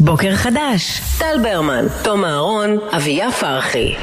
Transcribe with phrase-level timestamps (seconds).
[0.00, 3.94] בוקר חדש, טל ברמן, תום אהרון, אביה פרחי.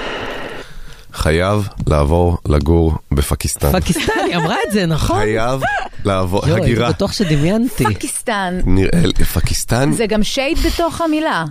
[1.13, 3.79] חייב לעבור לגור בפקיסטן.
[3.79, 5.19] פקיסטן, היא אמרה את זה, נכון?
[5.19, 5.61] חייב
[6.05, 6.89] לעבור, יואו, הייתי הגירה.
[6.89, 7.85] בטוח שדמיינתי.
[7.85, 8.59] פקיסטן.
[8.65, 11.45] נראה לי, פקיסטן, זה גם שייד בתוך המילה.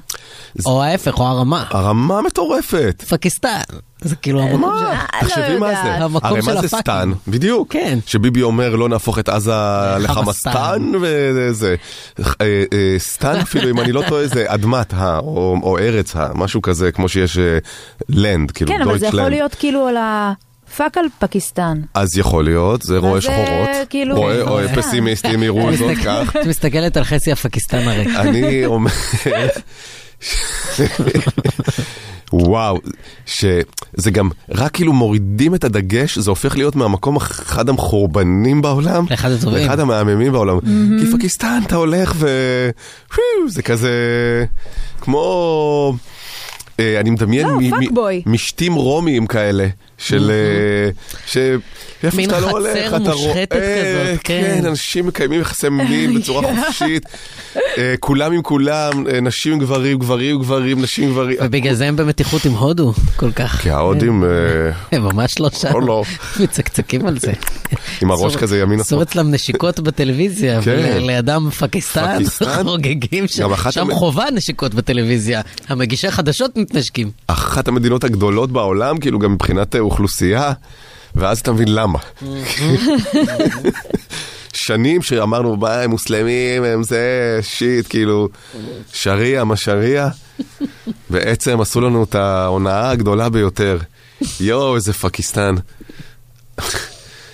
[0.67, 1.65] או ההפך, או הרמה.
[1.71, 3.05] הרמה מטורפת.
[3.09, 3.61] פקיסטן.
[4.01, 5.05] זה כאילו המקום מה?
[5.23, 5.69] לא תחשבי מה.
[5.69, 6.05] זה.
[6.23, 6.69] הרי של מה זה.
[6.69, 7.13] סטן?
[7.29, 7.73] בדיוק.
[7.73, 7.99] כן.
[8.07, 9.53] שביבי אומר לא נהפוך את עזה
[9.99, 10.93] לחמאסטן.
[11.01, 11.75] וזה.
[12.21, 12.25] אה,
[12.73, 15.19] אה, סטן אפילו, אם אני לא טועה, זה אדמת ה,
[15.63, 17.39] או ארץ ה, משהו כזה, כמו שיש
[18.09, 19.31] לנד, כאילו כן, אבל זה יכול דויטשלנד.
[19.31, 19.97] להיות כאילו על
[20.73, 21.81] הפאק על פקיסטן.
[21.95, 23.69] אז יכול להיות, זה רואה זה שחורות.
[23.91, 24.49] כאילו- רואה כן.
[24.49, 26.37] רואה פסימיסטים יראו זאת כך.
[26.37, 28.07] את מסתכלת על חצי הפקיסטן הרי.
[28.17, 28.91] אני אומר...
[32.33, 32.79] וואו,
[33.27, 39.31] שזה גם, רק כאילו מורידים את הדגש, זה הופך להיות מהמקום אחד המחורבנים בעולם, לאחד
[39.31, 39.63] הטובים.
[39.63, 40.59] לאחד המהממים בעולם.
[41.01, 42.29] כי פקיסטן אתה הולך ו...
[43.49, 43.91] זה כזה
[45.01, 45.95] כמו...
[46.81, 48.23] אה, אני מדמיין לא, פאקבוי.
[48.27, 49.67] משתים רומיים כאלה,
[49.99, 50.31] של...
[50.31, 50.91] אה,
[51.27, 51.37] ש...
[52.05, 54.59] איפה מין שאתה לא חצר הולך, אתה מושחתת רואה, כזאת, כן.
[54.61, 57.03] כן, אנשים מקיימים יחסי מין בצורה חופשית,
[57.57, 61.37] אה, כולם עם כולם, אה, נשים עם גברים, גברים עם גברים, נשים עם גברים.
[61.41, 63.61] ובגלל זה הם במתיחות עם הודו כל כך.
[63.63, 64.29] כי ההודים אה,
[64.93, 65.73] הם ממש לא שם.
[65.73, 66.03] או לא.
[66.43, 67.33] מצקצקים על זה.
[68.03, 68.83] עם הראש כזה ימינה.
[68.83, 70.93] אסור אצלם נשיקות בטלוויזיה, כן.
[70.97, 72.65] ולידם פקיסטן, פקיסטן?
[72.65, 73.51] חוגגים שם,
[73.93, 77.11] חובה נשיקות בטלוויזיה, המגישי חדשות מתנשקים.
[77.27, 80.53] אחת המדינות הגדולות בעולם, כאילו גם מבחינת אוכלוסייה,
[81.15, 81.99] ואז אתה מבין למה.
[84.53, 88.29] שנים שאמרנו, מה הם מוסלמים, הם זה, שיט, כאילו,
[88.93, 90.09] שריעה, מה שריעה.
[91.11, 93.79] בעצם עשו לנו את ההונאה הגדולה ביותר.
[94.41, 95.55] יואו, איזה פקיסטן.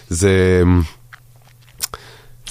[0.08, 0.62] זה...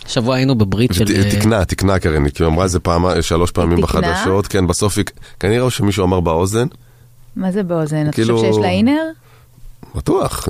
[0.05, 1.05] השבוע היינו בברית של...
[1.15, 4.01] אה, תקנה, תקנה קרן, כי היא אמרה את זה פעם, שלוש פעמים תקנה?
[4.01, 5.05] בחדשות, כן, בסוף היא,
[5.39, 6.67] כנראה שמישהו אמר באוזן,
[7.35, 8.03] מה זה באוזן?
[8.03, 9.01] אתה כאילו- חושב שיש לה אינר?
[9.95, 10.47] בטוח?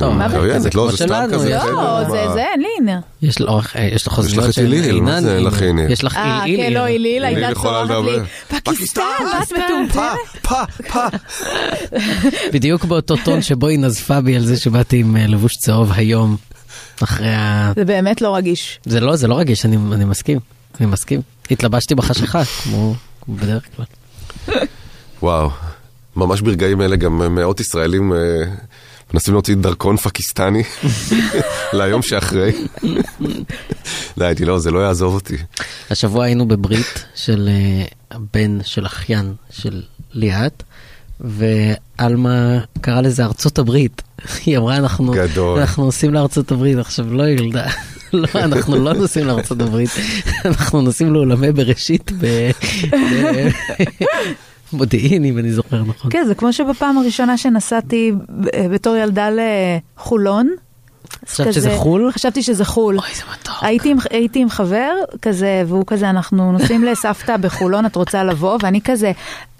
[0.58, 2.04] זה לא, זה סתם כזה, יש לא?
[2.04, 3.00] זה זה, אין לי אינר.
[3.22, 3.60] יש אה, יש לו
[3.96, 5.92] יש לך חוזיות את של אינן, זה אין לך איליל?
[5.92, 6.44] יש לך אה.
[6.58, 8.24] כן, לא, איליל הייתה יכולה צורחת לי, לדבר.
[8.48, 9.02] פקיסטן,
[9.44, 10.20] את מטומטמת.
[10.42, 11.08] פא, פא.
[12.54, 16.36] בדיוק באותו טון שבו היא נזפה בי על זה שבאתי עם אה, לבוש צהוב היום,
[17.04, 17.72] אחרי ה...
[17.76, 18.80] זה באמת לא רגיש.
[18.86, 20.40] זה לא, זה לא רגיש, אני, מסכים,
[20.80, 21.22] אני מסכים.
[21.52, 22.96] התלבשתי בחשיכה, כמו,
[23.30, 23.86] בדרך כלל.
[25.22, 25.50] וואו,
[26.16, 28.18] ממש ברגעים אלה גם מאות ישראלים אה,
[29.14, 30.64] מנסים להוציא דרכון פקיסטני
[31.74, 32.52] ליום שאחרי.
[34.18, 35.38] די, הייתי, לא, זה לא יעזוב אותי.
[35.90, 39.82] השבוע היינו בברית של אה, הבן של אחיין של
[40.14, 40.64] ליאת,
[41.20, 44.02] ועלמה קרא לזה ארצות הברית.
[44.46, 45.60] היא אמרה, אנחנו, גדול.
[45.60, 46.78] אנחנו נוסעים לארצות הברית.
[46.78, 47.66] עכשיו, לא ילדה,
[48.14, 49.90] לא, אנחנו לא נוסעים לארצות הברית,
[50.46, 52.52] אנחנו נוסעים לעולמי בראשית ב-
[54.74, 56.12] במודיעין, אם אני זוכר נכון.
[56.12, 60.50] כן, זה כמו שבפעם הראשונה שנסעתי ב- בתור ילדה לחולון.
[61.30, 62.12] חשבת כזה- שזה חו"ל?
[62.12, 63.00] חשבתי שזה חו"ל.
[63.00, 63.54] אוי, זה מתוק.
[63.62, 64.92] הייתי עם, הייתי עם חבר
[65.22, 68.58] כזה, והוא כזה, אנחנו נוסעים לסבתא בחולון, את רוצה לבוא?
[68.62, 69.12] ואני כזה,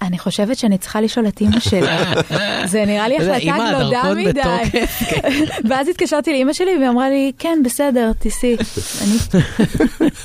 [0.02, 1.86] אני חושבת שאני צריכה לשאול את אימא שלי.
[2.72, 4.30] זה נראה לי החלטה אמא, גלודה מדי.
[4.32, 5.02] בתוקף,
[5.70, 8.56] ואז התקשרתי לאימא שלי, והיא אמרה לי, כן, בסדר, תיסעי.
[9.02, 9.42] אני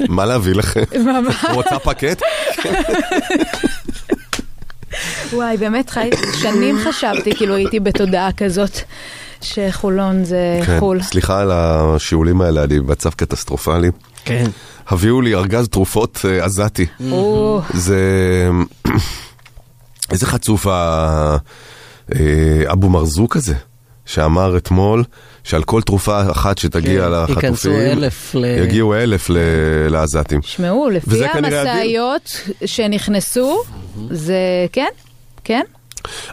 [0.09, 0.83] מה להביא לכם?
[1.05, 2.22] ממש, רוצה פקט?
[5.33, 6.09] וואי, באמת חי,
[6.41, 8.79] שנים חשבתי, כאילו הייתי בתודעה כזאת,
[9.41, 11.01] שחולון זה כן, חו"ל.
[11.01, 13.89] סליחה על השיעולים האלה, אני במצב קטסטרופלי.
[14.25, 14.45] כן.
[14.87, 16.85] הביאו לי ארגז תרופות אה, עזתי.
[17.73, 17.99] זה...
[20.11, 21.37] איזה חצוף ה-
[22.16, 22.19] אה,
[22.71, 23.55] אבו מרזוק הזה,
[24.05, 25.03] שאמר אתמול
[25.49, 29.37] שעל כל תרופה אחת שתגיע כן, לחטופים, ייכנסו אלף ל- יגיעו אלף ל-
[29.89, 30.41] לעזתים.
[30.41, 31.25] שמעו, לפי.
[31.25, 33.61] המשאיות שנכנסו,
[34.11, 34.35] זה,
[34.71, 34.87] כן,
[35.43, 35.61] כן,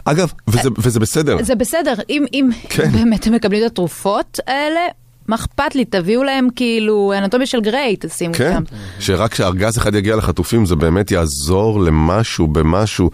[0.05, 1.37] אגב, וזה, וזה בסדר.
[1.43, 2.91] זה בסדר, אם, אם כן.
[2.91, 4.79] באמת הם מקבלים את התרופות האלה,
[5.27, 8.75] מה אכפת לי, תביאו להם כאילו אנטומיה של גריי, תשימו כן, שם.
[8.99, 13.09] שרק כשארגז אחד יגיע לחטופים זה באמת יעזור למשהו, במשהו,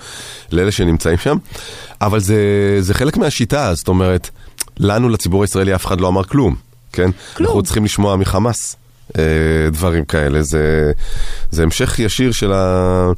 [0.52, 1.38] לאלה שנמצאים שם.
[2.02, 2.38] אבל זה,
[2.80, 4.30] זה חלק מהשיטה, זאת אומרת,
[4.78, 6.56] לנו, לציבור הישראלי, אף אחד לא אמר כלום,
[6.94, 7.10] כן?
[7.34, 7.48] כלום.
[7.48, 8.76] אנחנו צריכים לשמוע מחמאס
[9.18, 9.24] אה,
[9.72, 10.92] דברים כאלה, זה,
[11.52, 13.12] זה המשך ישיר של ה...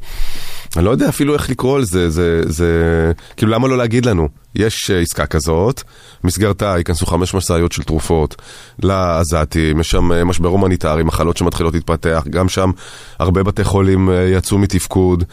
[0.76, 4.28] אני לא יודע אפילו איך לקרוא לזה, זה, זה, כאילו למה לא להגיד לנו?
[4.56, 5.82] יש אה, עסקה כזאת,
[6.24, 8.34] במסגרתה ייכנסו חמש משאיות של תרופות
[8.82, 12.70] לעזתים, יש שם אה, משבר הומניטרי, מחלות שמתחילות להתפתח, גם שם
[13.18, 15.24] הרבה בתי חולים אה, יצאו מתפקוד,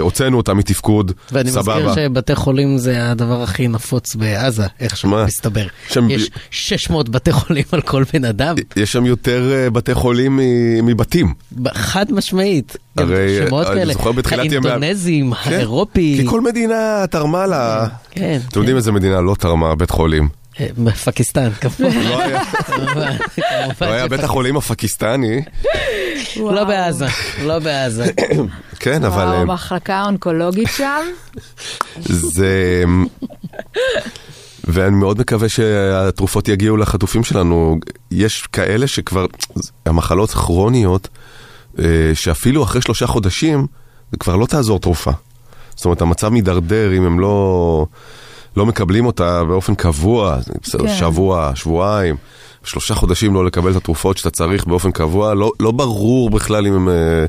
[0.00, 1.86] הוצאנו אותם מתפקוד, ואני סבבה.
[1.86, 4.96] מזכיר שבתי חולים זה הדבר הכי נפוץ בעזה, איך?
[4.96, 5.66] שמסתבר.
[5.88, 10.40] שם- יש 600 בתי חולים על כל בן אדם, יש שם יותר בתי חולים
[10.82, 11.34] מבתים.
[11.74, 12.76] חד משמעית.
[12.96, 16.16] הרי, שמות אני כאלה, זוכר בתחילת ימי ה- האינדונזים, כן, האירופי.
[16.20, 17.86] כי כל מדינה תרמה לה...
[18.10, 20.28] כן, אתם יודעים איזה מדינה לא תרמה בית חולים?
[20.60, 20.66] אה,
[21.04, 21.96] פקיסטן, כמובן.
[22.08, 22.42] לא היה-
[24.02, 25.42] לא בית החולים הפקיסטני,
[26.36, 27.06] לא בעזה,
[27.44, 28.06] לא בעזה.
[28.80, 31.02] כן, אבל וואו, אה, המחלקה האונקולוגית שם.
[32.00, 32.84] זה...
[34.64, 37.78] ואני מאוד מקווה שהתרופות יגיעו לחטופים שלנו.
[38.10, 39.26] יש כאלה שכבר,
[39.86, 41.08] המחלות כרוניות,
[41.78, 41.84] אה,
[42.14, 43.66] שאפילו אחרי שלושה חודשים,
[44.12, 45.10] זה כבר לא תעזור תרופה.
[45.76, 47.86] זאת אומרת, המצב מידרדר אם הם לא,
[48.56, 50.94] לא מקבלים אותה באופן קבוע, בסדר, כן.
[50.94, 52.16] שבוע, שבועיים,
[52.64, 56.74] שלושה חודשים לא לקבל את התרופות שאתה צריך באופן קבוע, לא, לא ברור בכלל אם,
[56.74, 57.24] הם, אה,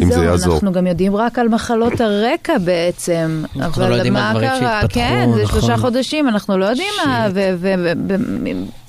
[0.00, 0.54] אם זה זהו, יעזור.
[0.54, 3.42] אנחנו גם יודעים רק על מחלות הרקע בעצם.
[3.56, 4.58] אנחנו לא אבל יודעים על מה דברים קרה?
[4.60, 5.60] שהתפתחו, כן, זה נכון.
[5.60, 7.28] שלושה חודשים, אנחנו לא יודעים מה,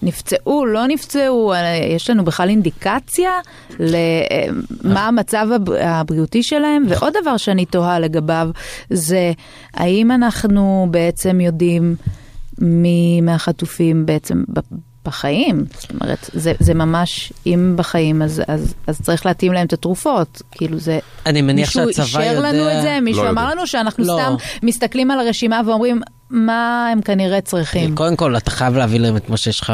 [0.01, 1.59] ונפצעו, לא נפצעו, אה,
[1.95, 3.31] יש לנו בכלל אינדיקציה
[3.79, 6.83] למה המצב הב- הבריאותי שלהם.
[6.89, 8.49] ועוד דבר שאני תוהה לגביו,
[8.89, 9.31] זה
[9.73, 11.95] האם אנחנו בעצם יודעים
[12.59, 14.43] מי מהחטופים בעצם
[15.07, 19.73] בחיים, זאת אומרת, זה, זה ממש, אם בחיים, אז, אז, אז צריך להתאים להם את
[19.73, 20.99] התרופות, כאילו זה...
[21.25, 22.99] אני מניח שהצבא מישהו אישר לנו יודע- את זה?
[23.01, 23.55] מישהו לא אמר יודע.
[23.55, 24.13] לנו שאנחנו לא.
[24.21, 27.95] סתם מסתכלים על הרשימה ואומרים, מה הם כנראה צריכים?
[27.95, 29.73] קודם כל, אתה חייב להביא להם את מה שיש לך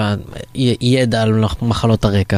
[0.81, 2.37] ידע על מחלות הרקע.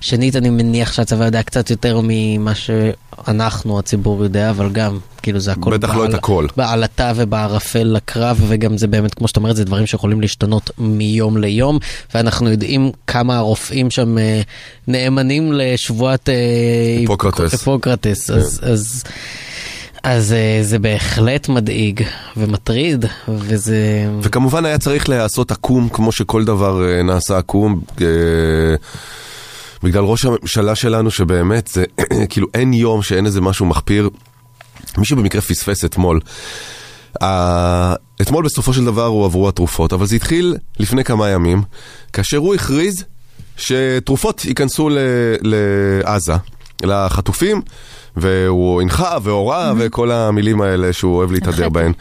[0.00, 5.52] שנית, אני מניח שהצבא יודע קצת יותר ממה שאנחנו, הציבור, יודע, אבל גם, כאילו זה
[5.52, 5.70] הכל...
[5.70, 6.46] בטח לא את בעל- הכל.
[6.56, 11.78] בעלטה ובערפל לקרב, וגם זה באמת, כמו שאתה אומר, זה דברים שיכולים להשתנות מיום ליום,
[12.14, 14.40] ואנחנו יודעים כמה הרופאים שם אה,
[14.88, 16.28] נאמנים לשבועת...
[16.28, 16.34] אה,
[16.98, 17.52] היפוקרטס.
[17.52, 18.60] היפוקרטס, אז...
[18.62, 19.04] אז
[20.02, 22.02] אז אה, זה בהחלט מדאיג
[22.36, 23.78] ומטריד, וזה...
[24.22, 27.80] וכמובן היה צריך להיעשות עקום, כמו שכל דבר אה, נעשה עקום.
[28.00, 28.06] אה,
[29.82, 31.84] בגלל ראש הממשלה שלנו, שבאמת, זה
[32.30, 34.10] כאילו אין יום שאין איזה משהו מחפיר.
[34.98, 36.20] מישהו במקרה פספס אתמול.
[37.22, 41.62] אה, אתמול בסופו של דבר הועברו התרופות, אבל זה התחיל לפני כמה ימים,
[42.12, 43.04] כאשר הוא הכריז
[43.56, 44.98] שתרופות ייכנסו ל-
[45.42, 46.32] לעזה,
[46.82, 47.62] לחטופים,
[48.16, 51.68] והוא הנחה והורה וכל המילים האלה שהוא אוהב להתהדר.
[51.68, 51.92] בהן.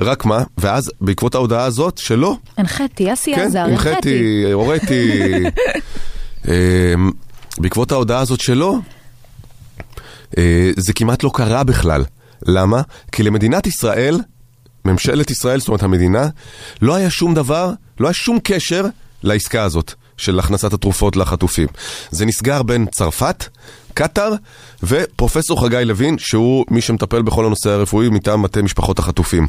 [0.00, 3.88] רק מה, ואז בעקבות ההודעה הזאת שלא, הנחיתי, אסי כן, עזר, הנחיתי.
[3.88, 5.10] הנחיתי, הוריתי.
[6.48, 7.10] אמ,
[7.58, 8.78] בעקבות ההודעה הזאת שלו,
[10.38, 12.04] אה, זה כמעט לא קרה בכלל.
[12.46, 12.82] למה?
[13.12, 14.20] כי למדינת ישראל,
[14.84, 16.28] ממשלת ישראל, זאת אומרת המדינה,
[16.82, 18.84] לא היה שום דבר, לא היה שום קשר
[19.22, 21.68] לעסקה הזאת של הכנסת התרופות לחטופים.
[22.10, 23.44] זה נסגר בין צרפת,
[23.94, 24.32] קטאר
[24.82, 29.46] ופרופסור חגי לוין, שהוא מי שמטפל בכל הנושא הרפואי מטעם מטה משפחות החטופים.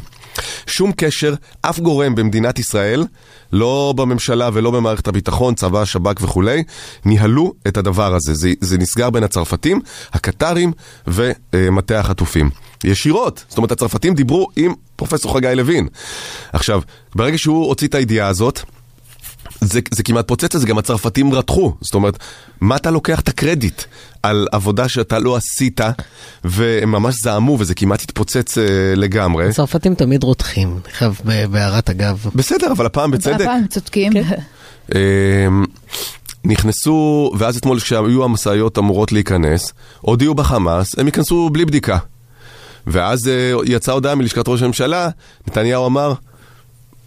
[0.66, 3.06] שום קשר, אף גורם במדינת ישראל,
[3.52, 6.62] לא בממשלה ולא במערכת הביטחון, צבא, שב"כ וכולי,
[7.04, 8.34] ניהלו את הדבר הזה.
[8.34, 9.80] זה, זה נסגר בין הצרפתים,
[10.12, 10.72] הקטרים
[11.06, 12.50] ומטה החטופים.
[12.84, 13.44] ישירות.
[13.48, 15.88] זאת אומרת, הצרפתים דיברו עם פרופסור חגי לוין.
[16.52, 16.82] עכשיו,
[17.14, 18.60] ברגע שהוא הוציא את הידיעה הזאת,
[19.60, 21.74] זה, זה כמעט פוצץ את זה, גם הצרפתים רתחו.
[21.80, 22.18] זאת אומרת,
[22.60, 23.82] מה אתה לוקח את הקרדיט
[24.22, 25.80] על עבודה שאתה לא עשית,
[26.44, 28.64] והם ממש זעמו, וזה כמעט התפוצץ אה,
[28.96, 29.48] לגמרי.
[29.48, 32.26] הצרפתים תמיד רותחים, חייב בהערת אגב.
[32.34, 33.40] בסדר, אבל הפעם בצדק.
[33.40, 34.12] הפעם צודקים.
[34.12, 34.22] כן.
[34.94, 35.64] אמ,
[36.44, 41.98] נכנסו, ואז אתמול כשהיו המשאיות אמורות להיכנס, הודיעו בחמאס, הם ייכנסו בלי בדיקה.
[42.86, 45.08] ואז אה, יצאה הודעה מלשכת ראש הממשלה,
[45.48, 46.12] נתניהו אמר,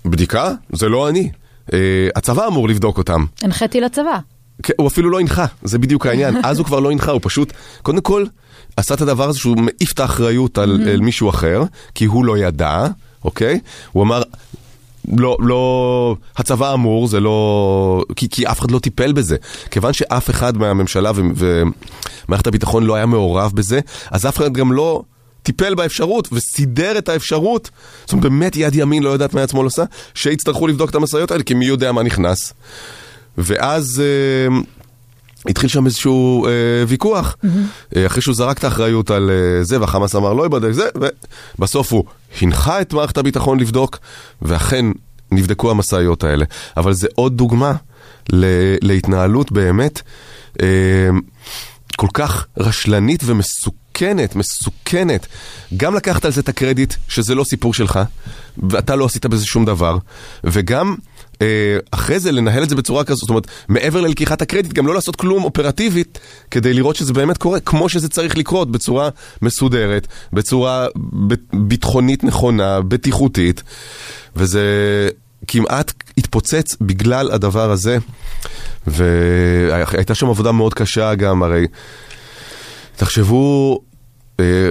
[0.06, 0.52] בדיקה?
[0.72, 1.32] זה לא אני.
[1.74, 3.26] אה, הצבא אמור לבדוק אותם.
[3.42, 4.20] הנחיתי לצבא.
[4.64, 6.36] כן, הוא אפילו לא הנחה, זה בדיוק העניין.
[6.44, 8.26] אז הוא כבר לא הנחה, הוא פשוט, קודם כל,
[8.78, 11.64] עשה את הדבר הזה שהוא מעיף את האחריות על, על מישהו אחר,
[11.96, 12.88] כי הוא לא ידע,
[13.24, 13.60] אוקיי?
[13.92, 14.22] הוא אמר,
[15.18, 18.06] לא, לא, הצבא אמור, זה לא...
[18.16, 19.36] כי, כי אף אחד לא טיפל בזה.
[19.72, 23.80] כיוון שאף אחד מהממשלה ומערכת הביטחון לא היה מעורב בזה,
[24.12, 25.04] אז אף אחד גם לא
[25.44, 27.70] טיפל באפשרות וסידר את האפשרות,
[28.04, 29.84] זאת אומרת באמת יד ימין לא יודעת מה יד שמאל עושה,
[30.14, 32.54] שיצטרכו לבדוק את המשאיות האלה, כי מי יודע מה נכנס.
[33.38, 34.58] ואז אה,
[35.50, 36.52] התחיל שם איזשהו אה,
[36.88, 37.36] ויכוח,
[37.96, 40.88] אה, אחרי שהוא זרק את האחריות על אה, זה, והחמאס אמר לא ייבדק זה,
[41.60, 42.04] ובסוף הוא
[42.42, 43.98] הנחה את מערכת הביטחון לבדוק,
[44.42, 44.86] ואכן
[45.32, 46.46] נבדקו המשאיות האלה.
[46.78, 47.74] אבל זה עוד דוגמה
[48.34, 50.02] ל- להתנהלות באמת
[50.62, 50.68] אה,
[51.96, 53.83] כל כך רשלנית ומסוכנת.
[53.94, 55.28] מסוכנת, מסוכנת.
[55.78, 58.00] גם לקחת על זה את הקרדיט שזה לא סיפור שלך,
[58.70, 59.98] ואתה לא עשית בזה שום דבר,
[60.44, 60.96] וגם...
[61.42, 64.94] אה, אחרי זה לנהל את זה בצורה כזאת, זאת אומרת, מעבר ללקיחת הקרדיט, גם לא
[64.94, 66.20] לעשות כלום אופרטיבית
[66.52, 69.10] כדי לראות שזה באמת קורה כמו שזה צריך לקרות, בצורה
[69.42, 70.88] מסודרת, בצורה
[71.54, 73.64] ביטחונית נכונה, בטיחותית,
[74.36, 74.64] וזה
[75.48, 77.98] כמעט התפוצץ בגלל הדבר הזה,
[78.88, 81.68] והייתה שם עבודה מאוד קשה גם, הרי
[82.96, 83.80] תחשבו,
[84.40, 84.70] אה,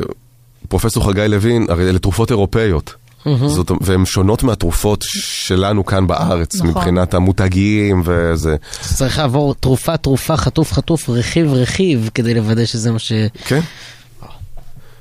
[0.69, 2.95] פרופסור חגי לוין, הרי אלה תרופות אירופאיות.
[3.27, 3.47] Mm-hmm.
[3.47, 6.69] זאת, והן שונות מהתרופות שלנו כאן בארץ, נכון.
[6.69, 8.57] מבחינת המותגים וזה.
[8.81, 13.13] צריך לעבור תרופה, תרופה, חטוף, חטוף, רכיב, רכיב, כדי לוודא שזה מה ש...
[13.45, 13.61] כן.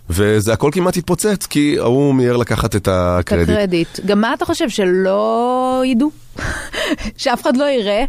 [0.09, 3.49] וזה הכל כמעט התפוצץ, כי ההוא מיהר לקחת את הקרדיט.
[3.49, 3.99] את הקרדיט.
[4.05, 6.11] גם מה אתה חושב, שלא ידעו?
[7.17, 8.03] שאף אחד לא יראה?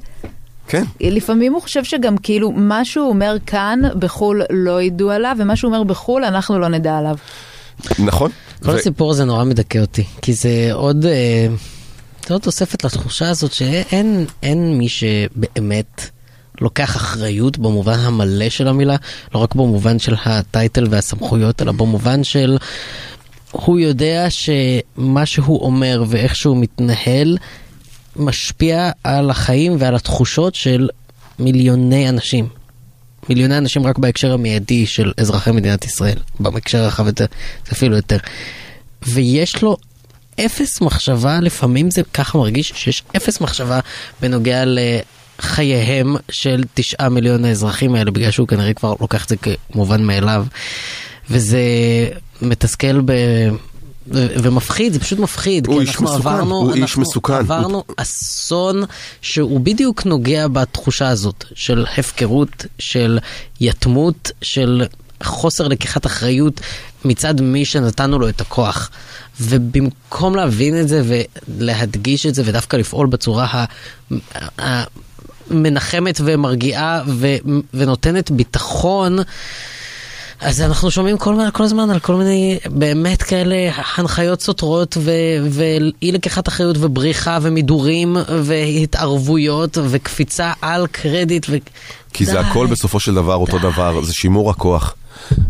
[0.69, 0.85] כן.
[1.01, 5.69] לפעמים הוא חושב שגם כאילו מה שהוא אומר כאן בחו"ל לא ידעו עליו, ומה שהוא
[5.69, 7.17] אומר בחו"ל אנחנו לא נדע עליו.
[7.99, 8.31] נכון.
[8.65, 8.75] כל ו...
[8.75, 11.47] הסיפור הזה נורא מדכא אותי, כי זה עוד, אה,
[12.27, 16.11] זה עוד תוספת לתחושה הזאת שאין מי שבאמת
[16.61, 18.97] לוקח אחריות במובן המלא של המילה,
[19.35, 22.59] לא רק במובן של הטייטל והסמכויות, אלא במובן של
[23.53, 27.39] הוא יודע שמה שהוא אומר ואיך שהוא מתנהל
[28.17, 30.89] משפיע על החיים ועל התחושות של
[31.39, 32.49] מיליוני אנשים.
[33.29, 37.27] מיליוני אנשים רק בהקשר המיידי של אזרחי מדינת ישראל, בהקשר הרחב יותר,
[37.67, 38.17] זה אפילו יותר.
[39.07, 39.77] ויש לו
[40.41, 43.81] אפס מחשבה, לפעמים זה ככה מרגיש שיש אפס מחשבה
[44.21, 49.37] בנוגע לחייהם של תשעה מיליון האזרחים האלה, בגלל שהוא כנראה כבר לוקח את זה
[49.73, 50.47] כמובן מאליו.
[51.31, 51.61] וזה
[52.43, 53.13] מתסכל ב...
[54.07, 55.67] ומפחיד, זה פשוט מפחיד.
[55.67, 57.33] הוא איש מסוכן, עברנו, הוא איש מסוכן.
[57.33, 57.95] עברנו הוא...
[57.97, 58.83] אסון
[59.21, 63.19] שהוא בדיוק נוגע בתחושה הזאת של הפקרות, של
[63.61, 64.85] יתמות, של
[65.23, 66.61] חוסר לקיחת אחריות
[67.05, 68.91] מצד מי שנתנו לו את הכוח.
[69.41, 71.03] ובמקום להבין את זה
[71.49, 73.65] ולהדגיש את זה ודווקא לפעול בצורה
[75.51, 77.03] המנחמת ומרגיעה
[77.75, 79.19] ונותנת ביטחון,
[80.43, 85.11] אז אנחנו שומעים כל, כל הזמן על כל מיני באמת כאלה הנחיות סותרות ו,
[85.51, 91.47] ואי לקיחת אחריות ובריחה ומידורים והתערבויות וקפיצה על קרדיט.
[91.51, 91.57] ו...
[92.13, 93.63] כי זה הכל בסופו של דבר אותו די.
[93.63, 94.95] דבר, זה שימור הכוח.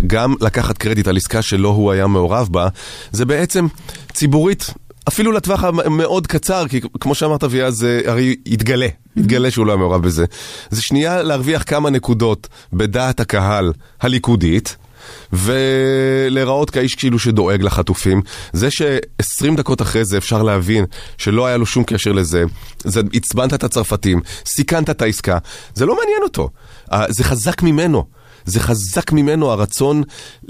[0.07, 2.69] גם לקחת קרדיט על עסקה שלא הוא היה מעורב בה,
[3.13, 3.67] זה בעצם
[4.13, 4.75] ציבורית
[5.09, 9.79] אפילו לטווח המאוד קצר, כי כמו שאמרת אביה, זה הרי יתגלה, יתגלה שהוא לא היה
[9.79, 10.25] מעורב בזה.
[10.71, 14.77] זה שנייה להרוויח כמה נקודות בדעת הקהל הליכודית,
[15.33, 18.23] ולהיראות כאיש כאילו שדואג לחטופים.
[18.53, 20.85] זה ש-20 דקות אחרי זה אפשר להבין
[21.19, 22.45] שלא היה לו שום קשר לזה,
[22.85, 25.39] זה עצבנת את הצרפתים, סיכנת את העסקה,
[25.75, 26.49] זה לא מעניין אותו.
[27.09, 28.05] זה חזק ממנו.
[28.45, 30.03] זה חזק ממנו הרצון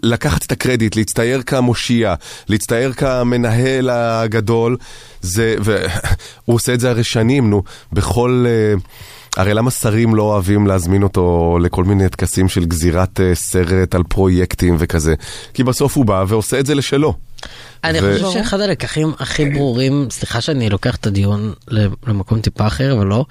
[0.02, 2.14] לקחת את הקרדיט, להצטייר כמושיע,
[2.48, 4.76] להצטייר כמנהל הגדול.
[5.22, 5.84] זה, והוא
[6.56, 8.46] עושה את זה הרי שנים, נו, בכל...
[8.78, 8.80] Uh,
[9.36, 14.02] הרי למה שרים לא אוהבים להזמין אותו לכל מיני טקסים של גזירת uh, סרט על
[14.02, 15.14] פרויקטים וכזה?
[15.54, 17.14] כי בסוף הוא בא ועושה את זה לשלו.
[17.84, 18.12] אני ו...
[18.12, 21.52] חושב שאחד הלקחים הכי ברורים, סליחה שאני לוקח את הדיון
[22.06, 23.24] למקום טיפה אחר, אבל לא,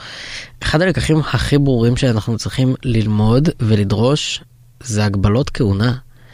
[0.64, 4.44] אחד הלקחים הכי ברורים שאנחנו צריכים ללמוד ולדרוש
[4.84, 5.94] זה הגבלות כהונה.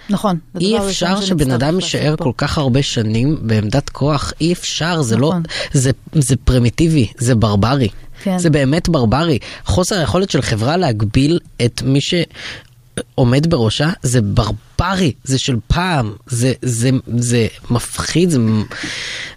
[0.10, 0.38] נכון.
[0.60, 5.30] אי אפשר שבן אדם יישאר כל כך הרבה שנים בעמדת כוח, אי אפשר, זה לא,
[5.30, 5.44] נכון.
[5.48, 7.90] לא, זה, זה פרימיטיבי, זה ברברי.
[8.24, 8.38] כן.
[8.40, 9.40] זה באמת ברברי.
[9.66, 16.54] חוסר היכולת של חברה להגביל את מי שעומד בראשה זה ברברי, זה של פעם, זה,
[16.62, 18.40] זה, זה מפחיד, זה,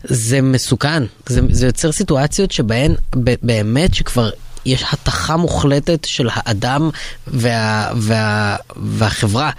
[0.04, 1.02] זה מסוכן.
[1.26, 2.94] זה, זה יוצר סיטואציות שבהן
[3.42, 4.30] באמת שכבר
[4.66, 6.90] יש התכה מוחלטת של האדם
[7.26, 9.50] וה, וה, והחברה.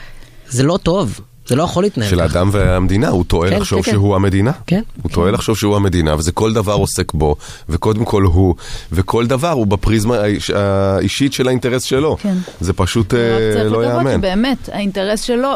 [0.50, 1.20] זה לא טוב.
[1.48, 4.16] זה לא יכול להתנהל של האדם והמדינה, הוא טועה כן, לחשוב כן, שהוא כן.
[4.16, 4.52] המדינה.
[4.68, 4.82] כן.
[5.02, 5.16] הוא כן.
[5.16, 7.36] טועה לחשוב שהוא המדינה, וזה כל דבר עוסק בו,
[7.70, 8.56] וקודם כל הוא,
[8.92, 10.18] וכל דבר הוא בפריזמה
[10.56, 12.18] האישית של האינטרס שלו.
[12.22, 12.38] כן.
[12.60, 14.18] זה פשוט אה, לא יאמן.
[14.18, 15.50] שבאמת, האינטרס שלו,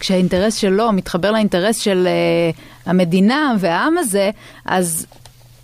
[0.00, 4.30] כשהאינטרס שלו מתחבר לאינטרס של uh, המדינה והעם הזה,
[4.64, 5.06] אז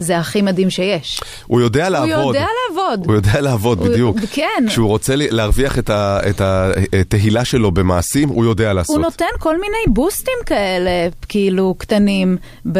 [0.02, 1.20] זה הכי מדהים שיש.
[1.46, 2.10] הוא יודע לעבוד.
[2.10, 3.06] הוא יודע לעבוד.
[3.06, 4.16] הוא יודע לעבוד, הוא, בדיוק.
[4.32, 4.64] כן.
[4.66, 8.96] כשהוא רוצה להרוויח את התהילה שלו במעשים, הוא יודע לעשות.
[8.96, 12.36] הוא נותן כל מיני בוסטים כאלה, כאילו, קטנים,
[12.72, 12.78] ב,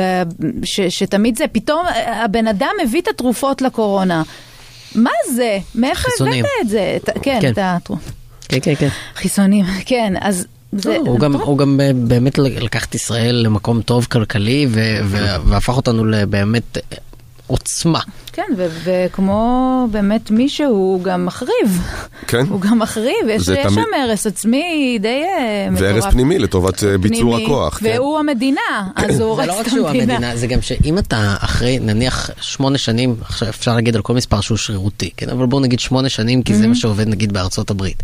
[0.64, 4.22] ש, שתמיד זה, פתאום הבן אדם מביא את התרופות לקורונה.
[4.94, 5.58] מה זה?
[5.74, 6.96] מאיפה הבאת את זה?
[7.22, 7.52] כן, כן.
[7.52, 8.12] את התרופות.
[8.48, 8.88] כן, כן, כן.
[9.14, 10.46] חיסונים, כן, אז...
[10.72, 15.34] זה, לא, הוא, גם, הוא גם באמת לקח את ישראל למקום טוב כלכלי ו- ו-
[15.44, 16.78] והפך אותנו לבאמת
[17.46, 18.00] עוצמה.
[18.32, 19.48] כן, ו- וכמו
[19.90, 21.82] באמת מישהו, הוא גם מחריב.
[22.26, 22.44] כן.
[22.50, 25.90] הוא גם מחריב, יש זה תמיד- שם הרס עצמי די אה, מטורף.
[25.92, 27.78] והרס פנימי לטובת אה, ביצור פנימי, הכוח.
[27.78, 27.86] כן.
[27.94, 28.60] והוא המדינה,
[28.96, 30.14] אז הוא זה הורס לא רק את שהוא המדינה.
[30.14, 34.40] המדינה, זה גם שאם אתה אחרי נניח שמונה שנים, עכשיו אפשר להגיד על כל מספר
[34.40, 35.28] שהוא שרירותי, כן?
[35.30, 38.02] אבל בואו נגיד שמונה שנים, כי זה מה שעובד נגיד בארצות הברית.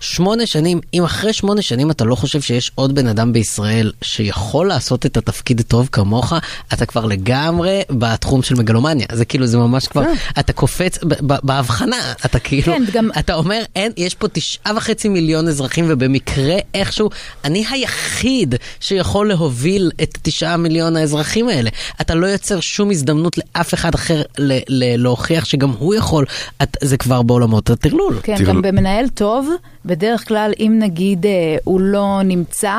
[0.00, 4.68] שמונה שנים, אם אחרי שמונה שנים אתה לא חושב שיש עוד בן אדם בישראל שיכול
[4.68, 6.32] לעשות את התפקיד טוב כמוך,
[6.72, 9.06] אתה כבר לגמרי בתחום של מגלומניה.
[9.12, 10.02] זה כאילו, זה ממש כבר,
[10.38, 14.72] אתה קופץ ב- ב- בהבחנה, אתה כאילו, כן, גם- אתה אומר, אין, יש פה תשעה
[14.76, 17.10] וחצי מיליון אזרחים, ובמקרה איכשהו,
[17.44, 21.70] אני היחיד שיכול להוביל את תשעה מיליון האזרחים האלה.
[22.00, 26.24] אתה לא יוצר שום הזדמנות לאף אחד אחר ל- ל- להוכיח שגם הוא יכול,
[26.62, 28.20] את, זה כבר בעולמות הטרלול.
[28.22, 29.48] כן, גם במנהל טוב,
[29.84, 31.30] בדרך כלל אם נגיד אה,
[31.64, 32.78] הוא לא נמצא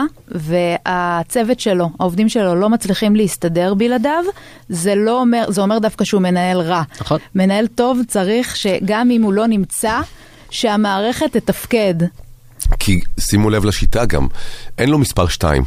[0.85, 4.23] והצוות שלו, העובדים שלו לא מצליחים להסתדר בלעדיו,
[4.69, 6.83] זה לא אומר, זה אומר דווקא שהוא מנהל רע.
[7.01, 7.19] נכון.
[7.35, 10.01] מנהל טוב צריך שגם אם הוא לא נמצא,
[10.49, 11.95] שהמערכת תתפקד.
[12.79, 14.27] כי שימו לב לשיטה גם,
[14.77, 15.63] אין לו מספר 2.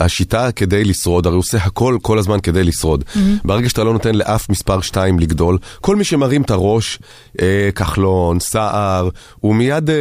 [0.00, 3.04] השיטה כדי לשרוד, הרי הוא עושה הכל כל הזמן כדי לשרוד.
[3.44, 6.98] ברגע שאתה לא נותן לאף מספר 2 לגדול, כל מי שמרים את הראש,
[7.40, 9.08] אה, כחלון, סער,
[9.40, 9.96] הוא מיד אה,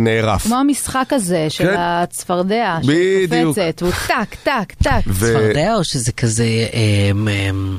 [0.00, 0.42] נערף.
[0.42, 1.74] כמו המשחק הזה של כן.
[1.78, 3.56] הצפרדע, בדיוק.
[3.56, 5.00] שקופצת, הוא טק, טק, טק.
[5.06, 7.78] ו- צפרדע או שזה כזה אמ, אמ,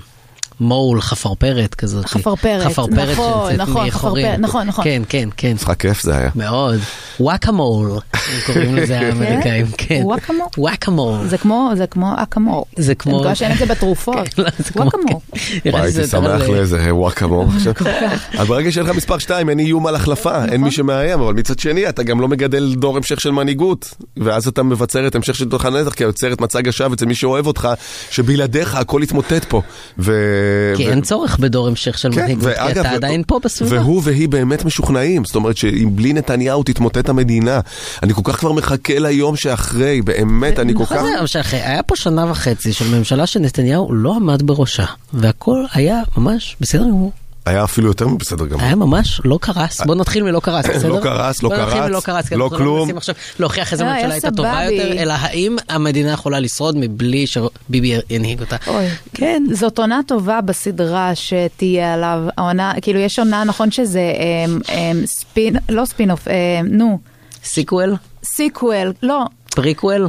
[0.61, 2.05] מול, חפרפרת כזאת?
[2.05, 3.91] חפרפרת, חפרפרת נכון, נכון, מחורים.
[4.25, 4.83] חפרפרת, נכון, נכון.
[4.83, 5.53] כן, כן, כן.
[5.53, 6.29] משחק כיף זה היה.
[6.35, 6.79] מאוד.
[7.19, 7.99] וואקמול, הם
[8.45, 9.99] קוראים לזה האמריקאים, כן.
[10.03, 10.47] וואקמול?
[10.57, 11.27] וואקמול.
[11.27, 12.65] זה כמו, זה כמו אקמור.
[12.77, 14.37] זה כמו- אני מקווה שאין את זה בתרופות.
[14.39, 15.21] לא, זה כמו- וואקמור.
[15.63, 15.69] כן.
[15.69, 17.73] וואי, הייתי שמח לאיזה וואקאמו עכשיו.
[18.39, 21.59] אז ברגע שאין לך מספר 2, אין איום על החלפה, אין מי שמאיים, אבל מצד
[21.59, 23.93] שני, אתה גם לא מגדל דור המשך של מנהיגות.
[24.17, 27.15] ואז אתה מבצר את המשך של תוך הנצח, כי יוצר את מצג השווא אצל מי
[27.15, 27.67] שאוהב אותך,
[28.11, 29.61] שבלעדיך הכל יתמוטט פה.
[29.99, 33.23] ו- כי ו- אין צורך בדור המשך של כן, מנהיגות, כי ואגב, אתה ו- עדיין
[33.27, 33.81] פה בסביבה.
[33.81, 37.59] והוא והיא באמת משוכנעים, זאת אומרת שאם בלי נתניהו תתמוטט המדינה.
[38.03, 40.91] אני כל כך כבר מחכה ליום שאחרי, באמת, אני כל כך...
[40.91, 46.01] נכון, אבל שאחרי, היה פה שנה וחצי של ממשלה שנתניהו לא עמד בראשה, והכל היה
[46.17, 47.11] ממש בסדר גמור.
[47.45, 48.61] היה אפילו יותר מבסדר גמור.
[48.61, 49.81] היה ממש לא קרס.
[49.81, 50.89] בוא נתחיל מלא קרס, בסדר?
[50.89, 52.79] לא קרס, לא קרץ, קרס, לא אנחנו כלום.
[52.79, 54.63] מנסים עכשיו להוכיח איזה לא, ממשלה הייתה טובה.
[54.63, 58.55] יותר, אלא האם המדינה יכולה לשרוד מבלי שביבי ינהיג אותה.
[58.67, 58.87] אוי.
[59.13, 59.43] כן.
[59.53, 62.19] זאת עונה טובה בסדרה שתהיה עליו.
[62.37, 64.13] העונה, כאילו יש עונה, נכון שזה
[64.45, 66.33] אמ, אמ, spin, לא ספין אוף, אמ,
[66.67, 66.99] נו,
[67.43, 67.95] sequel?
[68.23, 69.25] sequel, לא.
[69.55, 70.07] פריקוול?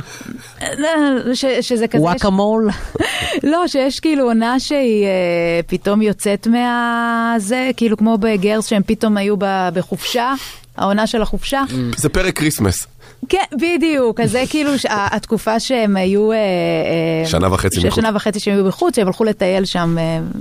[1.34, 2.70] ש, שזה כזה, וואקמול?
[3.52, 7.36] לא, שיש כאילו עונה שהיא אה, פתאום יוצאת מה...
[7.76, 10.34] כאילו כמו בגרס שהם פתאום היו ב- בחופשה,
[10.76, 11.62] העונה של החופשה.
[11.96, 12.86] זה פרק Christmas.
[13.28, 16.32] כן, בדיוק, אז זה כאילו התקופה שהם היו...
[16.32, 17.94] אה, אה, שנה וחצי מחוץ.
[17.94, 19.96] שנה וחצי שהם היו בחוץ, שהם הלכו לטייל שם,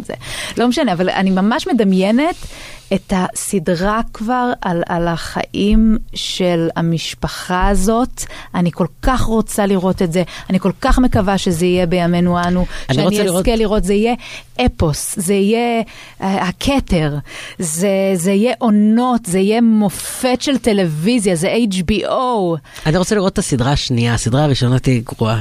[0.05, 0.13] זה.
[0.57, 2.35] לא משנה, אבל אני ממש מדמיינת
[2.93, 8.23] את הסדרה כבר על, על החיים של המשפחה הזאת.
[8.55, 12.65] אני כל כך רוצה לראות את זה, אני כל כך מקווה שזה יהיה בימינו אנו,
[12.89, 14.13] אני שאני רוצה אזכה לראות- לראות, זה יהיה
[14.65, 15.81] אפוס, זה יהיה
[16.21, 17.15] אה, הכתר,
[17.59, 22.11] זה, זה יהיה עונות, זה יהיה מופת של טלוויזיה, זה HBO.
[22.85, 25.39] אני רוצה לראות את הסדרה השנייה, הסדרה הראשונה תהיה גרועה.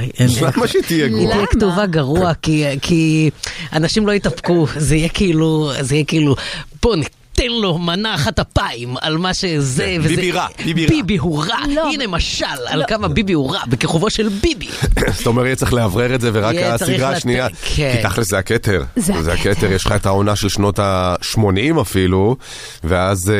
[0.57, 1.33] למה שתהיה היא גרועה?
[1.35, 3.29] תהיה כתובה גרוע, כי, כי
[3.73, 6.35] אנשים לא יתאפקו, זה יהיה כאילו, זה יהיה כאילו,
[6.83, 6.95] בוא
[7.39, 10.09] ניתן לו מנה אחת אפיים על מה שזה, כן, וזה...
[10.09, 10.89] ביבי רע, ביבי רע.
[10.89, 11.89] ביבי הוא רע, לא.
[11.93, 14.67] הנה משל על כמה ביבי הוא רע, בכיכובו של ביבי.
[15.17, 17.47] זאת אומרת, יהיה צריך לאוורר את זה, ורק הסדרה השנייה.
[17.75, 17.93] כן.
[17.97, 18.83] כי תכל'ס זה הכתר.
[18.95, 19.71] זה הכתר.
[19.71, 21.37] יש לך את העונה של שנות ה-80
[21.81, 22.35] אפילו,
[22.83, 23.31] ואז...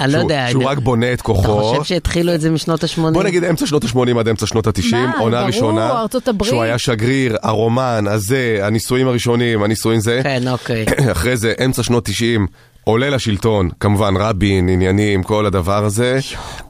[0.00, 1.62] אה, לא שהוא- יודע, שהוא אני- רק בונה את אתה כוחו.
[1.74, 3.00] חושב שהתחילו את זה משנות ה-80?
[3.12, 6.50] בוא נגיד אמצע שנות ה-80 עד אמצע שנות ה-90, מה, עונה ברור, ראשונה, ארצות הברית.
[6.50, 10.20] שהוא היה שגריר, הרומן, הזה, הנישואים הראשונים, הנישואים זה.
[10.22, 10.84] כן, אוקיי.
[11.12, 12.46] אחרי זה, אמצע שנות 90,
[12.84, 16.18] עולה לשלטון, כמובן רבין, עניינים, כל הדבר הזה,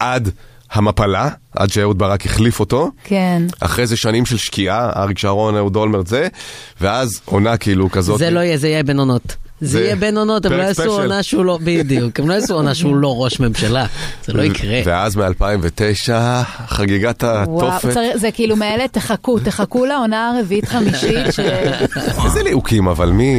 [0.01, 0.31] עד
[0.73, 2.91] המפלה, עד שאהוד ברק החליף אותו.
[3.05, 3.43] כן.
[3.61, 6.29] אחרי זה שנים של שקיעה, אריק שרון, אהוד אולמרט זה,
[6.81, 8.19] ואז עונה כאילו כזאת.
[8.19, 9.37] זה לא יהיה, זה יהיה בין עונות.
[9.61, 11.01] זה זה יהיה בין עונות, הם לא יעשו.
[11.01, 13.87] עונה שהוא לא, בדיוק, הם לא יעשו עונה שהוא לא ראש ממשלה,
[14.25, 14.81] זה לא יקרה.
[14.85, 16.11] ואז מ-2009,
[16.69, 17.97] חגיגת התופת.
[18.15, 21.41] זה כאילו מאלה, תחכו, תחכו לעונה הרביעית חמישית, ש...
[22.25, 23.35] איזה ליהוקים, אבל מי...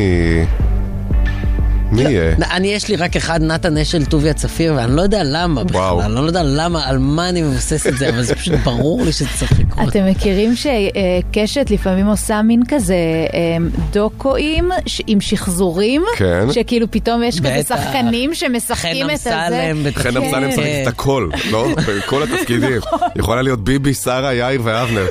[1.91, 2.35] מי יהיה?
[2.51, 5.63] אני יש לי רק אחד, נתן אשל טוביה צפיר, ואני לא יודע למה.
[5.63, 9.03] בכלל, אני לא יודע למה, על מה אני מבסס את זה, אבל זה פשוט ברור
[9.05, 9.89] לי שזה צריך לקרות.
[9.89, 12.95] אתם מכירים שקשת לפעמים עושה מין כזה
[13.33, 13.57] אה,
[13.91, 14.69] דוקואים
[15.07, 16.03] עם שחזורים?
[16.17, 16.47] כן.
[16.51, 17.61] שכאילו פתאום יש כזה.
[17.67, 19.69] שחקנים שמשחקים חן את הזה.
[19.69, 19.93] אמסלם.
[19.93, 20.47] חן אמסלם כן.
[20.47, 21.67] משחק את הכל, לא?
[21.87, 22.79] בכל התפקידים.
[23.15, 25.05] יכולה להיות ביבי, שרה, יאיר ואבנר.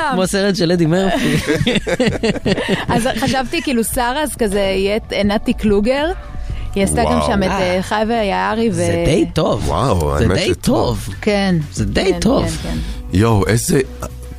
[0.00, 0.12] כולם.
[0.14, 1.36] כמו סרט של אדי מרפי.
[2.94, 6.06] אז חשבתי כאילו שרה אז כזה יהיה נתי קלוגר.
[6.74, 7.20] היא עשתה גם.
[7.26, 7.76] שם את אה.
[7.76, 8.68] אה, חי ויערי.
[8.68, 9.68] ו- זה די טוב.
[9.68, 10.54] וואו, זה האמת די שטוב.
[11.06, 11.14] טוב.
[11.20, 11.56] כן.
[11.72, 12.44] זה די כן, טוב.
[12.44, 12.76] כן, כן.
[13.12, 13.80] יואו, איזה...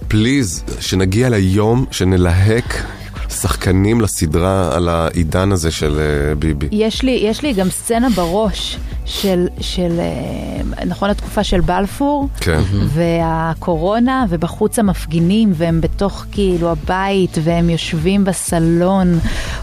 [0.08, 2.84] פליז, שנגיע ליום שנלהק
[3.30, 6.68] שחקנים לסדרה על העידן הזה של אה, ביבי.
[6.72, 12.62] יש לי, יש לי גם סצנה בראש של, של אה, נכון התקופה של בלפור, כן.
[12.88, 19.20] והקורונה, ובחוץ המפגינים, והם בתוך כאילו הבית, והם יושבים בסלון,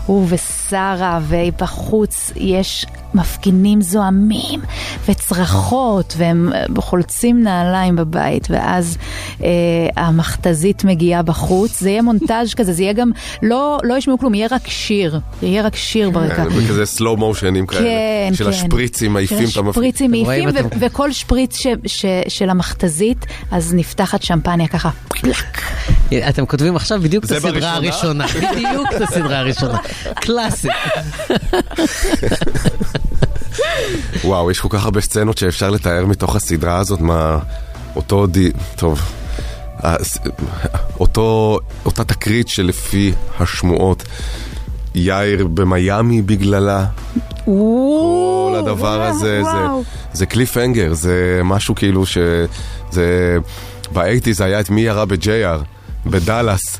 [0.07, 4.61] הוא ושרה, ובחוץ יש מפגינים זועמים,
[5.09, 8.99] וצרחות, והם אה, חולצים נעליים בבית, ואז
[9.43, 9.49] אה,
[9.97, 13.11] המכתזית מגיעה בחוץ, זה יהיה מונטאז' כזה, זה יהיה גם,
[13.43, 16.35] לא, לא ישמעו כלום, יהיה רק שיר, יהיה רק שיר ברקע.
[16.35, 17.81] כן, וכזה סלואו מושנים כאלה.
[17.81, 18.51] כן, של כן.
[18.51, 19.69] השפריצים מעיפים את המפ...
[19.69, 25.61] השפריצים רואים מעיפים, ו- וכל שפריץ ש- ש- של המכתזית, אז נפתחת שמפניה ככה, פלק.
[26.29, 27.73] אתם כותבים עכשיו בדיוק את הסדרה?
[27.75, 28.27] הראשונה.
[28.53, 29.79] בדיוק את הסדרה הראשונה.
[30.15, 30.69] קלאסי.
[34.25, 37.39] וואו, יש כל כך הרבה סצנות שאפשר לתאר מתוך הסדרה הזאת, מה...
[37.97, 38.51] אותו די...
[38.77, 39.01] טוב.
[41.01, 41.59] אותו...
[41.85, 44.03] אותה תקרית שלפי השמועות,
[44.99, 46.87] יאיר במיאמי בגללה.
[47.45, 49.83] כל הדבר הזה, זה, וואו.
[50.13, 52.19] זה קליף הנגר, זה משהו כאילו ש...
[52.91, 53.37] זה...
[53.93, 55.63] באייטיז היה את מי ירה ב-JR,
[56.07, 56.79] בדאלאס,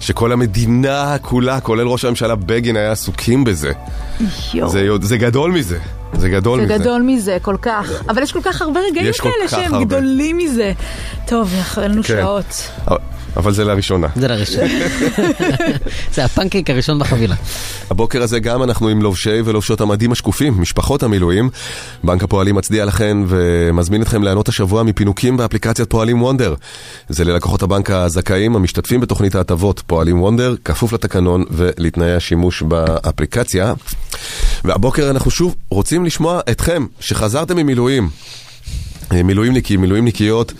[0.00, 3.72] שכל המדינה כולה, כולל ראש הממשלה בגין, היה עסוקים בזה.
[4.66, 5.78] זה, זה גדול מזה,
[6.12, 6.78] זה גדול זה מזה.
[6.78, 7.90] גדול מזה, כל כך.
[8.08, 9.84] אבל יש כל כך הרבה רגעים יש כל כאלה כך שהם הרבה.
[9.84, 10.72] גדולים מזה.
[11.26, 12.08] טוב, לנו כן.
[12.08, 12.70] שעות.
[13.36, 14.06] אבל זה לראשונה.
[14.16, 14.64] זה לראשון.
[16.14, 17.34] זה הפנקייק הראשון בחבילה.
[17.90, 21.50] הבוקר הזה גם אנחנו עם לובשי ולובשות המדים השקופים, משפחות המילואים.
[22.04, 26.54] בנק הפועלים מצדיע לכן ומזמין אתכם ליהנות השבוע מפינוקים באפליקציית פועלים וונדר.
[27.08, 33.74] זה ללקוחות הבנק הזכאים המשתתפים בתוכנית ההטבות פועלים וונדר, כפוף לתקנון ולתנאי השימוש באפליקציה.
[34.64, 38.08] והבוקר אנחנו שוב רוצים לשמוע אתכם, שחזרתם ממילואים.
[39.12, 40.52] אה, מילואימניקים, מילואימניקיות.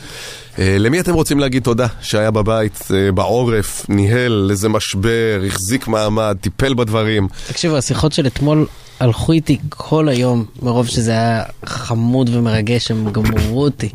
[0.58, 6.36] אה, למי אתם רוצים להגיד תודה שהיה בבית, אה, בעורף, ניהל איזה משבר, החזיק מעמד,
[6.40, 7.28] טיפל בדברים?
[7.48, 8.66] תקשיבו, השיחות של אתמול
[9.00, 13.88] הלכו איתי כל היום, מרוב שזה היה חמוד ומרגש, הם גמרו אותי.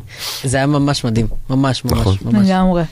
[0.43, 2.15] זה היה ממש מדהים, ממש ממש נכון.
[2.21, 2.47] ממש.
[2.47, 2.83] לגמרי.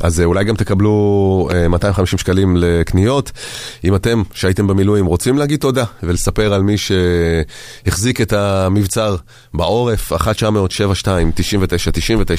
[0.00, 3.32] אז אה, אולי גם תקבלו אה, 250 שקלים לקניות.
[3.84, 9.16] אם אתם, שהייתם במילואים, רוצים להגיד תודה ולספר על מי שהחזיק את המבצר
[9.54, 10.16] בעורף, 1-900-72-99-99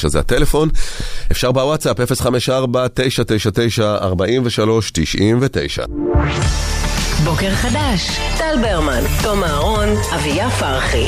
[0.07, 0.69] זה הטלפון.
[1.31, 2.05] אפשר בוואטסאפ 054-999-4399.
[7.23, 11.07] בוקר חדש, טל ברמן, תום אהרון, אביה פרחי.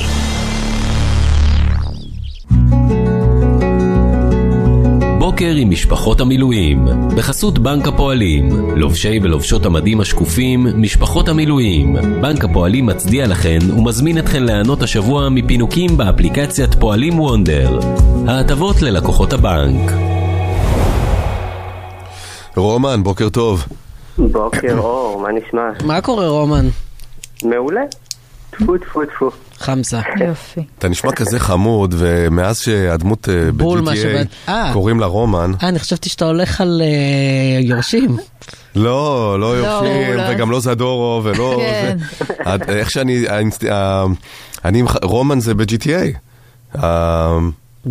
[5.28, 6.86] בוקר עם משפחות המילואים,
[7.18, 11.96] בחסות בנק הפועלים, לובשי ולובשות המדים השקופים, משפחות המילואים.
[12.22, 17.80] בנק הפועלים מצדיע לכן ומזמין אתכן ליהנות השבוע מפינוקים באפליקציית פועלים וונדר.
[18.28, 19.92] ההטבות ללקוחות הבנק.
[22.56, 23.66] רומן, בוקר טוב.
[24.18, 25.70] בוקר אור, מה נשמע?
[25.86, 26.66] מה קורה רומן?
[27.44, 27.82] מעולה.
[28.58, 29.32] טפו טפו טפו.
[29.58, 30.00] חמסה.
[30.28, 30.62] יופי.
[30.80, 34.70] אתה נשמע כזה חמוד, ומאז שהדמות אה, ב-GTA אה.
[34.74, 38.18] קוראים לה רומן, אה, אני חשבתי שאתה הולך על אה, יורשים.
[38.76, 40.24] לא, לא יורשים, לא.
[40.30, 41.62] וגם לא זדורוב, ולא...
[41.62, 41.98] כן.
[42.68, 43.26] איך שאני...
[44.66, 44.82] אני...
[45.04, 46.18] רומן זה ב-GTA.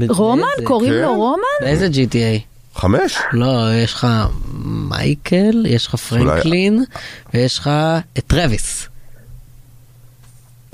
[0.09, 0.46] רומן?
[0.64, 0.98] קוראים כן.
[1.02, 1.42] לו רומן?
[1.61, 2.40] באיזה GTA?
[2.74, 3.18] חמש?
[3.33, 4.07] לא, יש לך
[4.64, 6.85] מייקל, יש לך פרנקלין,
[7.35, 7.70] ויש לך
[8.18, 8.88] את טרוויס.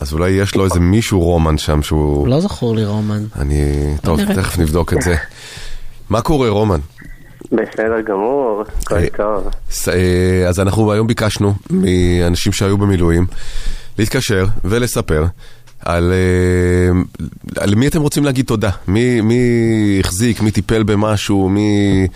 [0.02, 2.28] אז אולי יש לו איזה מישהו רומן שם שהוא...
[2.28, 3.24] לא זכור לי רומן.
[3.36, 3.62] אני...
[4.02, 4.34] טוב, נראה.
[4.34, 5.16] תכף נבדוק את זה.
[6.10, 6.80] מה קורה, רומן?
[7.52, 9.48] בסדר גמור, הכל אה, טוב.
[9.88, 13.26] אה, אז אנחנו היום ביקשנו מאנשים שהיו במילואים
[13.98, 15.24] להתקשר ולספר
[15.80, 17.00] על, אה,
[17.62, 18.70] על מי אתם רוצים להגיד תודה.
[18.88, 19.40] מי, מי
[20.00, 22.08] החזיק, מי טיפל במשהו, מי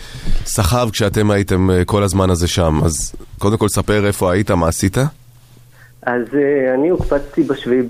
[0.46, 2.80] סחב כשאתם הייתם כל הזמן הזה שם.
[2.84, 4.98] אז קודם כל ספר איפה היית, מה עשית?
[6.06, 7.82] אז אה, אני הוקפצתי בשביעי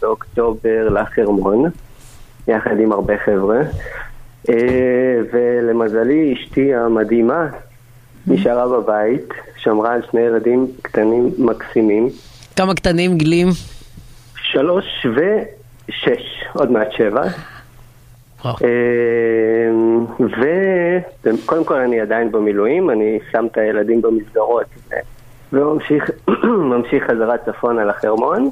[0.00, 1.70] באוקטובר לחרמון,
[2.48, 3.60] יחד עם הרבה חבר'ה,
[4.48, 7.48] אה, ולמזלי אשתי המדהימה
[8.26, 12.08] נשארה בבית, שמרה על שני ילדים קטנים מקסימים,
[12.56, 13.48] כמה קטנים גלים?
[14.36, 17.22] שלוש ושש, עוד מעט שבע.
[18.44, 18.56] וואו.
[18.64, 19.68] אה,
[21.22, 24.66] וקודם כל אני עדיין במילואים, אני שם את הילדים במסגרות
[25.52, 26.10] ו- וממשיך
[26.72, 28.50] ממשיך חזרה צפונה לחרמון.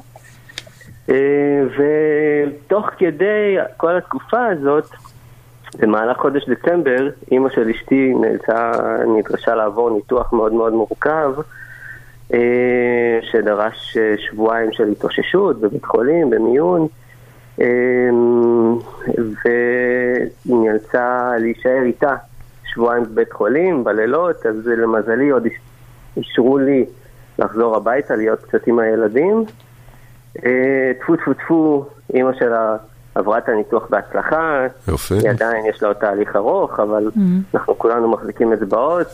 [1.09, 4.89] אה, ותוך כדי כל התקופה הזאת,
[5.79, 8.71] במהלך חודש דצמבר, אימא של אשתי נאלצה,
[9.17, 11.33] נדרשה לעבור ניתוח מאוד מאוד מורכב,
[12.33, 16.87] אה, שדרש אה, שבועיים של התאוששות בבית חולים, במיון,
[17.61, 17.65] אה,
[19.17, 22.15] והיא נאלצה להישאר איתה
[22.65, 25.45] שבועיים בבית חולים, בלילות, אז למזלי עוד
[26.17, 26.85] אישרו לי
[27.39, 29.45] לחזור הביתה, להיות קצת עם הילדים.
[30.45, 32.77] אה, טפו טפו טפו, אימא שלה
[33.15, 34.67] עברה את הניתוח בהצלחה.
[34.87, 35.13] יופי.
[35.13, 37.09] היא עדיין יש לה עוד תהליך ארוך, אבל
[37.53, 39.07] אנחנו כולנו מחזיקים אצבעות,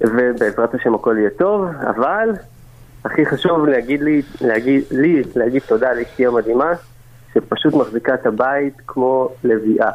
[0.00, 2.28] ובעזרת השם הכל יהיה טוב, אבל
[3.04, 6.72] הכי חשוב להגיד לי, להגיד לי, להגיד תודה לאשתי המדהימה,
[7.34, 9.90] שפשוט מחזיקה את הבית כמו לביאה.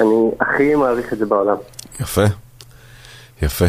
[0.00, 1.56] אני הכי מעריך את זה בעולם.
[2.00, 2.24] יפה.
[3.42, 3.64] יפה.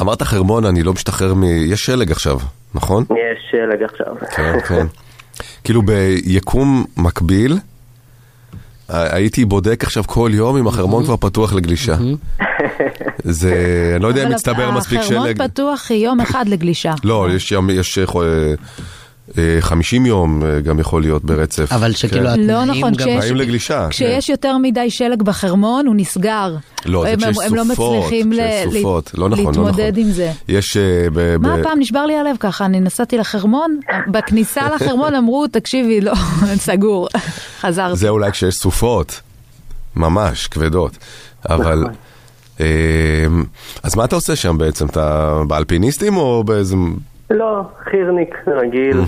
[0.00, 1.44] אמרת חרמון, אני לא משתחרר מ...
[1.44, 2.38] יש שלג עכשיו,
[2.74, 3.04] נכון?
[3.10, 4.28] יש שלג עכשיו.
[4.36, 4.86] כן, כן.
[5.64, 7.58] כאילו ביקום מקביל,
[8.88, 11.96] הייתי בודק עכשיו כל יום אם החרמון כבר פתוח לגלישה.
[13.24, 15.42] זה, אני לא יודע אם אבל מצטבר מספיק החרמון שלג.
[15.42, 16.94] פתוח יום אחד לגלישה.
[17.04, 17.52] לא, יש
[17.98, 18.54] אה,
[19.60, 21.72] 50 יום אה, גם יכול להיות ברצף.
[21.72, 22.40] אבל שכאילו כן.
[22.40, 22.98] לא התנאים נכון, גם...
[23.06, 23.86] כשיש- באים לגלישה.
[23.90, 26.54] כשיש יותר מדי שלג בחרמון, הוא נסגר.
[26.86, 29.10] לא, זה הם- כשיש הם לא סופות, מצליחים ל- כשיש ל- סופות.
[29.14, 29.64] לא נכון, לא נכון.
[29.66, 30.32] להתמודד עם זה.
[30.48, 30.76] יש...
[30.76, 30.82] אה,
[31.12, 33.80] ב- מה ב- פעם נשבר לי הלב ככה, אני נסעתי לחרמון,
[34.10, 36.12] בכניסה לחרמון אמרו, תקשיבי, לא,
[36.56, 37.08] סגור,
[37.60, 37.96] חזרתי.
[37.96, 39.20] זה אולי כשיש סופות,
[39.96, 40.92] ממש כבדות,
[41.50, 41.78] אבל...
[41.80, 41.92] נכון.
[42.60, 42.66] אה,
[43.82, 44.86] אז מה אתה עושה שם בעצם?
[44.86, 46.76] אתה באלפיניסטים או באיזה...
[47.30, 49.00] לא, חירניק רגיל,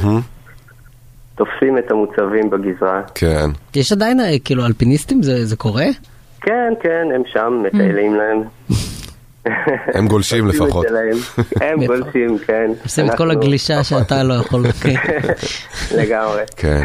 [1.34, 3.02] תופסים את המוצבים בגזרה.
[3.14, 3.50] כן.
[3.74, 5.86] יש עדיין אה, כאילו אלפיניסטים זה זה קורה?
[6.40, 8.42] כן, כן, הם שם, מטיילים להם.
[9.94, 10.86] הם גולשים לפחות.
[11.60, 12.70] הם גולשים, כן.
[12.82, 14.72] עושים את כל הגלישה שאתה לא יכול.
[14.72, 14.94] כן.
[15.98, 16.42] לגמרי.
[16.56, 16.82] כן.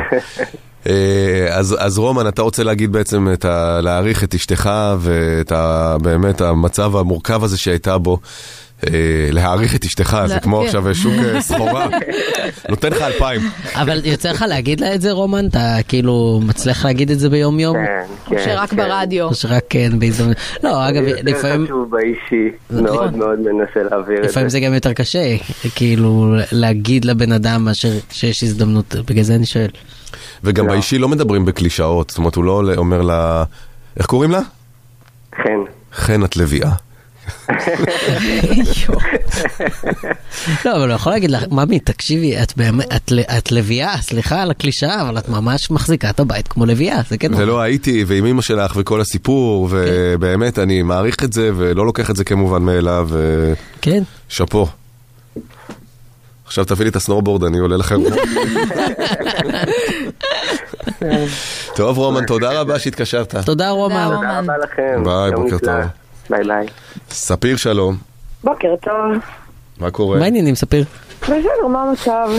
[0.88, 3.80] אה, אז, אז רומן, אתה רוצה להגיד בעצם את ה...
[3.82, 5.96] להעריך את אשתך ואת ה...
[6.02, 8.20] באמת המצב המורכב הזה שהייתה בו.
[8.88, 10.65] אה, להעריך את אשתך, זה כמו כן.
[10.65, 11.88] עכשיו שוק אה, סחורה,
[12.70, 13.42] נותן לך אלפיים.
[13.76, 15.48] אבל יוצא לך להגיד לה את זה רומן?
[15.48, 17.76] אתה כאילו מצליח להגיד את זה ביום יום?
[17.76, 18.44] כן, או כן.
[18.46, 18.76] שרק כן.
[18.76, 19.26] ברדיו.
[19.26, 20.38] או שרק כן בהזדמנות?
[20.63, 21.65] לא, אגב, יותר לפעמים...
[21.65, 23.20] חשוב באישי, מאוד נכון.
[23.20, 24.30] מאוד מנסה להעביר את זה.
[24.30, 25.36] לפעמים זה גם יותר קשה,
[25.76, 29.70] כאילו להגיד לבן אדם מאשר שיש הזדמנות, בגלל זה אני שואל.
[30.44, 30.72] וגם לא.
[30.72, 33.44] באישי לא מדברים בקלישאות, זאת אומרת הוא לא אומר לה,
[33.98, 34.42] איך קוראים לה?
[35.32, 35.60] כן.
[35.94, 36.72] חן את לביאה.
[40.65, 45.02] לא, אבל הוא יכול להגיד לך, ממי, תקשיבי, את באמת, את לביאה, סליחה על הקלישאה,
[45.02, 47.34] אבל את ממש מחזיקה את הבית כמו לביאה, זה כן.
[47.34, 52.15] ולא הייתי, ועם אמא שלך וכל הסיפור, ובאמת אני מעריך את זה ולא לוקח את
[52.15, 53.10] זה כמובן מאליו,
[53.82, 54.04] כן.
[54.30, 54.68] ושאפו.
[56.46, 57.96] עכשיו תפעילי את הסנורבורד, אני עולה לכם.
[61.76, 63.36] טוב רומן, תודה רבה שהתקשרת.
[63.36, 63.96] תודה רומן.
[63.96, 64.15] רומן.
[64.15, 65.04] תודה רבה לכם.
[65.04, 65.58] ביי, בוקר.
[65.58, 65.98] טוב.
[66.30, 66.68] ביי ביי.
[67.10, 67.96] ספיר שלום,
[68.44, 69.18] בוקר טוב.
[69.80, 70.18] מה קורה?
[70.18, 70.86] מה העניינים, ספיר?
[71.22, 72.30] בסדר, מה המצב?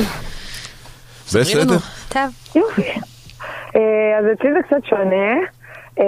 [1.26, 1.79] בסדר?
[2.09, 2.20] טוב.
[2.55, 2.83] יופי.
[3.76, 5.33] אה, אז אצלי זה קצת שונה.
[5.98, 6.05] אה,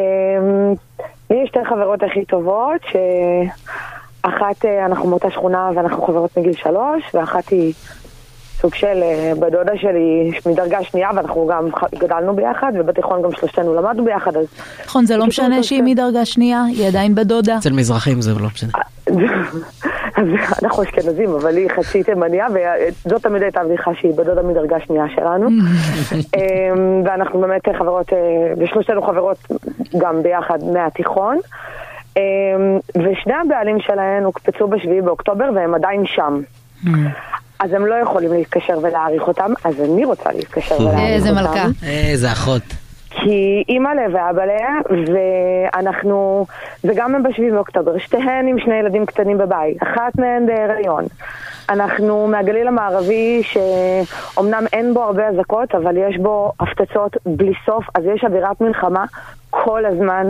[1.30, 7.14] לי יש שתי חברות הכי טובות, שאחת, אה, אנחנו מאותה שכונה ואנחנו חברות מגיל שלוש,
[7.14, 7.72] ואחת היא
[8.62, 14.04] סוג של אה, בדודה שלי מדרגה שנייה, ואנחנו גם גדלנו ביחד, ובתיכון גם שלושתנו למדנו
[14.04, 14.46] ביחד, אז...
[14.84, 17.58] נכון, זה לא משנה שהיא מדרגה שנייה, היא עדיין בדודה.
[17.58, 18.70] אצל מזרחים זה לא משנה.
[20.16, 20.26] אז
[20.62, 22.46] אנחנו אשכנזים, אבל היא חצי תימניה,
[23.06, 25.48] וזאת תמיד הייתה בדיחה שהיא בדודה מדרגה שנייה שלנו.
[26.36, 28.18] אמ, ואנחנו באמת חברות, אה,
[28.58, 29.38] ושלושתנו חברות
[29.98, 31.38] גם ביחד מהתיכון.
[32.16, 32.22] אמ,
[32.90, 36.40] ושני הבעלים שלהן הוקפצו בשביעי באוקטובר והם עדיין שם.
[37.62, 41.06] אז הם לא יכולים להתקשר ולהעריך אותם, אז אני רוצה להתקשר ולהעריך אותם.
[41.06, 41.64] איזה מלכה.
[41.86, 42.62] איזה אחות.
[43.10, 44.54] כי אימא'לה ואבא'לה,
[45.12, 46.46] ואנחנו,
[46.84, 51.04] וגם הם בשביעי באוקטובר, שתיהן עם שני ילדים קטנים בבית, אחת מהן בהיריון.
[51.68, 58.04] אנחנו מהגליל המערבי, שאומנם אין בו הרבה אזעקות, אבל יש בו הפצצות בלי סוף, אז
[58.14, 59.04] יש אווירת מלחמה
[59.50, 60.26] כל הזמן,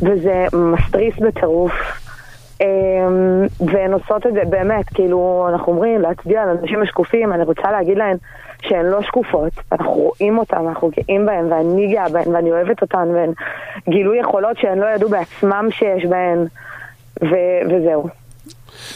[0.00, 1.72] וזה מסטריס בטירוף.
[2.62, 7.98] אמ, והן עושות את זה באמת, כאילו, אנחנו אומרים להצדיע לאנשים השקופים, אני רוצה להגיד
[7.98, 8.16] להן
[8.62, 13.08] שהן לא שקופות, אנחנו רואים אותן, אנחנו גאים בהן, ואני גאה בהן, ואני אוהבת אותן,
[13.14, 13.32] והן
[13.88, 16.46] גילו יכולות שהן לא ידעו בעצמם שיש בהן,
[17.22, 18.08] ו- וזהו.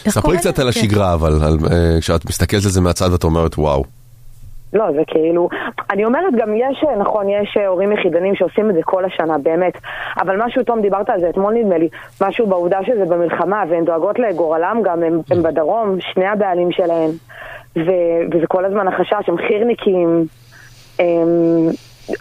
[0.08, 0.58] ספרי קצת?
[0.58, 0.68] על.
[0.68, 3.84] השגרה, אבל אה, כשאת מסתכלת על זה מהצד ואת אומרת וואו.
[4.72, 5.48] לא, זה כאילו,
[5.90, 9.72] אני אומרת גם יש, נכון, יש אה, הורים יחידנים שעושים את זה כל השנה, באמת,
[10.20, 11.88] אבל משהו, תום, דיברת על זה אתמול נדמה לי,
[12.20, 17.10] משהו בעובדה שזה במלחמה, והן דואגות לגורלם גם, הם, הם בדרום, שני הבעלים שלהם,
[17.76, 17.90] ו,
[18.32, 20.26] וזה כל הזמן החשש, הם חי"רניקים,
[20.98, 21.68] הם,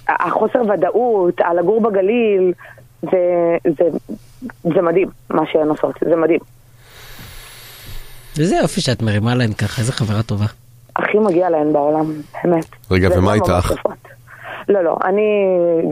[0.07, 2.53] החוסר ודאות, על לגור בגליל,
[3.01, 3.83] זה, זה,
[4.63, 6.39] זה מדהים מה שהן עושות, זה מדהים.
[8.37, 10.64] וזה יופי שאת מרימה להן ככה, איזה חברה טובה.
[10.95, 12.05] הכי מגיע להן בעולם,
[12.43, 12.65] באמת.
[12.91, 13.73] רגע, ומה לא איתך?
[14.69, 15.21] לא, לא, אני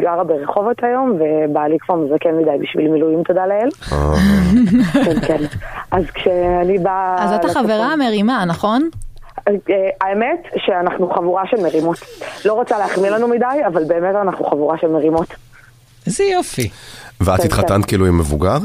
[0.02, 3.70] גרה ברחובות היום, ובעלי כבר מזקן מדי בשביל מילואים, תודה לאל.
[3.92, 4.14] אה,
[5.06, 5.44] כן, כן.
[5.92, 7.16] אז כשאני באה...
[7.20, 8.90] אז את החברה המרימה, נכון?
[9.48, 9.54] אה,
[10.02, 11.98] האמת שאנחנו חבורה של מרימות.
[12.46, 15.28] לא רוצה להחמיא לנו מדי, אבל באמת אנחנו חבורה של מרימות.
[16.06, 16.70] איזה יופי.
[17.22, 18.58] ואת כן, התחתנת כאילו עם מבוגר?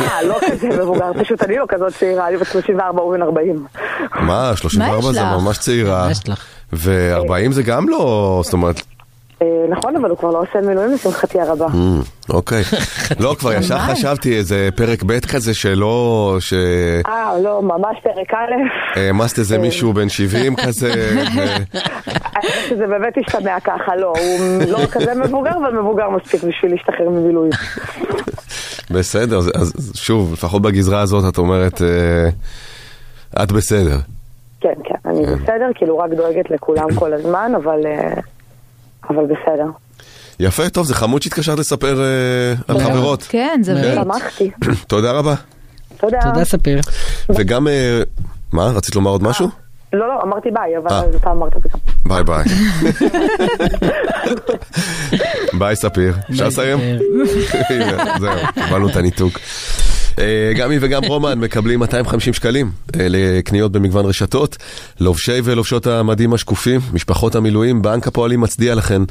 [0.00, 3.66] אה, לא כזה מבוגר, פשוט אני לא כזאת צעירה, אני בת 34, הוא בן 40.
[4.20, 5.24] מה, 34 מה יש זה?
[5.24, 6.04] ממש צעירה.
[6.04, 6.44] מה יש לך?
[6.72, 8.80] ו-40 זה גם לא, זאת אומרת,
[9.70, 11.66] נכון, אבל הוא כבר לא עושה מילואים לשמחתי הרבה.
[11.66, 12.00] אמ,
[12.30, 12.62] אוקיי.
[13.20, 13.78] לא, כבר ישר.
[13.78, 16.36] חשבתי איזה פרק ב' כזה שלא,
[17.06, 18.52] אה, לא, ממש פרק א',
[18.94, 20.92] שהעמסת איזה מישהו בן 70 כזה,
[22.68, 27.52] שזה באמת השתמע ככה, לא, הוא לא כזה מבוגר, אבל מבוגר מספיק בשביל להשתחרר ממילואים.
[28.90, 32.28] בסדר, אז- שוב, לפחות בגזרה הזאת את אומרת, אה,
[33.42, 33.96] את בסדר.
[34.60, 37.80] כן, כן, אני בסדר, כאילו רק דואגת לכולם כל הזמן, אבל...
[39.04, 39.66] אה, אבל בסדר.
[40.40, 42.92] יפה, טוב, זה חמוד שהתקשרת לספר אה, על מאוד.
[42.92, 43.26] חברות.
[43.28, 43.82] כן, זה כן.
[43.82, 43.94] בית.
[44.04, 44.50] שמחתי.
[44.88, 45.34] תודה רבה.
[45.96, 46.18] תודה.
[46.22, 46.80] תודה ספיר.
[47.28, 48.02] וגם, אה,
[48.52, 49.48] מה, רצית לומר עוד משהו?
[49.92, 51.02] לא, לא, אמרתי ביי, אבל אה.
[51.20, 51.68] אתה אמרת את זה.
[52.06, 52.44] ביי ביי.
[55.58, 56.78] ביי ספיר, אפשר לסיים?
[58.20, 59.38] זהו, קיבלנו את הניתוק.
[60.20, 64.56] אה, גם היא וגם רומן מקבלים 250 שקלים אה, לקניות במגוון רשתות.
[65.00, 69.02] לובשי ולובשות המדים השקופים, משפחות המילואים, בנק הפועלים מצדיע לכן.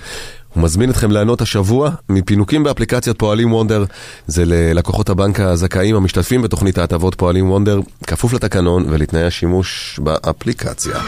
[0.53, 3.83] הוא מזמין אתכם ליהנות השבוע מפינוקים באפליקציית פועלים וונדר.
[4.27, 10.99] זה ללקוחות הבנק הזכאים המשתתפים בתוכנית ההטבות פועלים וונדר, כפוף לתקנון ולתנאי השימוש באפליקציה.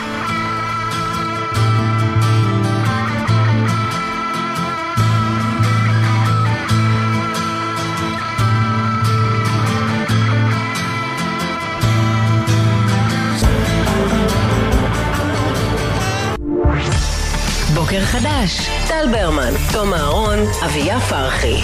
[18.12, 21.56] בוקר חדש, טל ברמן, תום אהרון, אביה פרחי.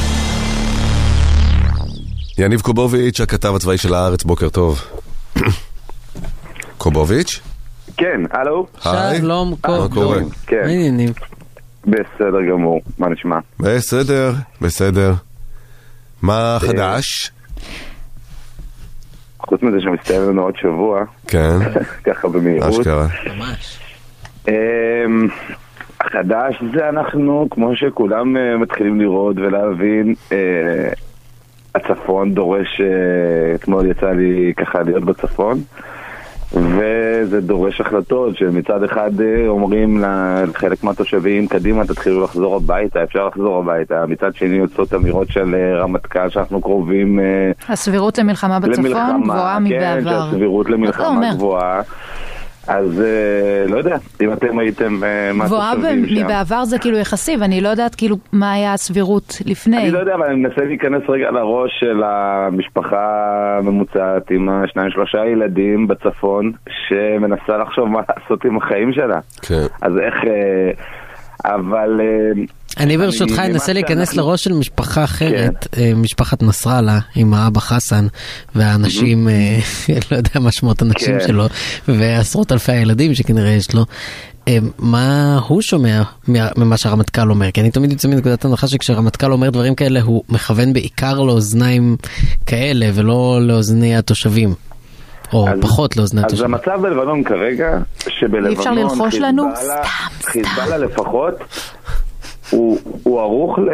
[2.37, 4.81] יניב קובוביץ', הכתב הצבאי של הארץ, בוקר טוב.
[6.77, 7.39] קובוביץ'?
[7.97, 8.67] כן, הלו?
[8.85, 9.17] היי.
[9.17, 10.17] שלום, מה קורה?
[10.47, 11.09] כן, מה העניינים?
[11.85, 13.39] בסדר גמור, מה נשמע?
[13.59, 14.31] בסדר,
[14.61, 15.13] בסדר.
[16.21, 17.31] מה חדש?
[19.39, 21.57] חוץ מזה שמסתיים לנו עוד שבוע, כן,
[22.13, 22.79] ככה במהירות.
[22.79, 23.07] אשכרה.
[23.35, 23.79] ממש.
[26.07, 30.89] החדש זה אנחנו, כמו שכולם אה, מתחילים לראות ולהבין, אה,
[31.75, 35.57] הצפון דורש, אה, אתמול יצא לי ככה להיות בצפון,
[36.53, 40.03] וזה דורש החלטות שמצד אחד אה, אומרים
[40.47, 45.81] לחלק מהתושבים, קדימה תתחילו לחזור הביתה, אפשר לחזור הביתה, מצד שני יוצאות אמירות של אה,
[45.81, 50.21] רמטכ"ל שאנחנו קרובים אה, הסבירות למלחמה בצפון למלחמה, גבוהה כן, מבעבר.
[50.25, 51.33] שהסבירות מה אתה למלחמה?
[51.33, 51.81] גבוהה.
[52.67, 56.25] אז אה, לא יודע, אם אתם הייתם אה, גבוהה מהתושבים ב- שם.
[56.25, 59.77] מבעבר זה כאילו יחסי, ואני לא יודעת כאילו מה היה הסבירות לפני.
[59.77, 65.25] אני לא יודע, אבל אני מנסה להיכנס רגע לראש של המשפחה הממוצעת עם השניים שלושה
[65.25, 66.51] ילדים בצפון,
[66.87, 69.19] שמנסה לחשוב מה לעשות עם החיים שלה.
[69.41, 69.65] כן.
[69.81, 70.15] אז איך...
[70.25, 70.71] אה,
[71.45, 72.01] אבל...
[72.79, 78.07] אני ברשותך אנסה להיכנס לראש של משפחה אחרת, אה, משפחת נסראללה, עם האבא חסן,
[78.55, 79.59] והאנשים, אה,
[80.11, 81.27] לא יודע מה שמות הנשים כן.
[81.27, 81.45] שלו,
[81.87, 83.85] ועשרות אלפי הילדים שכנראה יש לו.
[84.47, 87.51] אה, מה הוא שומע מה- ממה שהרמטכ"ל אומר?
[87.51, 91.95] כי אני תמיד יוצא מנקודת הנחה שכשהרמטכ"ל אומר דברים כאלה הוא מכוון בעיקר לאוזניים
[92.45, 94.53] כאלה ולא לאוזני התושבים.
[95.33, 96.53] או אז- פחות לאוזני אז התושבים.
[96.53, 97.77] המצב בלבנון כרגע,
[98.09, 98.55] שבלבנון...
[98.55, 101.33] חיזבאללה- סתם, חיזבאללה לפחות,
[102.51, 103.69] הוא, הוא ערוך ל,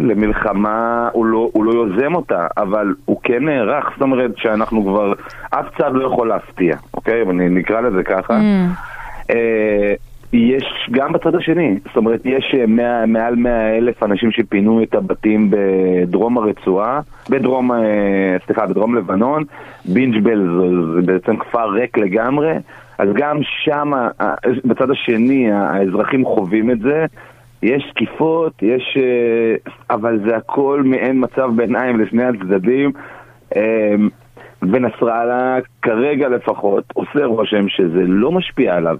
[0.00, 5.12] למלחמה, הוא לא, הוא לא יוזם אותה, אבל הוא כן נערך, זאת אומרת שאנחנו כבר,
[5.50, 7.22] אף צד לא יכול להפתיע, אוקיי?
[7.22, 8.40] אני נקרא לזה ככה.
[9.30, 9.94] אה,
[10.32, 14.94] יש גם בצד השני, זאת אומרת יש אה, 100, מעל 100 אלף אנשים שפינו את
[14.94, 19.44] הבתים בדרום הרצועה, בדרום, אה, סליחה, בדרום לבנון,
[19.84, 22.52] בינג'בל זה, זה בעצם כפר ריק לגמרי,
[22.98, 27.06] אז גם שם, אה, בצד השני, האזרחים חווים את זה,
[27.66, 28.96] יש תקיפות, יש...
[29.00, 32.92] אה, אבל זה הכל מעין מצב ביניים לשני הצדדים.
[33.56, 33.94] אה,
[34.62, 38.96] ונסראללה כרגע לפחות עושה רושם שזה לא משפיע עליו.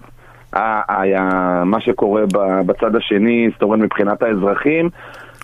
[1.65, 2.23] מה שקורה
[2.67, 4.89] בצד השני, זאת אומרת מבחינת האזרחים,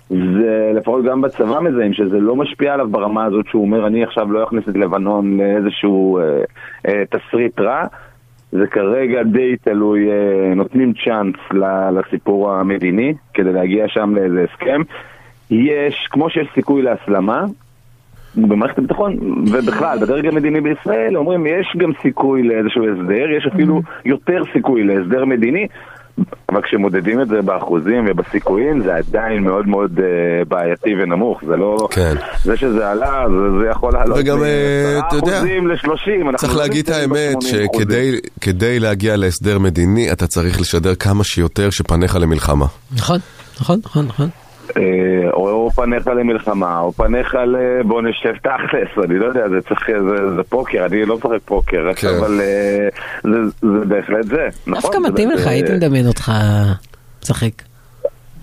[0.09, 4.31] זה לפחות גם בצבא מזהים שזה לא משפיע עליו ברמה הזאת שהוא אומר אני עכשיו
[4.31, 6.23] לא אכניס את לבנון לאיזשהו אה,
[6.87, 7.85] אה, תסריט רע.
[8.53, 11.35] זה כרגע די תלוי, אה, נותנים צ'אנס
[11.91, 14.81] לסיפור המדיני כדי להגיע שם לאיזה הסכם.
[15.51, 17.45] יש, כמו שיש סיכוי להסלמה,
[18.35, 19.17] במערכת הביטחון,
[19.51, 25.25] ובכלל, בדרג המדיני בישראל, אומרים יש גם סיכוי לאיזשהו הסדר, יש אפילו יותר סיכוי להסדר
[25.25, 25.67] מדיני,
[26.49, 31.43] אבל כשמודדים את זה באחוזים ובסיכויים, זה עדיין מאוד מאוד אה, בעייתי ונמוך.
[31.47, 31.87] זה לא...
[31.91, 32.15] כן.
[32.43, 36.37] זה שזה עלה, זה, זה יכול לעלות וגם, אה, אתה יודע, ל-30.
[36.37, 42.15] צריך להגיד את האמת, שכדי כדי להגיע להסדר מדיני, אתה צריך לשדר כמה שיותר שפניך
[42.15, 42.65] למלחמה.
[42.97, 43.19] נכון,
[43.61, 44.29] נכון, נכון, נכון.
[44.77, 47.55] אה, או, או פניך למלחמה, או פניך ל...
[47.83, 51.93] בוא נשב תכלס, אני לא יודע, זה צריך, זה, זה פוקר, אני לא משחק פוקר,
[51.95, 52.07] כן.
[52.19, 52.87] אבל אה,
[53.23, 54.81] זה, זה בהחלט זה, נכון?
[54.91, 56.31] דווקא זה- מתאים לך, זה- הייתי מדמיין אותך
[57.23, 57.49] משחק.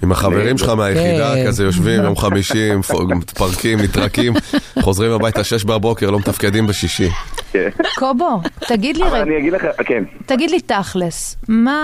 [0.03, 1.47] עם החברים שלך מהיחידה, כן.
[1.47, 2.71] כזה יושבים יום חמישי,
[3.16, 4.33] מתפרקים, מתרקים,
[4.85, 7.09] חוזרים הביתה שש בבוקר, לא מתפקדים בשישי.
[7.53, 7.68] כן.
[7.99, 11.79] קובו, תגיד לי רגע, אני אגיד לך, כן, תגיד לי תכלס, מה,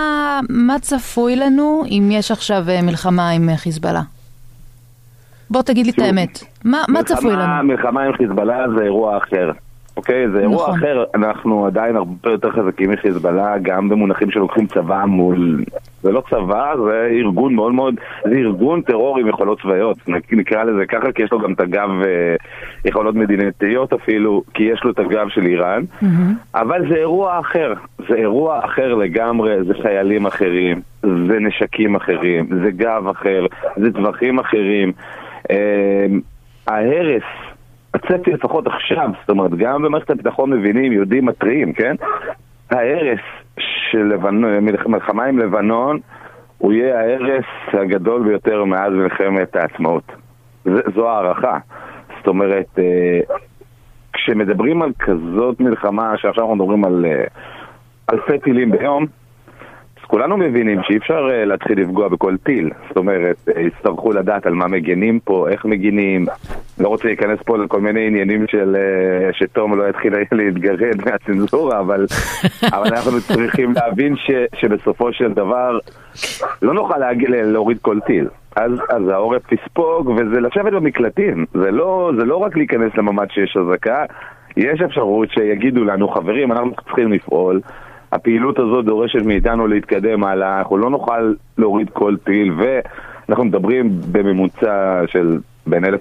[0.49, 4.03] מה צפוי לנו אם יש עכשיו אה, מלחמה עם אה, חיזבאללה?
[5.51, 7.65] בוא תגיד לי את האמת, מה, מה מלחמה- צפוי לנו?
[7.69, 9.51] מלחמה עם חיזבאללה זה אירוע אחר.
[9.97, 10.29] אוקיי?
[10.31, 10.79] זה אירוע נכון.
[10.79, 15.65] אחר, אנחנו עדיין הרבה יותר חזקים מחיזבאללה, גם במונחים שלוקחים צבא מול...
[16.03, 17.95] זה לא צבא, זה ארגון מאוד מאוד...
[18.25, 21.61] זה ארגון טרור עם יכולות צבאיות, נק- נקרא לזה ככה, כי יש לו גם את
[21.61, 22.37] הגב, אה,
[22.85, 25.83] יכולות מדינתיות אפילו, כי יש לו את הגב של איראן,
[26.55, 27.73] אבל זה אירוע אחר,
[28.09, 34.39] זה אירוע אחר לגמרי, זה חיילים אחרים, זה נשקים אחרים, זה גב אחר, זה טווחים
[34.39, 34.93] אחרים.
[35.51, 36.07] אה,
[36.67, 37.23] ההרס
[37.95, 41.95] הצפי לפחות עכשיו, זאת אומרת, גם במערכת הביטחון מבינים, יודעים, מתריעים, כן?
[42.71, 43.21] ההרס
[43.91, 44.13] של
[44.87, 45.99] מלחמה עם לבנון,
[46.59, 50.13] הוא יהיה ההרס הגדול ביותר מאז מלחמת העצמאות.
[50.65, 51.59] זו הערכה.
[52.19, 53.21] זאת אומרת, אה,
[54.13, 57.25] כשמדברים על כזאת מלחמה, שעכשיו אנחנו מדברים על אה,
[58.13, 59.07] אלפי טילים ביום,
[60.07, 62.71] כולנו מבינים שאי אפשר אה, להתחיל לפגוע בכל טיל.
[62.89, 66.27] זאת אומרת, אה, יצטרכו לדעת על מה מגינים פה, איך מגינים.
[66.79, 72.07] לא רוצה להיכנס פה לכל מיני עניינים של אה, שתום לא יתחיל להתגרד מהצנזורה, אבל,
[72.77, 74.31] אבל אנחנו צריכים להבין ש,
[74.61, 75.79] שבסופו של דבר
[76.63, 78.29] לא נוכל להגיע, להוריד כל טיל.
[78.57, 81.45] אז, אז העורף יספוג, וזה לשבת במקלטים.
[81.55, 84.05] זה לא, זה לא רק להיכנס לממ"ד שיש אזעקה,
[84.57, 87.61] יש אפשרות שיגידו לנו, חברים, אנחנו צריכים לפעול.
[88.17, 95.03] הפעילות הזאת דורשת מאיתנו להתקדם הלאה, אנחנו לא נוכל להוריד כל טיל, ואנחנו מדברים בממוצע
[95.07, 96.01] של בין אלף,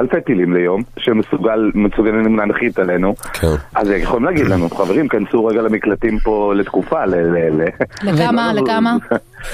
[0.00, 3.14] אלפי טילים ליום, שמסוגלים להנחית עלינו.
[3.32, 3.46] כן.
[3.74, 7.14] אז יכולים להגיד לנו, חברים, כנסו רגע למקלטים פה לתקופה, ל...
[7.14, 7.64] ל, ל...
[8.02, 8.52] לכמה?
[8.58, 8.96] לכמה?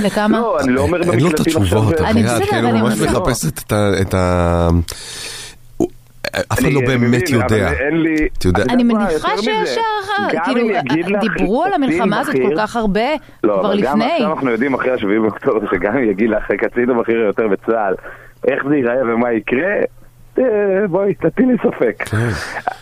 [0.01, 0.39] לכמה?
[0.41, 2.07] לא, אני לא אומר אין לו את במקלטים התשובות, עכשיו.
[2.07, 3.21] אני בסדר, אני ממש מנסה.
[3.21, 3.47] מחפש
[4.03, 4.69] את ה...
[6.27, 7.69] אף אחד אני- לא באמת יודע.
[8.71, 13.01] אני מניחה שיש הערכה, כאילו, לך דיברו על המלחמה הזאת כל כך הרבה,
[13.45, 14.13] לא, כבר אבל גם לפני.
[14.13, 17.95] עכשיו אנחנו יודעים אחרי השביעי באוקטובר, שגם אם יגיד לך קצין הבכיר יותר בצה"ל,
[18.49, 19.83] איך זה ייראה ומה יקרה, אה,
[20.91, 22.05] בואי, תטיל לי ספק.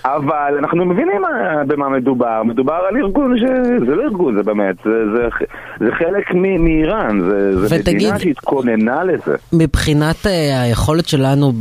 [0.05, 2.43] אבל אנחנו מבינים מה- במה מדובר.
[2.45, 3.43] מדובר על ארגון ש...
[3.87, 5.29] זה לא ארגון, זה באמת, זה, זה,
[5.81, 9.35] זה חלק מ- מאיראן, זה, זה ותגיד- מדינה שהתכוננה לזה.
[9.53, 11.53] מבחינת אה, היכולת שלנו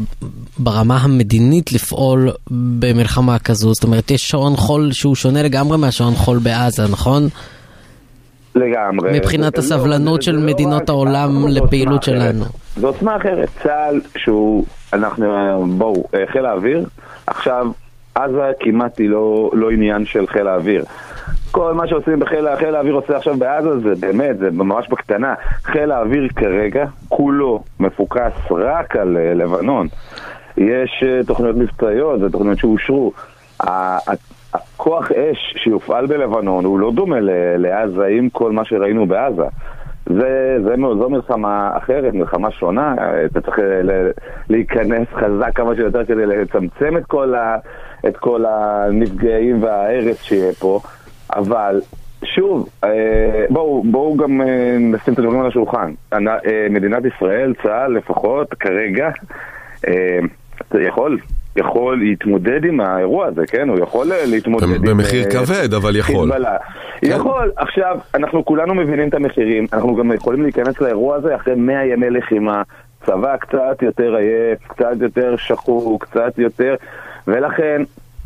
[0.60, 6.38] ברמה המדינית לפעול במלחמה כזו, זאת אומרת, יש שעון חול שהוא שונה לגמרי מהשעון חול
[6.38, 7.24] בעזה, נכון?
[8.56, 9.12] לגמרי.
[9.20, 12.04] מבחינת זה- הסבלנות של לא מדינות רק- העולם לפעילות.
[12.04, 12.46] שלנו.
[12.78, 13.50] זו עוצמה אחרת.
[13.64, 15.26] צה"ל שהוא, אנחנו,
[15.78, 16.86] בואו, אה, חיל האוויר,
[17.28, 17.68] עכשיו,
[18.16, 20.84] עזה כמעט היא לא, לא עניין של חיל האוויר.
[21.52, 25.34] כל מה שעושים בחיל חיל האוויר עושה עכשיו בעזה זה באמת, זה ממש בקטנה.
[25.64, 29.88] חיל האוויר כרגע, כולו מפוקס רק על אה, לבנון.
[30.58, 33.12] יש אה, תוכניות מבצעיות ותוכניות שאושרו.
[33.60, 37.18] ה- ה- הכוח אש שיופעל בלבנון הוא לא דומה
[37.58, 39.46] לעזה עם כל מה שראינו בעזה.
[40.06, 42.96] זה, זה, זו מלחמה אחרת, מלחמה שונה,
[43.26, 44.10] אתה צריך ל-
[44.50, 47.58] להיכנס חזק כמה שיותר כדי לצמצם את כל, ה,
[48.08, 50.80] את כל הנפגעים וההרס שיהיה פה,
[51.36, 51.82] אבל
[52.24, 55.94] שוב, אה, בואו, בואו גם אה, נשים את הדברים על השולחן.
[56.14, 56.18] אה,
[56.70, 59.10] מדינת ישראל, צה"ל לפחות, כרגע,
[59.88, 60.20] אה,
[60.82, 61.18] יכול,
[61.56, 63.70] יכול להתמודד עם האירוע הזה, כן?
[63.70, 64.82] הוא יכול להתמודד עם...
[64.82, 66.16] במחיר אה, כבד, אבל יכול.
[66.16, 66.58] חיזבאללה.
[67.04, 71.86] יכול, עכשיו, אנחנו כולנו מבינים את המחירים, אנחנו גם יכולים להיכנס לאירוע הזה אחרי 100
[71.86, 72.62] ימי לחימה.
[73.06, 76.76] צבא קצת יותר עייף, קצת יותר שחוק, קצת יותר,
[77.28, 77.82] ולכן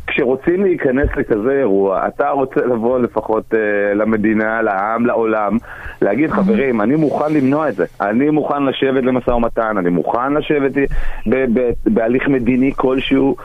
[0.06, 5.56] כשרוצים להיכנס לכזה אירוע, אתה רוצה לבוא לפחות אה, למדינה, לעם, לעולם,
[6.02, 10.72] להגיד חברים, אני מוכן למנוע את זה, אני מוכן לשבת למשא ומתן, אני מוכן לשבת
[11.26, 13.36] ב- ב- בהליך מדיני כלשהו,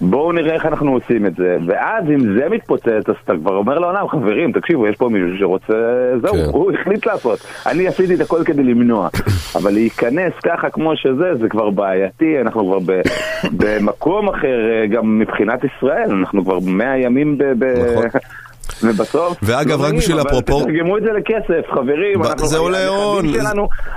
[0.00, 3.78] בואו נראה איך אנחנו עושים את זה, ואז אם זה מתפוצץ, אז אתה כבר אומר
[3.78, 5.74] לעולם, חברים, תקשיבו, יש פה מישהו שרוצה,
[6.22, 6.44] זהו, כן.
[6.52, 7.38] הוא החליט לעשות.
[7.66, 9.08] אני עשיתי את הכל כדי למנוע,
[9.56, 13.00] אבל להיכנס ככה כמו שזה, זה כבר בעייתי, אנחנו כבר ב,
[13.60, 17.44] במקום אחר, גם מבחינת ישראל, אנחנו כבר 100 ימים ב...
[17.58, 18.20] ב נכון.
[18.82, 22.22] ובסוף, ואגב, לא רק בשביל אבל הפרופור- תתרגמו את זה לכסף, חברים.
[22.46, 23.26] זה עולה הון.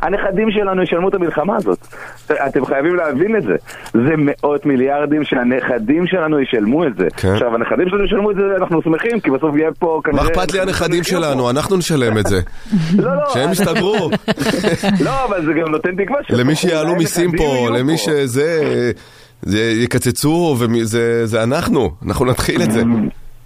[0.02, 1.88] הנכדים שלנו ישלמו את המלחמה הזאת.
[2.48, 3.56] אתם חייבים להבין את זה.
[3.94, 7.08] זה מאות מיליארדים שהנכדים שלנו ישלמו את זה.
[7.18, 7.28] כן.
[7.34, 10.24] עכשיו, הנכדים שלנו ישלמו את זה, אנחנו שמחים, כי בסוף יהיה פה כנראה...
[10.24, 11.50] מה אכפת לי הנכדים שלנו?
[11.50, 12.40] אנחנו נשלם את זה.
[12.98, 13.22] לא, לא.
[13.34, 14.10] שהם אז- יסתדרו.
[15.06, 16.20] לא, אבל זה גם נותן תקווה.
[16.30, 17.98] למי שיעלו מיסים פה, למי.
[17.98, 18.62] שזה...
[19.42, 22.82] זה יקצצו, וזה זה אנחנו, אנחנו נתחיל את זה.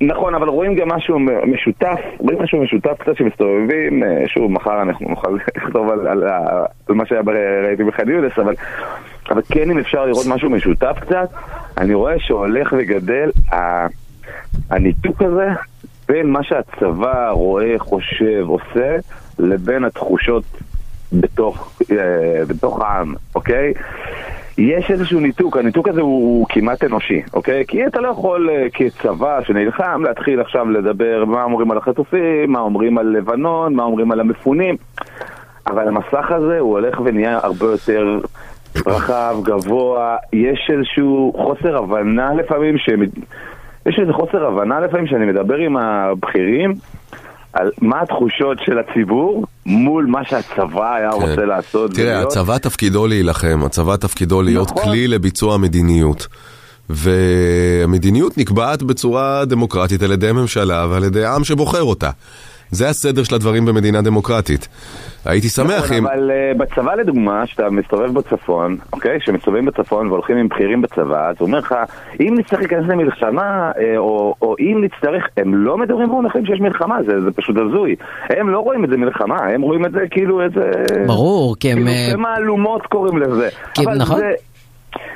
[0.08, 5.10] נכון, אבל רואים גם משהו משותף, רואים משהו משותף קצת שמסתובבים, אה, שוב, מחר אנחנו
[5.10, 6.24] נוכל לכתוב על, על,
[6.90, 7.22] על מה שהיה,
[7.68, 8.54] ראיתי בח'אן יונס, אבל,
[9.30, 11.30] אבל כן אם אפשר לראות משהו משותף קצת,
[11.78, 13.88] אני רואה שהולך וגדל ה-
[14.70, 15.48] הניתוק הזה
[16.08, 18.96] בין מה שהצבא רואה, חושב, עושה,
[19.40, 20.44] לבין התחושות
[21.14, 23.74] בתוך, אה, בתוך העם, אוקיי?
[24.58, 27.64] יש איזשהו ניתוק, הניתוק הזה הוא, הוא כמעט אנושי, אוקיי?
[27.68, 32.60] כי אתה לא יכול אה, כצבא שנלחם להתחיל עכשיו לדבר מה אומרים על החטופים, מה
[32.60, 34.76] אומרים על לבנון, מה אומרים על המפונים,
[35.68, 38.20] אבל המסך הזה הוא הולך ונהיה הרבה יותר
[38.88, 42.90] רחב, גבוה, יש איזשהו חוסר הבנה לפעמים, ש...
[43.86, 46.74] יש איזה חוסר הבנה לפעמים שאני מדבר עם הבכירים
[47.54, 51.92] על מה התחושות של הציבור מול מה שהצבא היה רוצה לעשות.
[51.92, 51.96] כן.
[51.96, 52.32] תראה, ולהיות.
[52.32, 54.84] הצבא תפקידו להילחם, הצבא תפקידו להיות נכון.
[54.84, 56.28] כלי לביצוע מדיניות.
[56.90, 62.10] והמדיניות נקבעת בצורה דמוקרטית על ידי ממשלה ועל ידי עם שבוחר אותה.
[62.72, 64.68] זה הסדר של הדברים במדינה דמוקרטית.
[65.26, 66.08] הייתי שמח נכון, אם...
[66.08, 69.20] אבל uh, בצבא לדוגמה, שאתה מסתובב בצפון, אוקיי?
[69.20, 71.76] כשמסתובבים בצפון והולכים עם בכירים בצבא, אז הוא אומר לך,
[72.20, 76.98] אם נצטרך להיכנס למלחמה, אה, או, או אם נצטרך, הם לא מדברים במונחים שיש מלחמה,
[77.06, 77.96] זה, זה פשוט הזוי.
[78.30, 80.72] הם לא רואים את זה מלחמה, הם רואים את זה כאילו איזה...
[81.08, 81.78] ברור, כי הם...
[81.78, 83.50] כאילו אה, מהלומות קוראים לזה.
[83.74, 84.20] כי- אבל נכון.
[84.20, 84.32] זה...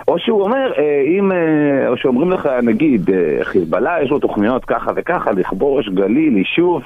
[0.07, 0.83] או שהוא אומר, אה,
[1.17, 3.09] אם, אה, או שאומרים לך, נגיד,
[3.43, 6.81] חיזבאללה יש לו תוכניות ככה וככה, לכבוש גליל, יישוב,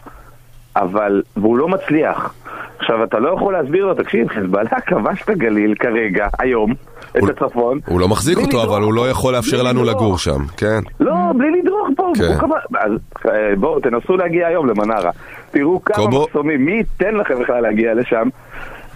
[0.76, 2.34] אבל, והוא לא מצליח.
[2.80, 6.74] עכשיו, אתה לא יכול להסביר לו, תקשיב, חיזבאללה כבש את הגליל כרגע, היום,
[7.18, 7.80] את הצפון.
[7.86, 9.10] הוא לא מחזיק אותו, לדרוך אבל הוא לא.
[9.10, 9.96] יכול לאפשר לנו לדרוך.
[10.02, 10.80] לגור שם, כן?
[11.00, 12.38] לא, בלי לדרוך פה, כן.
[12.40, 12.92] כבש- אז
[13.30, 15.12] אה, בואו, תנסו להגיע היום למנרה.
[15.52, 16.24] תראו כמה קובו.
[16.28, 18.28] מחסומים, מי ייתן לכם בכלל להגיע לשם?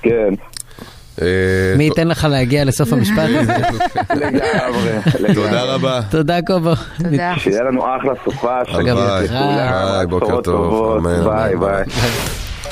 [0.02, 0.34] כן,
[1.78, 3.54] מי ט- ייתן לך להגיע לסוף המשפט הזה?
[4.16, 4.42] לגמרי.
[5.20, 5.34] לגמרי.
[5.36, 6.00] תודה רבה.
[6.10, 6.72] תודה קובו.
[7.04, 7.34] תודה.
[7.38, 9.28] שיהיה לנו אחלה סופה, הלוואי.
[9.28, 11.56] ביי, בוקר טוב, ביי.
[11.56, 11.84] ביי.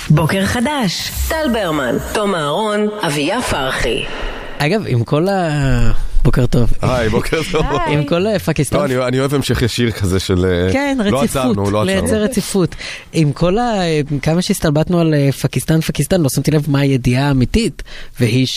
[0.09, 4.05] בוקר חדש, טל ברמן, תום אהרון, אביה פרחי.
[4.57, 5.49] אגב, עם כל ה...
[6.23, 6.73] בוקר טוב.
[6.81, 7.65] היי, בוקר טוב.
[7.87, 8.91] עם כל פקיסטן.
[8.91, 10.45] לא, אני אוהב המשך ישיר כזה של...
[10.45, 12.23] אה, כן, לא רציפות, עצרנו, לא לייצר.
[12.23, 12.75] רציפות.
[13.13, 13.81] עם כל ה...
[14.21, 17.83] כמה שהסתלבטנו על אה, פקיסטן, פקיסטן, לא שמתי לב מה הידיעה האמיתית,
[18.19, 18.47] והיא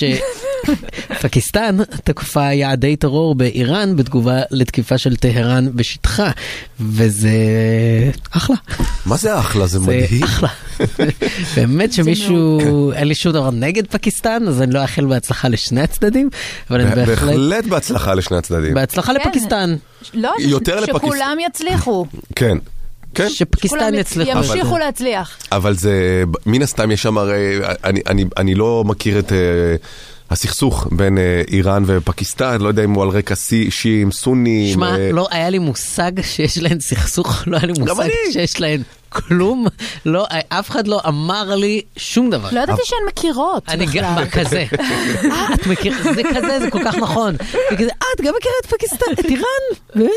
[1.10, 6.30] שפקיסטן תקפה יעדי טרור באיראן בתגובה לתקיפה של טהרן בשטחה,
[6.80, 7.30] וזה
[8.30, 8.56] אחלה.
[9.06, 9.66] מה זה אחלה?
[9.66, 10.22] זה זה מדהים.
[10.24, 10.48] אחלה.
[11.56, 16.28] באמת שמישהו, אין לי שום דבר נגד פקיסטן, אז אני לא אאחל בהצלחה לשני הצדדים,
[16.70, 17.34] אבל אני בהחלט...
[17.56, 18.74] בהחלט בהצלחה לשני הצדדים.
[18.74, 19.20] בהצלחה כן.
[19.20, 19.76] לפקיסטן,
[20.14, 20.98] לא, יותר לפקיסטן.
[20.98, 22.06] שכולם יצליחו.
[22.36, 22.58] כן.
[23.14, 23.28] כן.
[23.28, 24.30] שפקיסטן יצליחו.
[24.30, 25.38] ימשיכו להצליח.
[25.52, 29.34] אבל זה, מן הסתם יש שם הרי, אני, אני, אני לא מכיר את uh,
[30.30, 34.74] הסכסוך בין uh, איראן ופקיסטן, לא יודע אם הוא על רקע סי- שיעים, סונים.
[34.74, 38.08] שמע, אה, לא היה לי מושג שיש להן סכסוך, לא היה לי מושג.
[38.32, 39.66] שיש להן כלום,
[40.06, 42.48] לא, אף אחד לא אמר לי שום דבר.
[42.52, 44.14] לא ידעתי שהן מכירות אני גם, בכלל.
[44.14, 44.64] מה כזה?
[45.30, 47.34] אה, את מכירה, זה כזה, זה כל כך נכון.
[47.72, 49.44] וכזה, אה, את גם מכירה את פקיסטן, את איראן,
[49.94, 50.10] באמת?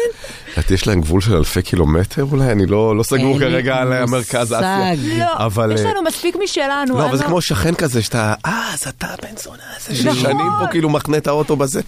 [0.59, 2.51] את יש להם גבול של אלפי קילומטר אולי?
[2.51, 4.93] אני לא, לא סגור כרגע על המרכז אסיה.
[4.95, 5.19] מושג.
[5.19, 6.99] לא, אבל, יש אה, לנו מספיק משלנו.
[6.99, 10.19] לא, אבל זה כמו שכן כזה, שאתה, אה, אז אתה בן זונה הזה, נכון.
[10.19, 11.81] ששנים פה כאילו מחנה את האוטו בזה.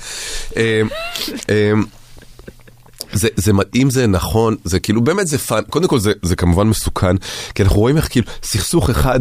[3.12, 6.00] אה, אה, זה, זה, מ- אם זה נכון, זה כאילו באמת זה פאן, קודם כל
[6.00, 7.16] זה, זה כמובן מסוכן,
[7.56, 9.20] כי אנחנו רואים איך כאילו סכסוך אחד,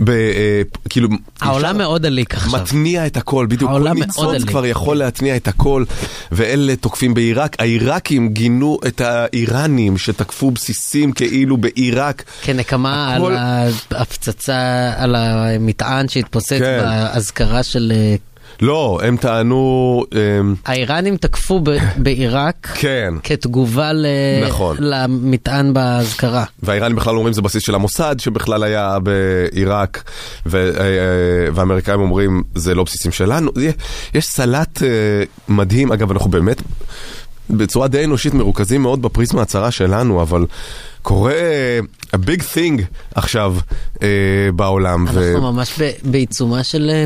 [0.00, 1.08] ב, אה, כאילו,
[1.40, 2.60] העולם מאוד עליק עכשיו.
[2.62, 4.48] מתניע את הכל, בדיוק, העולם מאוד עליק.
[4.48, 5.84] כבר יכול להתניע את הכל,
[6.32, 14.92] ואלה תוקפים בעיראק, העיראקים גינו את האיראנים שתקפו בסיסים כאילו בעיראק, כנקמה הכל- על ההפצצה,
[14.96, 16.78] על המטען שהתפוצץ כן.
[16.82, 17.92] באזכרה של...
[18.62, 20.18] אה, לא, הם טענו, אה,
[20.66, 21.70] האיראנים תקפו ב-
[22.02, 23.14] בעיראק כן.
[23.22, 24.06] כתגובה ל-
[24.48, 24.76] נכון.
[24.80, 26.44] למטען באזכרה.
[26.62, 30.10] והאיראנים בכלל אומרים זה בסיס של המוסד שבכלל היה בעיראק,
[30.46, 30.84] ו- אה,
[31.54, 33.50] והאמריקאים אומרים זה לא בסיסים שלנו.
[33.60, 33.74] יש-
[34.14, 34.88] יש סלט אה,
[35.48, 36.62] מדהים, אגב אנחנו באמת,
[37.50, 40.46] בצורה די אנושית מרוכזים מאוד בפריזמה הצרה שלנו, אבל
[41.04, 41.32] קורה
[42.14, 42.82] a big thing
[43.14, 43.56] עכשיו
[44.02, 44.08] אה,
[44.54, 45.04] בעולם.
[45.12, 46.90] ו- אנחנו ממש ב- בעיצומה של...
[46.94, 47.04] אה,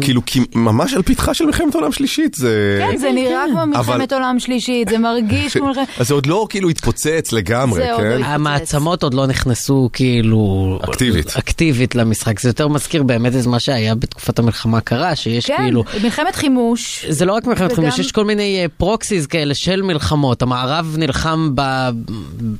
[0.00, 2.84] כאילו, כי ממש על פתחה של מלחמת עולם שלישית, זה...
[2.90, 5.88] כן, זה נראה כמו אבל- מלחמת עולם שלישית, זה מרגיש כמו מלחמת...
[5.98, 8.20] אז זה עוד לא כאילו התפוצץ לגמרי, זה עוד כן?
[8.20, 10.78] לא המעצמות עוד לא נכנסו כאילו...
[10.84, 11.36] אקטיבית.
[11.36, 12.40] אקטיבית למשחק.
[12.40, 15.84] זה יותר מזכיר באמת את מה שהיה בתקופת המלחמה הקרה, שיש כן, כאילו...
[16.02, 17.04] מלחמת חימוש.
[17.08, 20.42] זה לא רק מלחמת וגם- חמיש, יש כל מיני פרוקסיס כאלה של מלחמות.
[20.42, 21.62] המערב נלחם ב...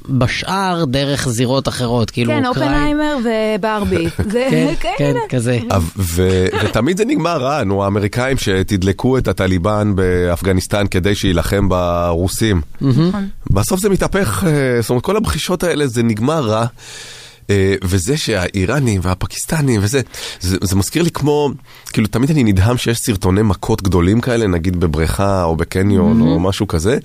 [0.09, 2.47] בשאר דרך זירות אחרות, כאילו כן.
[2.47, 4.09] אופנהיימר וברבי.
[4.33, 4.49] זה
[4.81, 5.15] כן, כן.
[5.29, 5.59] כזה.
[6.15, 12.61] ותמיד זה נגמר רע, נו, האמריקאים שתדלקו את הטליבן באפגניסטן כדי שיילחם ברוסים.
[13.51, 16.67] בסוף זה מתהפך, אה, זאת אומרת, כל הבחישות האלה זה נגמר רע.
[17.51, 20.01] אה, וזה שהאיראנים והפקיסטנים וזה,
[20.41, 21.51] זה, זה מזכיר לי כמו,
[21.93, 26.69] כאילו תמיד אני נדהם שיש סרטוני מכות גדולים כאלה, נגיד בבריכה או בקניון או משהו
[26.69, 26.99] כזה.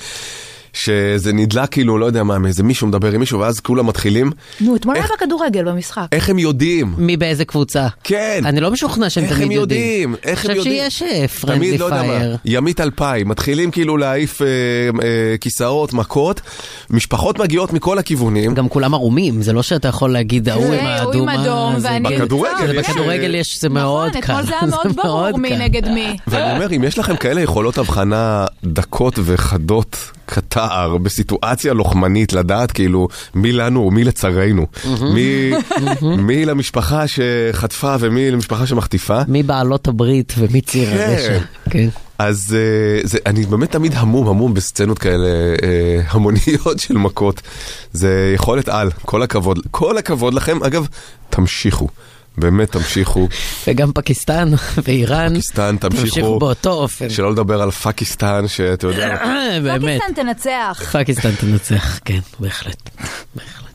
[0.74, 4.32] שזה נדלק כאילו, לא יודע מה, מאיזה מישהו מדבר עם מישהו, ואז כולם מתחילים.
[4.62, 6.06] נו, אתמול היה איך- בכדורגל במשחק.
[6.12, 6.94] איך הם יודעים?
[6.98, 7.88] מי באיזה קבוצה?
[8.04, 8.42] כן.
[8.46, 9.82] אני לא משוכנע שהם איך תמיד הם יודעים.
[10.12, 10.16] יודעים?
[10.24, 10.82] איך הם יודעים?
[10.82, 12.38] אני חושב שיש פרנדלי תמיד, לא יודע מה, פייר.
[12.46, 16.42] ימית אלפיים, מתחילים כאילו להעיף אה, אה, כיסאות, מכות,
[16.90, 18.54] משפחות מגיעות מכל הכיוונים.
[18.54, 21.44] גם כולם ערומים, זה לא שאתה יכול להגיד ההוא עם הוא עם האדומה.
[21.44, 22.18] אדום זה- ואני...
[22.18, 24.34] בכדורגל בכדורגל יש, זה מאוד נכון, קל.
[24.34, 25.58] אתמול זה היה מאוד ברור מי קל.
[25.58, 26.18] נגד מי.
[26.28, 29.98] ואני אומר, אם יש לכם כאלה יכולות הבחנה דקות וחדות
[30.64, 34.66] כתער בסיטואציה לוחמנית, לדעת כאילו מי לנו ומי לצרינו,
[35.14, 35.52] מי-
[36.18, 39.20] מי למשפחה שחטפה ומי למשפחה שמחטיפה.
[39.28, 41.10] מי בעלות הברית ומי ציר כן.
[41.10, 41.40] הרשע.
[41.70, 41.90] כן.
[42.20, 45.28] אז אה, זה, אני באמת תמיד המום המום בסצנות כאלה
[45.64, 47.42] אה, המוניות של מכות.
[47.94, 49.60] זה יכולת על, כל הכבוד.
[49.72, 50.64] כל הכבוד לכם.
[50.64, 50.88] אגב,
[51.30, 51.88] תמשיכו.
[52.38, 53.28] באמת תמשיכו.
[53.68, 54.52] וגם פקיסטן
[54.84, 55.34] ואיראן.
[55.34, 56.06] פקיסטן, תמשיכו.
[56.06, 57.10] תמשיכו באותו אופן.
[57.10, 59.26] שלא לדבר על פקיסטן, שאתה יודע...
[59.64, 60.02] באמת.
[60.02, 60.84] פקיסטן תנצח.
[60.94, 62.90] פקיסטן תנצח, כן, בהחלט.
[63.36, 63.74] בהחלט.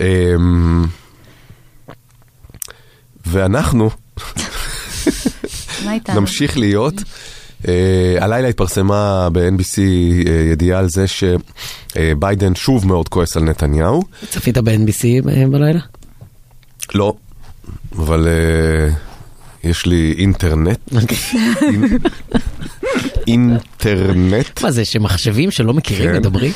[0.00, 0.84] אמ,
[3.26, 3.90] ואנחנו?
[6.08, 6.94] נמשיך להיות.
[7.68, 14.02] אה, הלילה התפרסמה ב-NBC אה, ידיעה על זה שביידן שוב מאוד כועס על נתניהו.
[14.30, 15.80] צפית ב-NBC בלילה?
[16.94, 17.14] לא,
[17.98, 18.88] אבל אה,
[19.70, 20.78] יש לי אינטרנט.
[20.92, 22.08] אינ-
[23.26, 24.62] אינטרנט.
[24.62, 26.16] מה זה, שמחשבים שלא מכירים כן.
[26.16, 26.52] מדברים?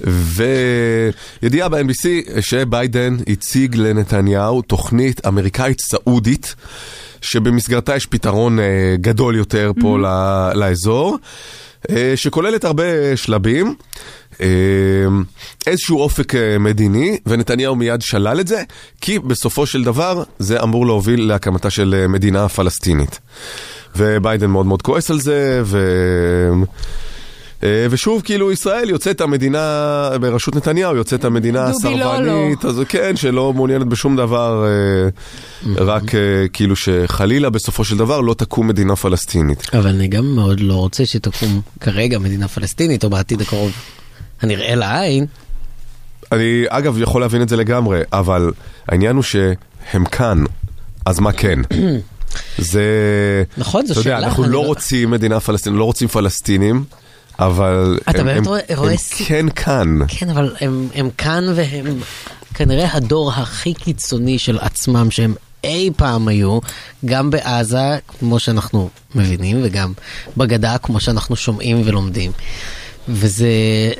[0.00, 2.06] וידיעה ב-NBC
[2.40, 6.54] שביידן הציג לנתניהו תוכנית אמריקאית סעודית,
[7.20, 8.64] שבמסגרתה יש פתרון אה,
[9.00, 11.18] גדול יותר פה ל- לאזור,
[11.90, 12.84] אה, שכוללת הרבה
[13.16, 13.74] שלבים.
[14.40, 14.46] אה,
[15.66, 18.62] איזשהו אופק אה, מדיני, ונתניהו מיד שלל את זה,
[19.00, 23.20] כי בסופו של דבר זה אמור להוביל להקמתה של אה, מדינה פלסטינית.
[23.96, 25.78] וביידן מאוד מאוד כועס על זה, ו...
[27.62, 33.16] אה, ושוב, כאילו ישראל יוצאת המדינה, בראשות נתניהו יוצאת המדינה דובי לא, הסרבנית, אז כן,
[33.16, 34.64] שלא מעוניינת בשום דבר,
[35.76, 36.02] רק
[36.52, 39.70] כאילו שחלילה בסופו של דבר לא תקום מדינה פלסטינית.
[39.72, 43.72] אבל אני גם מאוד לא רוצה שתקום כרגע מדינה פלסטינית או בעתיד הקרוב
[44.42, 45.26] הנראה לעין.
[46.32, 48.50] אני אגב יכול להבין את זה לגמרי, אבל
[48.88, 50.44] העניין הוא שהם כאן,
[51.06, 51.58] אז מה כן?
[52.58, 52.82] זה...
[53.58, 56.84] נכון, זו אתה יודע, שאלה, אנחנו לא לא- רוצים מדינה פלסטינית, לא רוצים פלסטינים,
[57.38, 59.98] אבל הם, באמת הם, רואה- הם רואה ס- כן כאן.
[60.08, 61.98] כן, אבל הם, הם כאן והם
[62.54, 65.34] כנראה הדור הכי קיצוני של עצמם שהם
[65.64, 66.58] אי פעם היו,
[67.04, 67.78] גם בעזה,
[68.18, 69.92] כמו שאנחנו מבינים, וגם
[70.36, 72.32] בגדה, כמו שאנחנו שומעים ולומדים.
[73.08, 73.48] וזה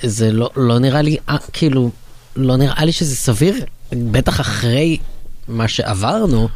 [0.02, 1.90] זה לא, לא נראה לי, אה, כאילו,
[2.36, 4.98] לא נראה לי שזה סביר, בטח אחרי
[5.48, 6.48] מה שעברנו.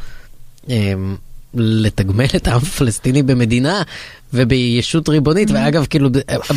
[0.69, 1.17] אמ,
[1.55, 3.83] לתגמל את העם הפלסטיני במדינה
[4.35, 5.51] ובישות ריבונית.
[5.51, 6.09] ואגב כאילו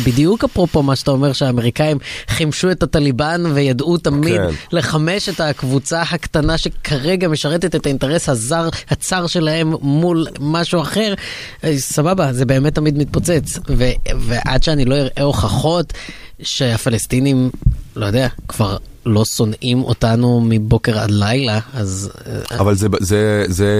[0.04, 4.48] בדיוק אפרופו מה שאתה אומר שהאמריקאים חימשו את הטליבן וידעו תמיד כן.
[4.72, 11.14] לחמש את הקבוצה הקטנה שכרגע משרתת את האינטרס הזר הצר שלהם מול משהו אחר
[11.64, 13.58] אה, סבבה זה באמת תמיד מתפוצץ.
[13.68, 13.84] ו-
[14.20, 15.92] ועד שאני לא אראה הוכחות
[16.42, 17.50] שהפלסטינים
[17.96, 18.76] לא יודע כבר
[19.06, 23.70] לא שונאים אותנו מבוקר עד לילה אז אה, אבל זה, זה, זה,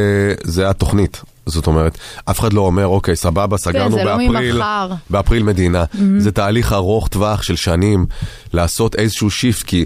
[0.45, 1.23] זה התוכנית.
[1.47, 4.91] זאת אומרת, אף אחד לא אומר, אוקיי, סבבה, סגרנו זה לא באפריל, ממחר.
[5.11, 5.85] באפריל מדינה.
[6.19, 8.07] זה תהליך ארוך טווח של שנים
[8.53, 9.85] לעשות איזשהו שיפט, כי...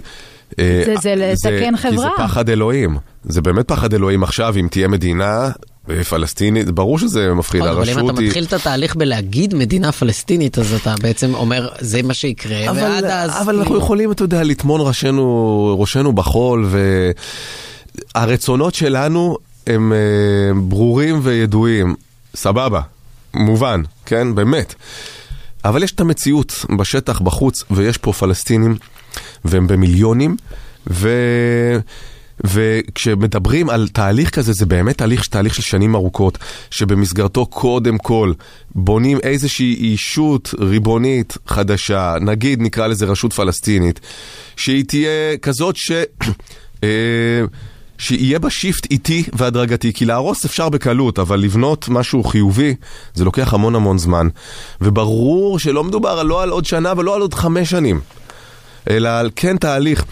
[0.59, 2.09] אה, זה- זה לתקן כי זה חברה.
[2.27, 2.97] פחד אלוהים.
[3.23, 5.49] זה באמת פחד אלוהים עכשיו, אם תהיה מדינה
[6.09, 8.27] פלסטינית, ברור שזה מפחיד, נכון, אבל אם אתה הרשות היא...
[8.27, 13.11] מתחיל את התהליך בלהגיד מדינה פלסטינית, אז אתה בעצם אומר, זה מה שיקרה, ועד אבל,
[13.11, 13.41] אז...
[13.41, 16.69] אבל אנחנו כאילו- יכולים, אתה יודע, לטמון ראשנו, ראשנו בחול,
[18.15, 19.97] והרצונות שלנו הם אה,
[20.61, 21.95] ברורים וידועים.
[22.35, 22.81] סבבה,
[23.33, 24.35] מובן, כן?
[24.35, 24.75] באמת.
[25.65, 28.77] אבל יש את המציאות בשטח, בחוץ, ויש פה פלסטינים,
[29.45, 30.37] והם במיליונים,
[30.89, 31.09] ו...
[32.43, 36.37] וכשמדברים על תהליך כזה, זה באמת תהליך, תהליך של שנים ארוכות,
[36.71, 38.33] שבמסגרתו קודם כל
[38.75, 43.99] בונים איזושהי אישות ריבונית חדשה, נגיד נקרא לזה רשות פלסטינית,
[44.55, 45.91] שהיא תהיה כזאת ש...
[46.83, 46.89] אה,
[48.01, 52.75] שיהיה בה שיפט איטי והדרגתי, כי להרוס אפשר בקלות, אבל לבנות משהו חיובי,
[53.13, 54.27] זה לוקח המון המון זמן.
[54.81, 57.99] וברור שלא מדובר לא על עוד שנה ולא על עוד חמש שנים.
[58.89, 60.05] אלא על כן תהליך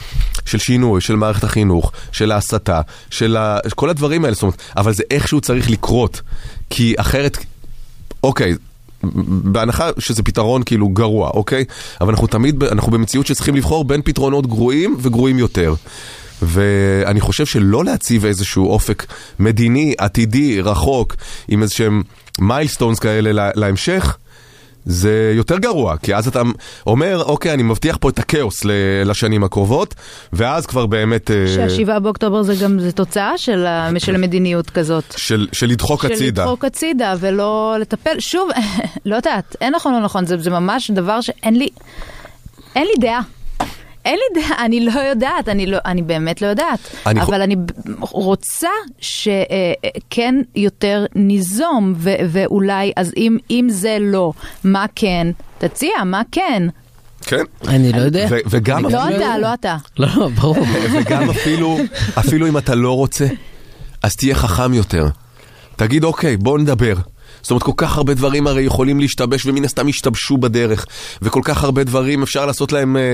[0.46, 3.58] של שינוי, של מערכת החינוך, של ההסתה, של ה...
[3.76, 6.22] כל הדברים האלה, זאת אומרת, אבל זה איכשהו צריך לקרות,
[6.70, 7.38] כי אחרת,
[8.24, 8.56] אוקיי,
[9.28, 11.66] בהנחה שזה פתרון כאילו גרוע, אוקיי?
[12.02, 15.74] אבל אנחנו תמיד, אנחנו במציאות שצריכים לבחור בין פתרונות גרועים וגרועים יותר.
[16.42, 19.06] ואני חושב שלא להציב איזשהו אופק
[19.40, 21.16] מדיני, עתידי, רחוק,
[21.48, 22.04] עם איזשהם
[22.40, 24.18] מיילסטונס כאלה להמשך,
[24.86, 26.42] זה יותר גרוע, כי אז אתה
[26.88, 28.62] אומר, אוקיי, אני מבטיח פה את הכאוס
[29.06, 29.96] לשנים הקרובות,
[30.34, 31.32] ואז כבר באמת...
[31.32, 33.66] אה, שהשבעה באוקטובר זה גם זה תוצאה של,
[33.98, 35.14] של מדיניות כזאת.
[35.18, 36.42] של, של לדחוק של הצידה.
[36.42, 38.20] של לדחוק הצידה ולא לטפל.
[38.20, 38.50] שוב,
[39.06, 41.70] לא יודעת, אין נכון או לא נכון, זה, זה ממש דבר שאין לי,
[42.76, 43.22] אין לי דעה.
[44.06, 46.80] אין לי דעה, אני לא יודעת, אני, לא, אני באמת לא יודעת.
[47.06, 47.44] אני אבל ח...
[47.44, 47.56] אני
[48.00, 48.70] רוצה
[49.00, 54.34] שכן יותר ניזום, ו, ואולי, אז אם, אם זה לא,
[54.64, 55.28] מה כן?
[55.58, 56.64] תציע, מה כן?
[57.22, 57.44] כן.
[57.68, 58.28] אני לא יודע.
[58.30, 59.18] ו- וגם לא אפילו...
[59.18, 59.78] אתה, לא אתה.
[59.98, 60.58] לא, לא, ברור.
[60.94, 61.78] וגם אפילו,
[62.20, 63.28] אפילו אם אתה לא רוצה,
[64.04, 65.08] אז תהיה חכם יותר.
[65.76, 66.94] תגיד, אוקיי, בוא נדבר.
[67.42, 70.86] זאת אומרת, כל כך הרבה דברים הרי יכולים להשתבש ומן הסתם ישתבשו בדרך,
[71.22, 73.14] וכל כך הרבה דברים אפשר לעשות להם אה,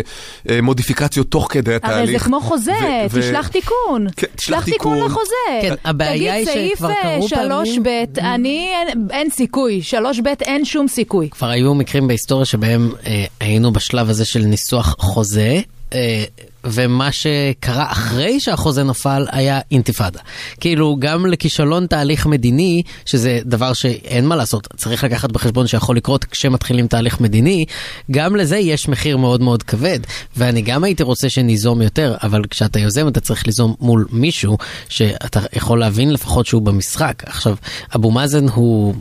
[0.50, 1.98] אה, מודיפיקציות תוך כדי התהליך.
[1.98, 2.72] הרי זה כמו חוזה,
[3.12, 4.08] ו- תשלח תיקון.
[4.18, 5.62] כן, תשלח תיקון לחוזה.
[5.62, 7.22] כן, הבעיה היא שכבר קרו פעמים...
[7.22, 11.30] תגיד, סעיף 3ב, אני, אין, אין סיכוי, 3ב אין שום סיכוי.
[11.30, 15.62] כבר היו מקרים בהיסטוריה שבהם אה, היינו בשלב הזה של ניסוח חוזה.
[15.94, 16.24] אה,
[16.66, 20.20] ומה שקרה אחרי שהחוזה נפל היה אינתיפאדה.
[20.60, 26.26] כאילו, גם לכישלון תהליך מדיני, שזה דבר שאין מה לעשות, צריך לקחת בחשבון שיכול לקרות
[26.26, 27.66] כשמתחילים תהליך מדיני,
[28.12, 30.00] גם לזה יש מחיר מאוד מאוד כבד.
[30.38, 34.58] ואני גם הייתי רוצה שניזום יותר, אבל כשאתה יוזם אתה צריך ליזום מול מישהו
[34.90, 37.24] שאתה יכול להבין לפחות שהוא במשחק.
[37.26, 37.56] עכשיו,
[37.96, 38.96] אבו מאזן הוא...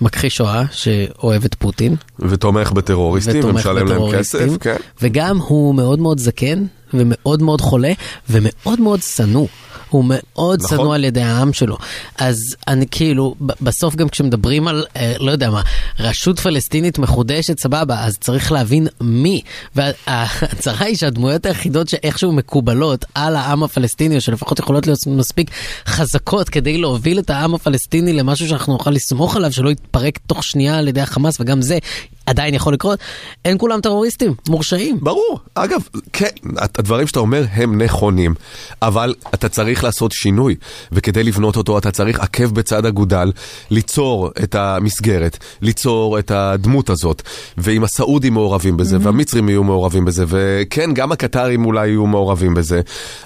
[0.00, 1.96] מכחיש שואה שאוהב את פוטין.
[2.18, 4.76] ותומך בטרוריסטים ומשלם להם כסף, כן.
[5.02, 7.92] וגם הוא מאוד מאוד זקן ומאוד מאוד חולה
[8.30, 9.46] ומאוד מאוד שנוא.
[9.90, 10.78] הוא מאוד נכון.
[10.78, 11.78] שנוא על ידי העם שלו.
[12.18, 15.62] אז אני כאילו, בסוף גם כשמדברים על, אה, לא יודע מה,
[15.98, 19.40] רשות פלסטינית מחודשת, סבבה, אז צריך להבין מי.
[19.74, 25.50] והצרה היא שהדמויות היחידות שאיכשהו מקובלות על העם הפלסטיני, או שלפחות יכולות להיות מספיק
[25.86, 30.78] חזקות כדי להוביל את העם הפלסטיני למשהו שאנחנו נוכל לסמוך עליו, שלא יתפרק תוך שנייה
[30.78, 31.78] על ידי החמאס, וגם זה
[32.26, 32.98] עדיין יכול לקרות,
[33.44, 34.98] אין כולם טרוריסטים, מורשעים.
[35.00, 35.40] ברור.
[35.54, 36.26] אגב, כן,
[36.58, 38.34] הדברים שאתה אומר הם נכונים,
[38.82, 40.54] אבל אתה צריך לעשות שינוי,
[40.92, 43.32] וכדי לבנות אותו אתה צריך עקב בצד אגודל,
[43.70, 47.22] ליצור את המסגרת, ליצור את הדמות הזאת,
[47.58, 49.00] ואם הסעודים מעורבים בזה, mm-hmm.
[49.02, 52.80] והמצרים יהיו מעורבים בזה, וכן, גם הקטרים אולי יהיו מעורבים בזה,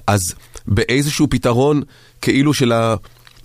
[0.07, 0.21] אז
[0.67, 1.83] באיזשהו פתרון
[2.21, 2.95] כאילו של ה...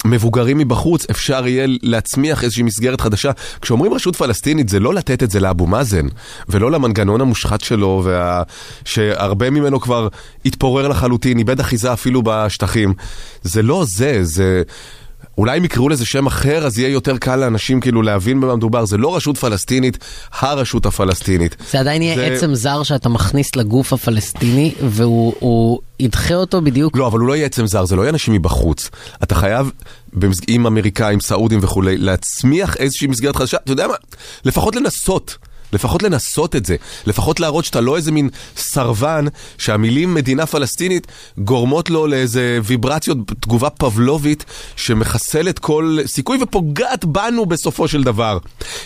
[0.05, 3.31] מבוגרים מבחוץ, אפשר יהיה להצמיח איזושהי מסגרת חדשה.
[3.61, 6.07] כשאומרים רשות פלסטינית, זה לא לתת את זה לאבו מאזן,
[6.49, 8.43] ולא למנגנון המושחת שלו, וה...
[8.85, 10.07] שהרבה ממנו כבר
[10.45, 12.93] התפורר לחלוטין, איבד אחיזה אפילו בשטחים.
[13.43, 14.63] זה לא זה, זה...
[15.37, 18.85] אולי אם יקראו לזה שם אחר, אז יהיה יותר קל לאנשים כאילו להבין במה מדובר.
[18.85, 19.97] זה לא רשות פלסטינית,
[20.39, 21.55] הרשות הפלסטינית.
[21.71, 22.25] זה עדיין יהיה זה...
[22.25, 26.97] עצם זר שאתה מכניס לגוף הפלסטיני, והוא ידחה אותו בדיוק.
[26.97, 28.89] לא, אבל הוא לא יהיה עצם זר, זה לא יהיה אנשים מבחוץ.
[29.23, 29.71] אתה חייב,
[30.13, 30.43] במסג...
[30.47, 33.57] עם אמריקאים, סעודים וכולי, להצמיח איזושהי מסגרת חדשה.
[33.63, 33.95] אתה יודע מה?
[34.45, 35.37] לפחות לנסות.
[35.73, 39.25] לפחות לנסות את זה, לפחות להראות שאתה לא איזה מין סרבן
[39.57, 41.07] שהמילים מדינה פלסטינית
[41.37, 44.45] גורמות לו לאיזה ויברציות, תגובה פבלובית
[44.75, 48.37] שמחסלת כל סיכוי ופוגעת בנו בסופו של דבר.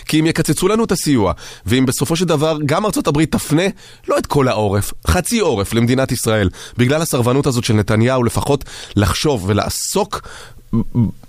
[0.06, 1.32] כי אם יקצצו לנו את הסיוע,
[1.66, 3.62] ואם בסופו של דבר גם ארצות הברית תפנה,
[4.08, 8.64] לא את כל העורף, חצי עורף למדינת ישראל, בגלל הסרבנות הזאת של נתניהו, לפחות
[8.96, 10.28] לחשוב ולעסוק,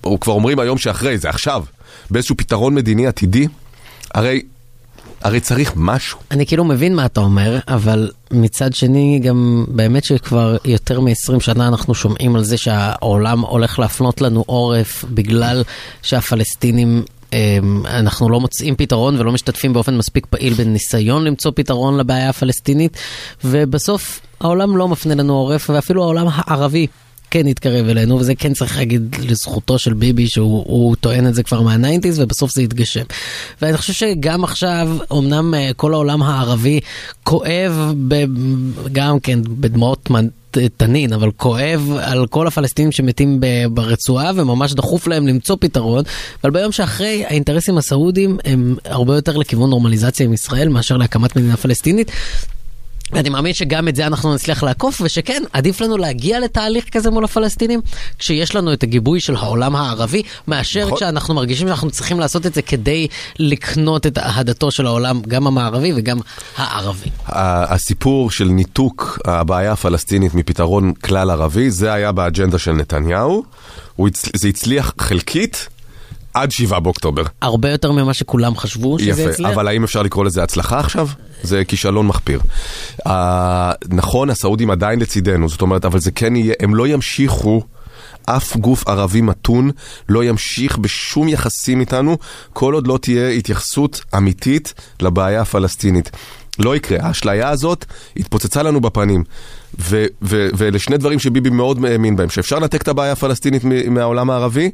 [0.03, 1.63] או כבר אומרים היום שאחרי, זה עכשיו,
[2.09, 3.47] באיזשהו פתרון מדיני עתידי,
[4.13, 4.41] הרי
[5.23, 6.19] הרי צריך משהו.
[6.31, 11.67] אני כאילו מבין מה אתה אומר, אבל מצד שני גם באמת שכבר יותר מ-20 שנה
[11.67, 15.63] אנחנו שומעים על זה שהעולם הולך להפנות לנו עורף בגלל
[16.01, 17.03] שהפלסטינים
[17.33, 22.97] אמ, אנחנו לא מוצאים פתרון ולא משתתפים באופן מספיק פעיל בניסיון למצוא פתרון לבעיה הפלסטינית,
[23.43, 26.87] ובסוף העולם לא מפנה לנו עורף, ואפילו העולם הערבי
[27.31, 31.43] כן יתקרב אלינו, וזה כן צריך להגיד לזכותו של ביבי שהוא הוא טוען את זה
[31.43, 33.03] כבר מהניינטיז ובסוף זה יתגשם.
[33.61, 36.79] ואני חושב שגם עכשיו, אמנם אה, כל העולם הערבי
[37.23, 38.15] כואב ב,
[38.91, 40.09] גם כן בדמעות
[40.77, 43.39] תנין, אבל כואב על כל הפלסטינים שמתים
[43.73, 46.03] ברצועה, וממש דחוף להם למצוא פתרון.
[46.43, 51.57] אבל ביום שאחרי, האינטרסים הסעודיים הם הרבה יותר לכיוון נורמליזציה עם ישראל מאשר להקמת מדינה
[51.57, 52.11] פלסטינית.
[53.13, 57.23] אני מאמין שגם את זה אנחנו נצליח לעקוף, ושכן, עדיף לנו להגיע לתהליך כזה מול
[57.23, 57.81] הפלסטינים,
[58.19, 60.97] כשיש לנו את הגיבוי של העולם הערבי, מאשר נכון.
[60.97, 63.07] כשאנחנו מרגישים שאנחנו צריכים לעשות את זה כדי
[63.39, 66.19] לקנות את אהדתו של העולם, גם המערבי וגם
[66.57, 67.09] הערבי.
[67.27, 73.43] הסיפור של ניתוק הבעיה הפלסטינית מפתרון כלל ערבי, זה היה באג'נדה של נתניהו.
[73.99, 74.25] הצ...
[74.35, 75.67] זה הצליח חלקית
[76.33, 77.23] עד 7 באוקטובר.
[77.41, 79.49] הרבה יותר ממה שכולם חשבו שזה יפה, יצליח.
[79.51, 81.07] אבל האם אפשר לקרוא לזה הצלחה עכשיו?
[81.43, 82.39] זה כישלון מחפיר.
[83.07, 83.11] Uh,
[83.89, 87.61] נכון, הסעודים עדיין לצידנו, זאת אומרת, אבל זה כן יהיה, הם לא ימשיכו,
[88.25, 89.71] אף גוף ערבי מתון
[90.09, 92.17] לא ימשיך בשום יחסים איתנו,
[92.53, 96.11] כל עוד לא תהיה התייחסות אמיתית לבעיה הפלסטינית.
[96.59, 97.85] לא יקרה, האשליה הזאת
[98.17, 99.23] התפוצצה לנו בפנים.
[99.79, 104.29] ו- ו- ואלה שני דברים שביבי מאוד האמין בהם, שאפשר לנתק את הבעיה הפלסטינית מהעולם
[104.29, 104.71] הערבי,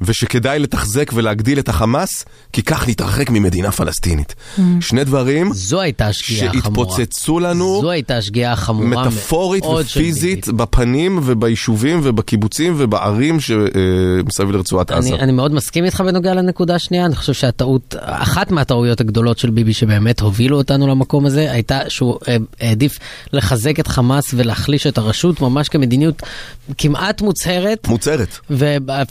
[0.00, 4.34] ושכדאי לתחזק ולהגדיל את החמאס, כי כך נתרחק ממדינה פלסטינית.
[4.80, 6.90] שני דברים זו הייתה השגיאה החמורה.
[6.96, 10.48] שהתפוצצו לנו זו הייתה השגיאה החמורה מטאפורית מאוד של ופיזית.
[10.48, 15.08] בפנים וביישובים ובקיבוצים ובערים שמסביב לרצועת עזה.
[15.08, 19.50] אני, אני מאוד מסכים איתך בנוגע לנקודה השנייה, אני חושב שהטעות, אחת מהטעויות הגדולות של
[19.50, 22.98] ביבי שבאמת הובילו אותנו למקום הזה, הייתה שהוא אה, העדיף
[23.32, 26.22] לחזק את חמאס ולהחליש את הרשות ממש כמדיניות
[26.78, 27.88] כמעט מוצהרת.
[27.88, 28.38] מוצהרת.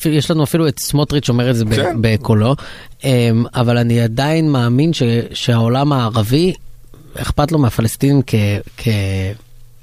[0.05, 1.97] ויש לנו אפילו את סמוטריץ' אומר את זה כן.
[2.01, 2.55] בקולו,
[3.03, 5.03] אמ, אבל אני עדיין מאמין ש,
[5.33, 6.53] שהעולם הערבי,
[7.17, 8.35] אכפת לו מהפלסטינים כ...
[8.77, 8.87] כ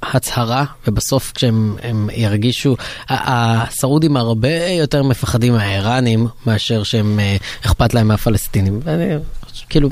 [0.03, 2.77] הצהרה, ובסוף כשהם הם ירגישו,
[3.09, 7.37] הסעודים הרבה יותר מפחדים מהאיראנים מאשר שהם אה,
[7.67, 8.81] אכפת להם מהפלסטינים.
[8.85, 9.05] ואני,
[9.69, 9.91] כאילו,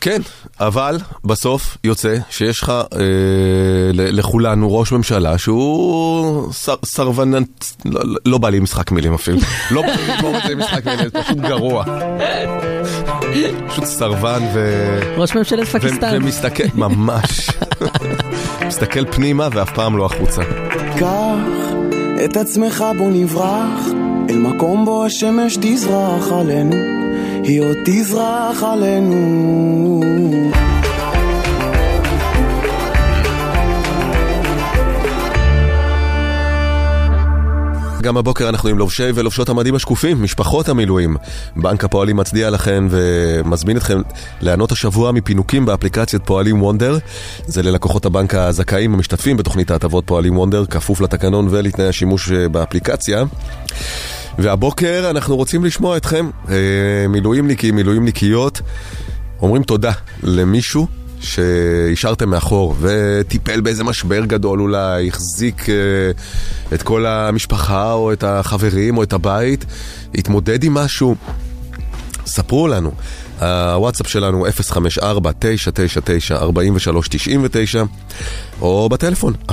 [0.00, 0.20] כן,
[0.60, 2.98] אבל בסוף יוצא שיש לך אה,
[3.92, 9.38] ל- לכולנו ראש ממשלה שהוא ס, סרבנט, לא, לא בא לי משחק מילים אפילו,
[9.70, 11.84] לא בא לי לקרוא את זה משחק מילים, זה פשוט גרוע.
[13.68, 15.14] פשוט סרבן ו...
[15.16, 16.10] ראש ממשלת פקיסטן.
[16.16, 17.50] ומסתכל, ממש,
[18.66, 20.42] מסתכל פנימה ואף פעם לא החוצה.
[20.98, 21.36] קח
[22.24, 23.80] את עצמך בוא נברח
[24.30, 26.76] אל מקום בו השמש תזרח עלינו
[27.44, 30.00] היא עוד תזרח עלינו
[38.02, 41.16] גם הבוקר אנחנו עם לובשי ולובשות המדים השקופים, משפחות המילואים.
[41.56, 44.00] בנק הפועלים מצדיע לכן ומזמין אתכם
[44.40, 46.98] ליהנות השבוע מפינוקים באפליקציית פועלים וונדר.
[47.46, 53.24] זה ללקוחות הבנק הזכאים המשתתפים בתוכנית ההטבות פועלים וונדר, כפוף לתקנון ולתנאי השימוש באפליקציה.
[54.38, 56.54] והבוקר אנחנו רוצים לשמוע אתכם, אה,
[57.08, 58.60] מילואימניקים, מילואימניקיות,
[59.42, 60.86] אומרים תודה למישהו
[61.20, 65.74] שהשארתם מאחור וטיפל באיזה משבר גדול אולי, החזיק אה,
[66.74, 69.64] את כל המשפחה או את החברים או את הבית,
[70.14, 71.16] התמודד עם משהו.
[72.26, 72.92] ספרו לנו.
[73.40, 74.50] הוואטסאפ שלנו 054-999-4399
[78.60, 79.52] או בטלפון 1-900-72-99-99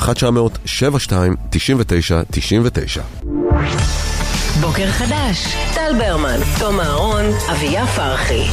[4.67, 8.43] בוקר חדש, טל ברמן, תום אהרון, אביה פרחי.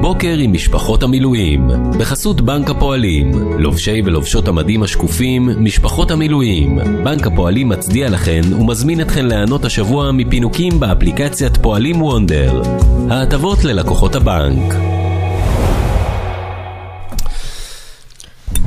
[0.00, 6.78] בוקר עם משפחות המילואים, בחסות בנק הפועלים, לובשי ולובשות המדים השקופים, משפחות המילואים.
[7.04, 12.62] בנק הפועלים מצדיע לכן ומזמין אתכן ליהנות השבוע מפינוקים באפליקציית פועלים וונדר.
[13.10, 14.74] ההטבות ללקוחות הבנק.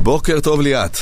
[0.02, 0.96] בוקר טוב ליאת.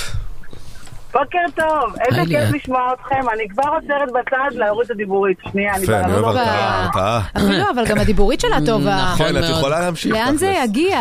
[1.13, 2.21] בוקר טוב, איזה.
[2.29, 6.21] כיף לשמוע אתכם, אני כבר עוצרת בצד להוריד את הדיבורית, שנייה, אני יפה, אני אוהב
[6.23, 6.29] כבר...
[6.39, 7.21] הרתעה, הרתעה.
[7.37, 9.11] אפילו, אבל גם הדיבורית שלה טובה.
[9.15, 9.45] נכון את.
[9.51, 10.13] יכולה להמשיך.
[10.15, 10.55] לאן זה.
[10.65, 11.01] יגיע?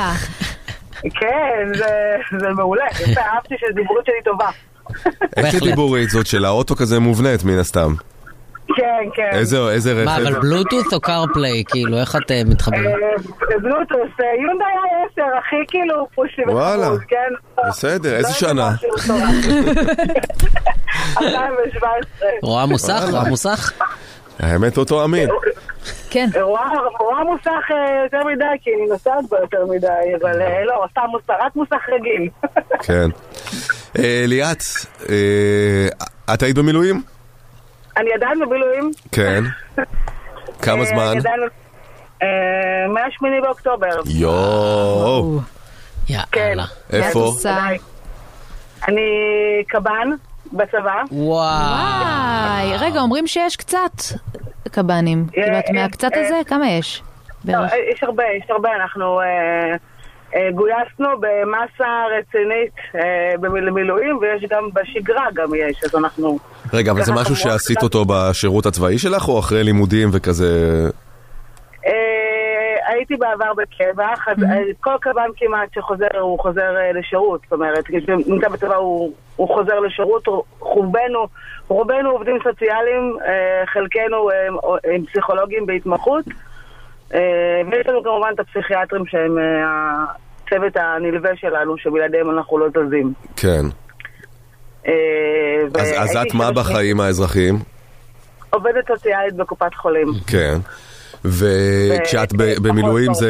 [1.01, 1.85] כן, זה-
[2.39, 4.49] זה מעולה, יפה, אהבתי שהדיבורית שלי טובה.
[5.37, 5.59] איזה.
[5.59, 7.93] דיבורית זאת של האוטו כזה מובנית מן הסתם.
[8.77, 9.29] כן, כן.
[9.33, 10.05] איזה איזה רכב?
[10.05, 11.63] מה, אבל בלוטות' או קרפליי?
[11.67, 12.81] כאילו, איך את מתחברת?
[13.61, 16.89] בלוטוס, אה, יונדאי i10, הכי כאילו פושי וואלה.
[17.07, 17.33] כן?
[17.69, 18.69] בסדר, איזה שנה?
[18.69, 19.77] משהו מטורף.
[21.21, 22.29] 2017.
[22.43, 23.03] רואה מוסך?
[23.11, 23.71] רואה מוסך?
[24.39, 25.29] האמת אותו אמין.
[26.09, 26.29] כן.
[26.99, 31.01] רואה מוסך אה, יותר מדי, כי אני נוסעת בו יותר מדי, אבל אה, לא, סתם
[31.11, 32.29] מוסך, רק מוסך רגיל.
[32.83, 33.09] כן.
[33.99, 34.63] אה, ליאת,
[36.33, 37.16] את היית במילואים?
[37.97, 38.91] אני עדיין במילואים.
[39.11, 39.43] כן.
[40.63, 41.07] כמה אה, זמן?
[41.11, 41.39] אני עדיין...
[42.23, 42.27] אה,
[42.87, 43.99] מה-8 באוקטובר.
[44.05, 45.39] יואו.
[46.09, 46.65] יאללה.
[46.93, 47.19] איפה?
[47.19, 47.57] עושה?
[48.87, 49.01] אני
[49.67, 50.09] קב"ן
[50.53, 51.03] בצבא.
[51.11, 54.01] וואי, רגע, אומרים שיש קצת
[54.71, 55.25] קב"נים.
[55.31, 56.39] כאילו, את מהקצת הזה?
[56.47, 57.03] כמה יש?
[57.45, 57.57] לא.
[57.93, 59.75] יש הרבה, יש הרבה, אנחנו אה,
[60.35, 66.39] אה, גויסנו במסה רצינית אה, למילואים, ויש גם בשגרה גם יש, אז אנחנו...
[66.73, 67.35] רגע, אבל זה משהו.
[67.35, 70.89] שעשית אותו בשירות הצבאי שלך, או אחרי לימודים וכזה...
[71.85, 77.53] אה, הייתי בעבר בקבע, אז אה, כל קב"ן כמעט שחוזר, הוא חוזר אה, לשירות, זאת
[77.53, 80.27] אומרת, כשנמצא בצבא הוא, חוזר לשירות,
[80.59, 81.27] רובנו,
[81.67, 83.17] רובנו עובדים סוציאליים,
[83.73, 84.29] חלקנו
[84.83, 86.25] הם פסיכולוגים בהתמחות,
[87.71, 89.37] ויש לנו כמובן את הפסיכיאטרים שהם
[90.45, 93.13] הצוות הנלווה שלנו, שבלעדיהם אנחנו לא זזים.
[93.35, 93.65] כן.
[94.87, 94.93] אה,
[95.81, 97.59] אז- אז את מה בחיים האזרחיים?
[98.49, 100.07] עובדת סוציאלית בקופת חולים.
[100.27, 100.57] כן.
[101.25, 103.29] וכשאת במילואים זה,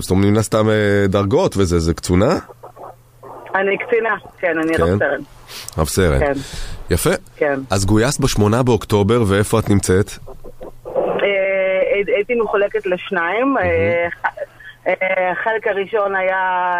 [0.00, 0.74] זאת אומרת, מן הסתם אה,
[1.08, 2.38] דרגות וזה, זה קצונה?
[3.54, 4.82] אני קצינה, כן, אני כן.
[4.82, 5.20] רב סרן.
[5.78, 6.18] רב סרן.
[6.20, 6.32] כן.
[6.90, 7.10] יפה.
[7.36, 7.60] כן.
[7.70, 10.10] אז גויסת בשמונה באוקטובר, ואיפה את נמצאת?
[10.86, 10.92] אה,
[12.16, 13.56] הייתי מחולקת לשניים.
[14.86, 16.74] החלק הראשון היה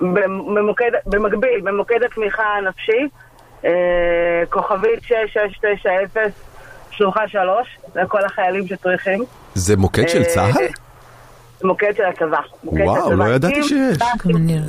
[0.00, 3.08] במוקד, במקביל, במוקד התמיכה הנפשי,
[3.64, 3.70] אה,
[4.50, 6.30] כוכבית 6690,
[6.90, 7.42] שלוחה 3,
[7.94, 9.24] לכל החיילים שצריכים.
[9.54, 10.52] זה מוקד של אה, צה"ל?
[11.64, 12.38] מוקד של הצבא.
[12.64, 13.14] מוקד של וואו, הצבא.
[13.14, 13.98] לא ידעתי שיש.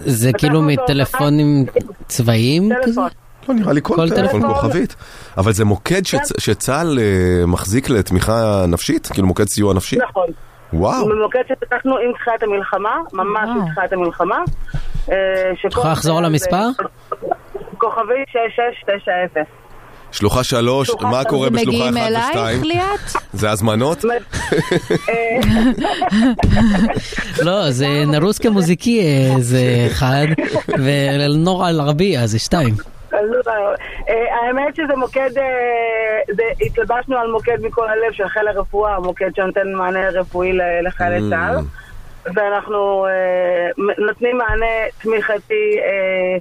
[0.05, 1.65] זה כאילו מטלפונים
[2.07, 3.01] צבאיים כזה?
[3.49, 4.53] לא, נראה לי כל כל טלפון טלפון.
[4.55, 4.95] כוכבית.
[5.37, 9.07] אבל זה מוקד שצ- שצה"ל אה, מחזיק לתמיכה נפשית?
[9.13, 9.97] כאילו מוקד סיוע נפשי?
[10.09, 10.25] נכון.
[10.73, 11.05] וואו.
[11.09, 14.39] במוקד שפתחנו עם תחילת המלחמה, ממש עם תחילת המלחמה.
[15.11, 15.15] אה,
[15.55, 16.67] שכל יכולה לחזור על המספר?
[17.77, 19.45] כוכבית 6690.
[20.11, 21.25] שלוחה שלוש, שלוחה מה שלוש.
[21.27, 22.63] קורה בשלוחה מגיעים אחת אלייך, ושתיים?
[22.63, 22.99] ליאת?
[23.33, 24.05] זה הזמנות?
[25.09, 25.39] אה,
[27.43, 30.25] לא, זה נרוס כמוזיקי אה, זה אחד,
[30.69, 32.73] ולנור על ערבייה זה שתיים.
[33.11, 33.51] אז לא,
[34.09, 34.13] אה,
[34.47, 35.43] האמת שזה מוקד, אה,
[36.35, 40.51] זה- התלבשנו על מוקד מכל הלב של חיל הרפואה, מוקד שנותן מענה רפואי
[40.87, 41.29] לחיילי Mm.
[41.29, 41.55] צה"ל,
[42.25, 44.65] ואנחנו אה, נותנים מענה
[45.01, 46.37] תמיכתי אה,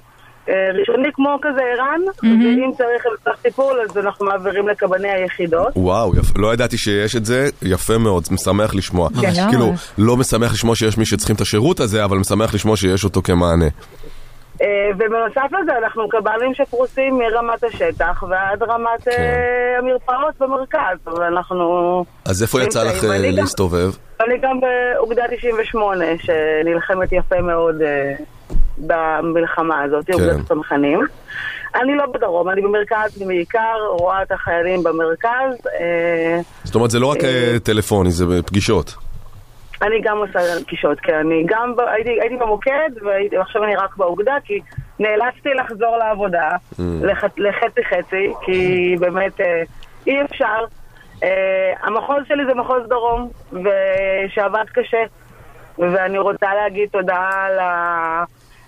[0.49, 5.73] אה, ראשוני כמו כזה ער"ן, ואם צריך לפתח טיפול אז אנחנו מעבירים לקבני היחידות.
[5.75, 9.09] וואו, יפ- לא ידעתי שיש את זה, יפה מאוד, משמח לשמוע.
[9.21, 9.49] כן.
[9.49, 13.21] כאילו, לא משמח לשמוע שיש מי שצריכים את השירות הזה, אבל משמח לשמוע שיש אותו
[13.21, 13.65] כמענה.
[14.61, 19.11] אה, ובנוסף לזה אנחנו קב"נים שפרוסים מרמת השטח ועד רמת כן.
[19.11, 22.05] אה, המרפאות במרכז, ואנחנו...
[22.25, 23.03] אז איפה יצא לך.
[23.03, 23.91] אה, להסתובב?
[24.25, 28.13] אני גם באוגדה 98, שנלחמת יפה מאוד אה,
[28.77, 30.13] במלחמה הזאת, כן.
[30.13, 30.99] אוגדת הצנחנים.
[31.75, 35.67] אני לא בדרום, אני במרכז בעיקר, רואה את החיילים במרכז.
[35.79, 38.95] אה, זאת אומרת, זה לא רק אה, טלפוני, זה פגישות.
[39.81, 42.89] אני גם עושה גישות, כי אני גם, הייתי, הייתי במוקד,
[43.31, 44.59] ועכשיו אני רק באוגדה, כי
[44.99, 46.81] נאלצתי לחזור לעבודה, Mm.
[47.01, 49.61] לח, לחצי חצי, כי באמת אה,
[50.07, 50.65] אי אפשר.
[51.23, 55.03] אה, המחוז שלי זה מחוז דרום, ושעבד קשה,
[55.77, 57.61] ואני רוצה להגיד תודה ל...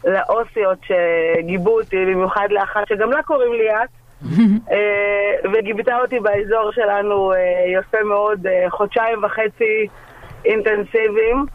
[0.06, 3.90] לאוסיות שגיבו אותי, במיוחד לאחת שגם לה קוראים ליאת,
[4.72, 7.38] אה, וגיבתה אותי באזור שלנו אה,
[7.74, 9.88] יפה מאוד, חודשיים וחצי
[10.46, 11.46] אינטנסיביים.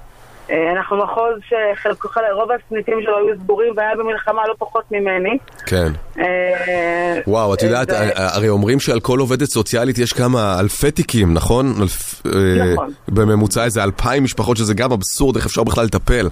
[0.50, 5.38] אה, אנחנו מחוז שרוב הסניפים שלו היו סגורים והיה במלחמה לא פחות ממני.
[5.66, 5.92] כן.
[6.18, 10.90] אה, וואו, את יודעת, זה- אה, הרי אומרים שעל כל עובדת סוציאלית יש כמה אלפי
[10.90, 11.74] תיקים, נכון?
[12.26, 12.90] אה, נכון.
[13.08, 16.28] בממוצע איזה אלפיים משפחות, שזה גם אבסורד, איך אפשר בכלל לטפל.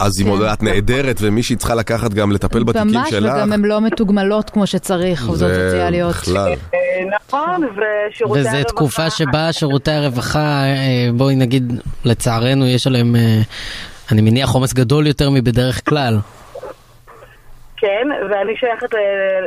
[0.00, 0.52] אז אם כן.
[0.52, 4.66] את נהדרת ומישהי צריכה לקחת גם לטפל בתיקים ממש, שלך, וגם הן לא מתוגמלות כמו
[4.66, 6.10] שצריך, עובדות זה סוציאליות.
[6.10, 6.52] בכלל.
[6.74, 6.78] אה,
[7.28, 8.64] נכון, ושירותי וזו הרווחה...
[8.68, 10.74] תקופה שבה שירותי הרווחה, אה,
[11.14, 11.72] בואי נגיד,
[12.04, 13.40] לצערנו יש עליהם, אה,
[14.12, 16.18] אני מניח, עומס גדול יותר מבדרך כלל.
[17.76, 18.88] כן, ואני שייכת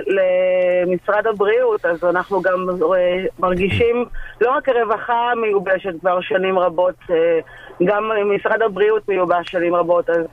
[0.07, 4.05] למשרד הבריאות, אז אנחנו גם אה, מרגישים,
[4.41, 7.39] לא רק הרווחה מיובשת כבר שנים רבות, אה,
[7.85, 10.25] גם משרד הבריאות מיובש שנים רבות, אז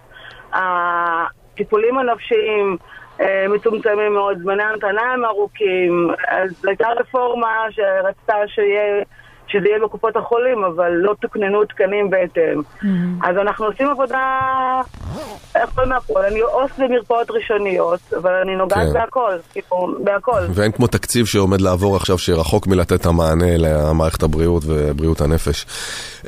[0.52, 2.76] הטיפולים הנפשיים
[3.20, 9.04] אה, מצומצמים מאוד, זמני ההמתנה הם ארוכים, אז הייתה רפורמה שרצתה שיהיה...
[9.48, 12.62] שזה יהיה בקופות החולים, אבל לא תוקננו תקנים בהתאם.
[13.22, 14.40] אז אנחנו עושים עבודה,
[15.54, 16.20] הכל מהכל.
[16.30, 18.92] אני עו"ס במרפאות ראשוניות, אבל אני נוגעת כן.
[18.92, 20.40] בהכל, כאילו, בהכל.
[20.54, 25.66] ואין כמו תקציב שעומד לעבור עכשיו שרחוק מלתת את המענה למערכת הבריאות ובריאות הנפש.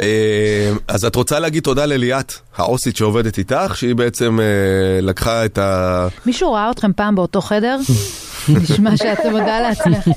[0.00, 5.58] אה, אז את רוצה להגיד תודה לליאת, העו"סית שעובדת איתך, שהיא בעצם אה, לקחה את
[5.58, 6.08] ה...
[6.26, 7.76] מישהו ראה אתכם פעם באותו חדר?
[8.48, 10.08] נשמע שאת מודה לעצמך.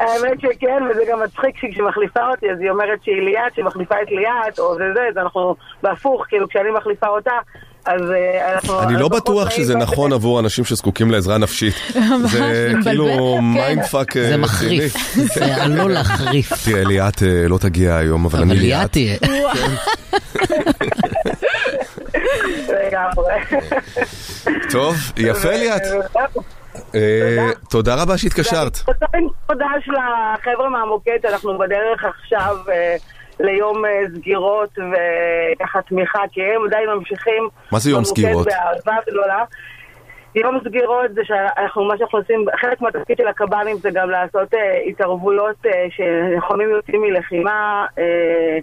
[0.00, 3.94] האמת שכן, וזה גם מצחיק שכשהיא מחליפה אותי, אז היא אומרת שהיא ליאת, שהיא מחליפה
[4.02, 7.30] את ליאת, או זה זה, אז אנחנו בהפוך, כאילו כשאני מחליפה אותה,
[7.86, 8.82] אז אה, אנחנו...
[8.82, 11.74] אני לא בטוח שזה נכון עבור אנשים שזקוקים לעזרה נפשית.
[12.32, 12.72] זה.
[12.82, 13.44] כאילו כן.
[13.44, 16.52] mind fuck זה מחריף, זה עלול להחריף.
[16.64, 18.96] תראה, ליאת אה, לא תגיע היום, אבל אני אבל ליאת.
[18.96, 19.18] ליאת תהיה.
[22.72, 23.34] לגמרי.
[24.72, 25.82] טוב, יפה ליאת.
[26.94, 28.78] אה, תודה רבה שהתקשרת.
[28.88, 32.96] אני רוצה למסור תודה של החבר'ה מהמוקד, אנחנו בדרך עכשיו אה,
[33.40, 37.48] ליום אה, סגירות וככה תמיכה, כי הם עדיין ממשיכים.
[37.72, 38.46] מה זה יום סגירות?
[38.46, 39.44] באהבה גדולה.
[40.34, 44.80] יום סגירות זה שאנחנו, מה שאנחנו עושים, חלק מהתפקיד של הקב"נים זה גם לעשות אה,
[44.88, 48.58] התערבויות אה, שלוחמים יוצאים מלחימה, אה, אה,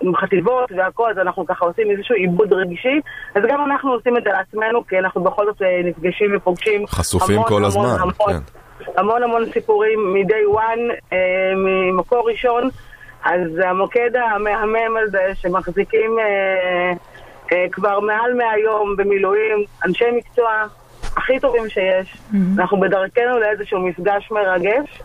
[0.00, 3.00] עם חטיבות והכל, אז אנחנו ככה עושים איזשהו עיבוד רגשי,
[3.34, 7.36] אז גם אנחנו עושים את זה לעצמנו, כי אנחנו בכל זאת אה, נפגשים ופוגשים חשופים
[7.36, 8.92] המון, כל המון, הזמן, המון, כן.
[8.96, 11.18] המון המון סיפורים מ-day one, אה,
[11.56, 12.68] ממקור ראשון,
[13.24, 16.92] אז המוקד המהמם הזה שמחזיקים אה,
[17.52, 20.50] אה, כבר מעל 100 יום במילואים, אנשי מקצוע
[21.16, 22.16] הכי טובים שיש.
[22.58, 25.02] אנחנו בדרכנו לאיזשהו מפגש מרגש,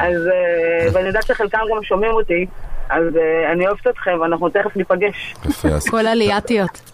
[0.00, 2.46] אז, אה, ואני יודעת שחלקם גם שומעים אותי,
[2.90, 5.34] אז אה, אני אוהבת אתכם, ואנחנו תכף ניפגש.
[5.90, 6.90] כל הליאטיות.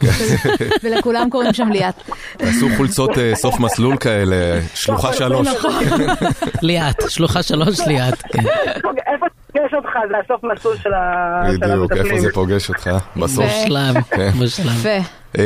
[0.84, 1.94] ולכולם קוראים שם ליאת.
[2.36, 4.36] תעשו חולצות אה, סוף מסלול כאלה,
[4.74, 5.48] שלוחה שלוש.
[5.48, 5.72] נכון.
[6.62, 8.22] ליאת, שלוחה שלוש ליאת.
[8.22, 8.42] כן.
[9.06, 9.88] איפה פוגש אותך?
[10.08, 12.18] זה הסוף מסלול של ה- של בדיוק, איפה המטפלים.
[12.18, 12.90] זה פוגש אותך?
[13.16, 13.44] בסוף.
[13.44, 14.30] מושלם, כן.
[14.34, 14.66] מושלם.
[14.66, 14.98] יפה.
[15.38, 15.44] אה,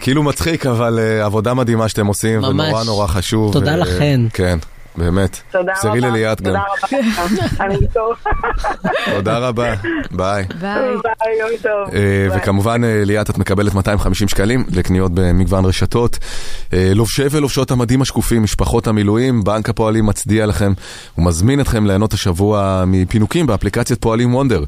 [0.00, 2.42] כאילו מצחיק, אבל עבודה מדהימה שאתם עושים.
[2.44, 3.52] ונורא נורא חשוב.
[3.52, 4.20] תודה לכן.
[4.34, 4.58] כן,
[4.96, 5.40] באמת.
[5.50, 6.08] תודה סרי רבה.
[6.08, 6.52] לליאת גם.
[6.52, 6.62] תודה
[7.18, 7.46] רבה.
[7.64, 8.14] אני טוב.
[9.14, 9.74] תודה רבה,
[10.10, 10.44] ביי.
[10.50, 10.98] ביי.
[11.02, 11.94] ביי, יום טוב.
[11.94, 12.36] אה.
[12.36, 16.18] וכמובן, אה, ליאת, את מקבלת 250 שקלים לקניות במגוון רשתות.
[16.72, 20.72] אה, לובשי ולובשות המדים השקופים, משפחות המילואים, בנק הפועלים מצדיע לכם
[21.18, 24.64] ומזמין אתכם ליהנות השבוע מפינוקים באפליקציית פועלים וונדר.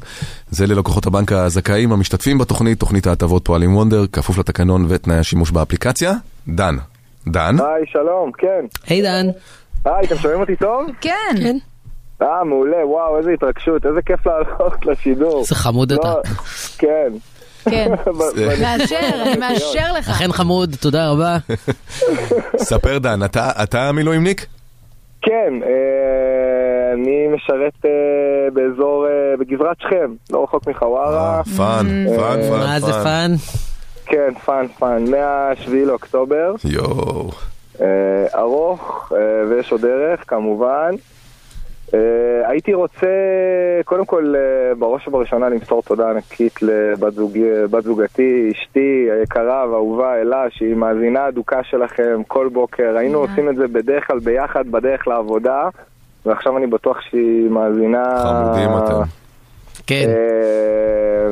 [0.49, 6.13] זה ללקוחות הבנק הזכאים המשתתפים בתוכנית, תוכנית ההטבות פועלים וונדר, כפוף לתקנון ותנאי השימוש באפליקציה.
[6.47, 6.75] דן.
[7.27, 7.55] דן?
[7.59, 8.65] היי, שלום, כן.
[8.87, 9.25] היי דן.
[9.85, 10.87] היי, אתם שומעים אותי טוב?
[11.01, 11.11] כן.
[11.39, 11.57] כן.
[12.21, 15.39] אה, מעולה, וואו, איזה התרגשות, איזה כיף לעלות לשידור.
[15.39, 16.13] איזה חמוד לא, אתה.
[16.77, 17.13] כן.
[17.69, 17.91] כן.
[18.61, 20.09] מאשר, אני מאשר לך.
[20.09, 21.37] אכן חמוד, תודה רבה.
[22.69, 23.19] ספר דן,
[23.63, 24.45] אתה- מילואימניק?
[25.21, 27.89] כן, אה, אני משרת אה,
[28.53, 31.41] באזור, אה, בגזרת שכם, לא רחוק מחווארה.
[31.57, 32.59] פאן, פאן, פאן.
[32.59, 33.31] מה זה פאן?
[34.05, 36.53] כן, פאן, פאן, מה-7 לאוקטובר.
[36.65, 37.31] יואו.
[37.81, 40.91] אה, ארוך, אה, ויש עוד דרך, כמובן.
[41.93, 41.99] אה,
[42.49, 43.07] הייתי רוצה,
[43.85, 44.33] קודם כל,
[44.79, 47.37] בראש ובראשונה למסור תודה ענקית לבת זוג,
[47.83, 52.97] זוגתי, אשתי היקרה והאהובה אלה, שהיא מאזינה אדוקה שלכם כל בוקר.
[52.97, 55.69] היינו עושים את זה בדרך כלל ביחד בדרך לעבודה,
[56.25, 58.17] ועכשיו אני בטוח שהיא מאזינה...
[58.17, 59.24] חמודים אתם.
[59.87, 60.05] כן.
[60.09, 61.31] אה,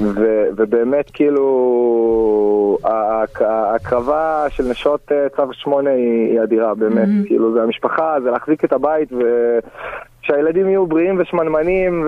[0.00, 7.52] ו- ובאמת כאילו ההק- ההקרבה של נשות אה, צו 8 היא היא אדירה באמת, כאילו
[7.54, 12.06] זה המשפחה, זה להחזיק את הבית ושהילדים יהיו בריאים ושמנמנים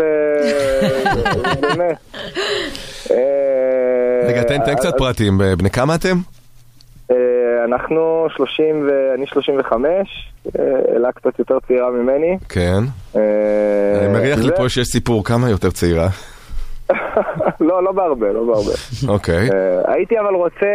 [1.61, 1.97] ובאמת.
[3.11, 6.17] אה, רגע, תן תן קצת פרטים, בני כמה אתם?
[7.11, 10.63] אה, אנחנו 30 ואני 35, אה,
[10.97, 12.37] אלה קצת יותר צעירה ממני.
[12.49, 12.81] כן.
[13.17, 13.21] אה,
[14.01, 16.09] אני מריח לי פה שיש סיפור כמה יותר צעירה.
[17.69, 18.73] לא, לא בהרבה, לא בהרבה.
[19.09, 19.51] אוקיי.
[19.51, 20.67] אה, הייתי אבל רוצה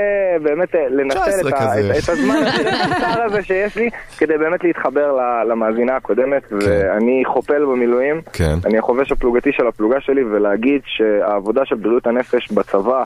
[0.43, 5.17] באמת לנצל 19 את הזמן הקצר הזה שיש לי כדי באמת להתחבר
[5.49, 8.55] למאזינה הקודמת ואני חופל במילואים, כן.
[8.65, 13.03] אני החובש הפלוגתי של הפלוגה שלי ולהגיד שהעבודה של בריאות הנפש בצבא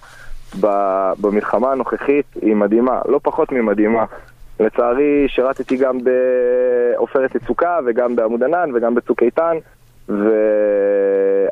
[1.21, 4.05] במלחמה הנוכחית היא מדהימה, לא פחות ממדהימה.
[4.59, 9.57] לצערי שירתתי גם בעופרת יצוקה וגם בעמוד ענן וגם בצוק איתן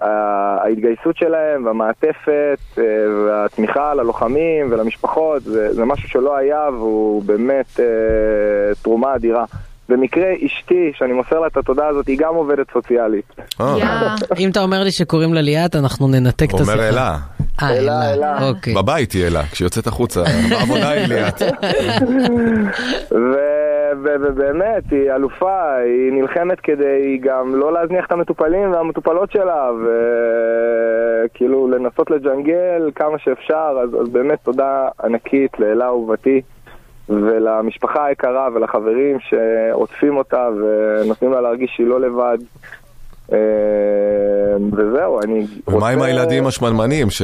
[0.01, 2.83] וההתגייסות שלהם והמעטפת אה,
[3.25, 7.85] והתמיכה ללוחמים ולמשפחות זה, זה משהו שלא היה והוא באמת אה,
[8.81, 9.45] תרומה אדירה.
[9.89, 13.35] במקרה אשתי, שאני מוסר לה את התודה הזאת, היא גם עובדת סוציאלית.
[13.61, 16.71] אה, אם אתה אומר לי שקוראים לה ליאת, אנחנו ננתק את השיחה.
[16.71, 17.17] אומר אלה.
[17.61, 18.47] אה, אלה, אלה.
[18.47, 18.73] אוקיי.
[18.73, 21.41] בבית היא אלה, כשיוצאת החוצה, בעבודה היא ליאת.
[24.03, 29.69] ובאמת, היא אלופה, היא נלחמת כדי גם לא להזניח את המטופלים והמטופלות שלה,
[31.25, 36.41] וכאילו לנסות לג'נגל כמה שאפשר, אז, אז באמת תודה ענקית לאלה אהובתי.
[37.09, 42.37] ולמשפחה היקרה ולחברים שעוטפים אותה ונותנים לה להרגיש שהיא לא לבד.
[43.33, 43.37] אה,
[44.71, 45.77] וזהו, אני רוצה...
[45.77, 47.21] ומה עם הילדים השמנמנים, ש-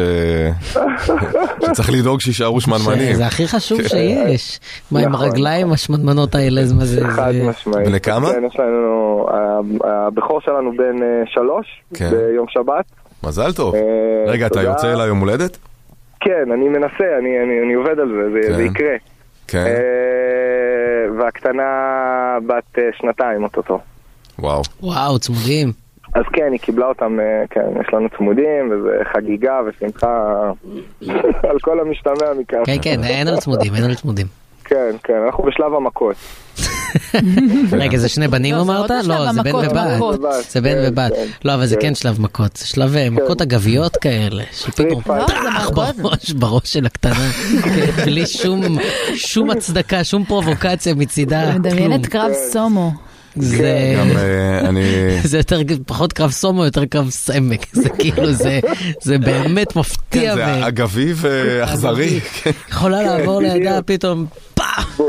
[1.59, 3.13] שצריך לדאוג שיישארו שמנמנים?
[3.13, 3.87] זה הכי חשוב כן.
[3.87, 4.59] שיש.
[4.91, 5.25] מה עם נכון.
[5.25, 7.07] הרגליים השמנמנות האלה, זה מה זה...
[7.07, 7.87] חד משמעית.
[7.87, 8.29] בני כמה?
[8.33, 9.25] כן, יש לנו,
[9.83, 12.09] הבכור שלנו בן אה, שלוש, כן.
[12.09, 12.85] ביום שבת.
[13.23, 13.75] מזל טוב.
[13.75, 13.81] אה,
[14.27, 14.61] רגע, אתה.
[14.61, 15.57] יוצא ליום הולדת?
[16.19, 18.55] כן, אני מנסה, אני, עובד על זה, זה, כן.
[18.55, 18.95] זה יקרה.
[19.51, 19.65] כן.
[19.65, 21.63] אה, והקטנה
[22.47, 23.79] בת אה, שנתיים אוטוטו.
[24.39, 24.61] וואו.
[24.81, 25.71] וואו, צמודים.
[26.13, 30.51] אז כן, היא קיבלה אותם, אה, כן, יש לנו צמודים, וזה חגיגה ושמחה
[31.49, 32.57] על כל המשתמע מכך.
[32.65, 34.40] כן, כן, אין על צמודים, אין על צמודים.
[34.71, 36.15] כן, כן, אנחנו בשלב המכות.
[37.81, 38.89] רגע, זה שני בנים לא, זה אמרת?
[39.03, 39.99] לא, זה בן ובת.
[40.49, 41.11] זה בן כן, ובת.
[41.15, 41.81] כן, לא, אבל זה כן.
[41.81, 42.57] כן שלב מכות.
[42.57, 45.01] זה שלב אה, מכות אגביות כאלה, שפתאום.
[45.05, 45.33] לא, טח
[45.69, 45.95] מכות.
[45.95, 47.31] בראש, בראש של הקטנה.
[47.63, 48.77] כן, בלי שום-
[49.15, 51.51] שום הצדקה, שום פרובוקציה מצידה.
[51.59, 52.91] מדמיינת קרב סומו.
[53.35, 53.95] זה...
[53.97, 54.81] גם אה, אני...
[55.23, 57.65] זה יותר, פחות קרב סומו, יותר קרב סמק.
[57.83, 58.59] זה כאילו, זה,
[59.01, 60.35] זה באמת מפתיע.
[60.35, 62.19] כן, זה אגבי ואכזרי.
[62.19, 62.51] כן.
[62.69, 64.99] יכולה לעבור לידה פתאום, פאח.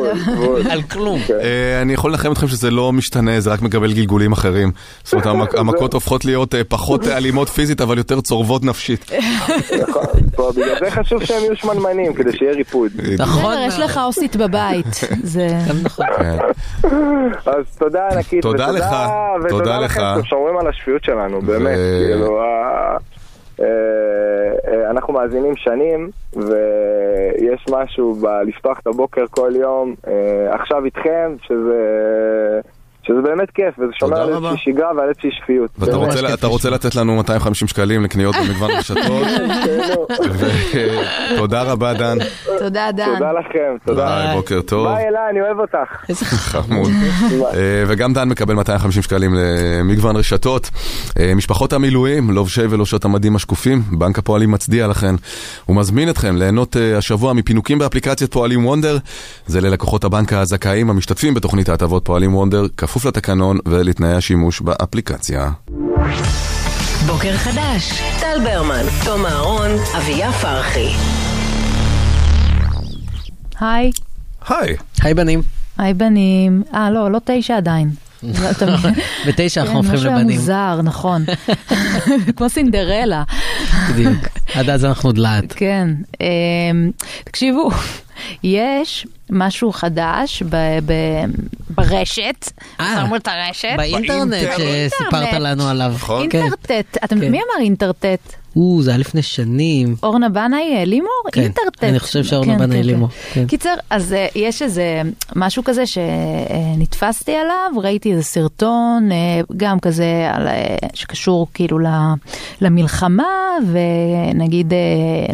[0.70, 1.20] על כלום.
[1.40, 4.72] אה, אני יכול לנחם אתכם שזה לא משתנה, זה רק מקבל גלגולים אחרים.
[5.04, 9.12] זאת אומרת, המכות הופכות להיות אה, פחות אלימות פיזית, אבל יותר צורבות נפשית.
[9.82, 10.52] נכון.
[10.56, 12.92] בגלל זה חשוב שהם יהיו שמנמנים, כדי שיהיה ריפוד.
[13.18, 13.54] נכון.
[13.66, 15.00] יש לך עוסית בבית.
[15.22, 15.48] זה...
[15.82, 16.06] נכון.
[16.16, 16.36] כן.
[17.46, 18.42] אז תודה ענקית.
[18.42, 18.84] תודה ותודה- לך,
[19.42, 19.84] תודה ותודה לך.
[19.96, 21.78] לכם שאתם שומרים על השפיות שלנו, באמת.
[22.08, 22.96] כאילו, אה,
[23.60, 31.80] אה, אנחנו מאזינים שנים, ויש משהו בלפתוח את הבוקר כל יום, אה, עכשיו איתכם, שזה...
[33.06, 34.28] שזה באמת כיף, וזה שומר על.
[34.34, 35.70] איזושהי שגרה ועל איזושהי שפיות.
[35.78, 35.96] ואתה.
[35.96, 38.98] רוצה- אתה רוצה לתת לנו 250 שקלים לקניות במגוון רשתות?
[41.36, 42.18] תודה רבה, דן.
[42.58, 43.14] תודה, דן.
[43.18, 44.06] תודה לכם, תודה.
[44.24, 44.86] ביי, בוקר טוב.
[44.88, 46.08] ביי אלה, אני אוהב אותך.
[46.08, 46.90] איזה חמוד.
[47.54, 50.70] אה, וגם דן מקבל 250 שקלים למגוון רשתות.
[51.18, 55.14] אה, משפחות המילואים, לובשי ולובשות המדים השקופים, בנק הפועלים מצדיע לכן.
[55.64, 58.98] הוא מזמין אתכם ליהנות אה, השבוע מפינוקים באפליקציית פועלים וונדר.
[59.46, 62.62] זה ללקוחות הבנק הזכאים המשתתפים בתוכנית ההטבות פועלים wonder,
[62.92, 65.50] כפוף לתקנון ולתנאי השימוש באפליקציה.
[67.06, 70.88] בוקר חדש, טל ברמן, תום אהרון, אביה פרחי.
[73.60, 73.90] היי.
[74.48, 74.76] היי.
[75.02, 75.42] היי בנים.
[75.78, 76.62] היי בנים.
[76.74, 77.90] אה, לא, לא תשע עדיין.
[78.22, 78.30] לא?
[79.26, 80.36] בתשע אנחנו כן, הופכים משהו היה לבנים.
[80.36, 81.24] מוזר, נכון.
[82.36, 83.22] כמו סינדרלה.
[83.90, 84.18] בדיוק.
[84.54, 85.52] עד אז אנחנו דלעת.
[85.56, 85.88] כן.
[86.20, 86.90] אמ,
[87.24, 87.70] תקשיבו,
[88.42, 91.24] יש משהו חדש ב- ב-
[91.70, 92.52] ברשת.
[92.80, 93.68] אה, שמו את הרשת.
[93.76, 95.28] באינטרנט שסיפרת.
[95.32, 95.92] לנו עליו.
[95.94, 96.26] נכון.
[96.30, 96.38] כן.
[96.42, 96.96] אינטרטט.
[97.04, 97.30] אתם- כן.
[97.30, 98.34] מי אמר אינטרטט?
[98.56, 99.94] או, זה היה לפני שנים.
[100.02, 101.10] אורנה בנאי אה, לימור?
[101.32, 101.84] כן, אינטרטט.
[101.84, 103.14] אני חושב שאורנה כן, בנאי כן, לימור, כן.
[103.34, 103.46] כן.
[103.46, 105.02] קיצר, אז אה, יש איזה
[105.36, 109.16] משהו כזה שנתפסתי עליו, ראיתי איזה סרטון, אה,
[109.56, 111.86] גם כזה על, אה, שקשור כאילו ל-
[112.60, 113.24] למלחמה,
[113.72, 114.78] ונגיד, אה,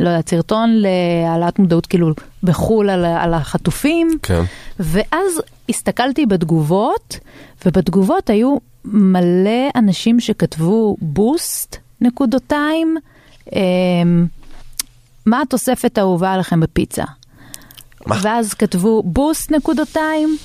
[0.00, 2.10] לא יודעת, סרטון להעלאת מודעות כאילו
[2.42, 4.10] בחו"ל על, על החטופים.
[4.22, 4.42] כן.
[4.80, 7.18] ואז הסתכלתי בתגובות,
[7.66, 12.96] ובתגובות היו מלא אנשים שכתבו בוסט, נקודותיים,
[13.52, 14.26] אמ,
[15.26, 17.04] מה התוספת האהובה עליכם בפיצה?
[18.06, 18.16] מה?
[18.22, 20.36] ואז כתבו בוסט נקודותיים,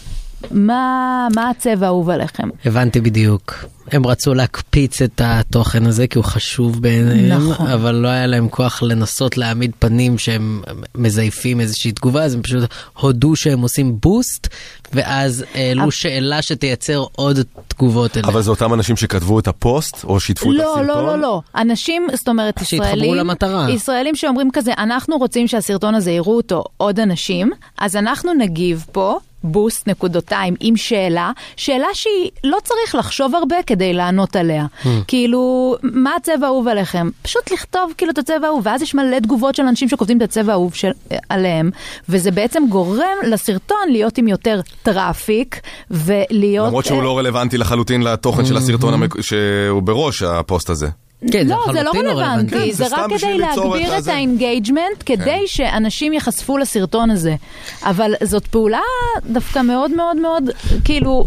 [0.52, 2.50] מה, מה הצבע האהוב עליכם?
[2.66, 3.66] הבנתי בדיוק.
[3.92, 7.68] הם רצו להקפיץ את התוכן הזה כי הוא חשוב בעיניהם, נכון.
[7.68, 10.62] אבל לא היה להם כוח לנסות להעמיד פנים שהם
[10.96, 12.64] מזייפים איזושהי תגובה, אז הם פשוט
[13.00, 14.48] הודו שהם עושים בוסט,
[14.94, 18.30] ואז העלו שאלה שתייצר עוד תגובות אליהם.
[18.30, 20.88] אבל זה אותם אנשים שכתבו את הפוסט, או שיתפו את לא, הסרטון?
[20.88, 21.42] לא, לא, לא.
[21.56, 23.72] אנשים, זאת אומרת, שהתחברו ישראלים, למטרה.
[23.72, 29.20] ישראלים שאומרים כזה, אנחנו רוצים שהסרטון הזה יראו אותו עוד אנשים, אז אנחנו נגיב פה.
[29.44, 34.66] בוסט נקודותיים עם שאלה, שאלה שהיא לא צריך לחשוב הרבה כדי לענות עליה.
[35.08, 37.10] כאילו, מה הצבע האהוב עליכם?
[37.22, 40.52] פשוט לכתוב כאילו את הצבע האהוב, ואז יש מלא תגובות של אנשים שכותבים את הצבע
[40.52, 40.92] האהוב של,
[41.30, 41.70] עליהם,
[42.10, 42.98] וזה בעצם גורם
[43.28, 45.60] לסרטון להיות עם יותר traffic,
[45.92, 46.68] ולהיות...
[46.68, 50.88] למרות שהוא אה, לא רלוונטי לחלוטין לתוכן של הסרטון המק- שהוא בראש הפוסט הזה.
[51.32, 54.08] כן, לא, זה לא לחלוטין רלוונטי, כן, זה זה רק כדי להגביר את.
[54.08, 57.36] ה engagement, כדי שאנשים ייחשפו לסרטון הזה.
[57.84, 58.80] אבל זאת פעולה
[59.26, 60.50] דווקא מאוד מאוד מאוד,
[60.84, 61.26] כאילו,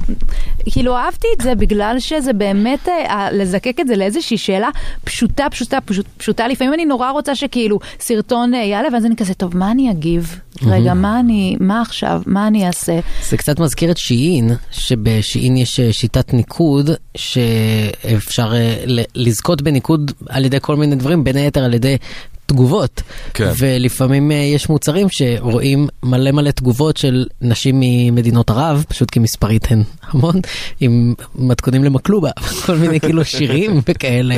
[0.64, 4.68] כאילו אהבתי את זה בגלל שזה באמת, אה, לזקק את זה לאיזושהי שאלה
[5.04, 6.48] פשוטה, פשוטה, פשוט, פשוטה.
[6.48, 10.40] לפעמים אני נורא רוצה שכאילו סרטון אה, יעלה, ואז אני כזה, טוב, מה אני אגיב?
[10.62, 12.22] רגע, מה אני, מה עכשיו?
[12.26, 12.98] מה אני אעשה?
[13.28, 19.85] זה קצת מזכיר את שיעין, שבשיעין יש אה, שיטת ניקוד, שאפשר אה, לזכות בניקוד
[20.28, 21.96] על ידי כל מיני דברים, בין היתר על ידי
[22.46, 23.02] תגובות.
[23.34, 23.52] כן.
[23.58, 29.66] ולפעמים אה, יש מוצרים שרואים מלא מלא תגובות של נשים ממדינות ערב, פשוט כי מספרית
[29.70, 30.34] הן המון,
[30.80, 32.30] עם מתכונים למקלובה,
[32.66, 34.36] כל מיני כאילו שירים וכאלה,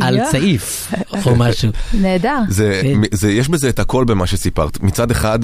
[0.00, 0.20] על.
[0.30, 0.92] צעיף
[1.26, 1.70] או משהו.
[1.94, 2.38] נהדר.
[2.48, 3.00] זה, כן.
[3.12, 4.80] זה, יש בזה את הכל במה שסיפרת.
[4.80, 5.38] מצד אחד,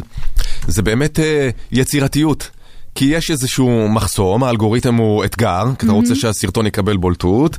[0.66, 2.50] זה באמת אה, יצירתיות.
[2.96, 7.56] כי יש איזשהו מחסום, האלגוריתם הוא אתגר, כי אתה רוצה שהסרטון יקבל בולטות.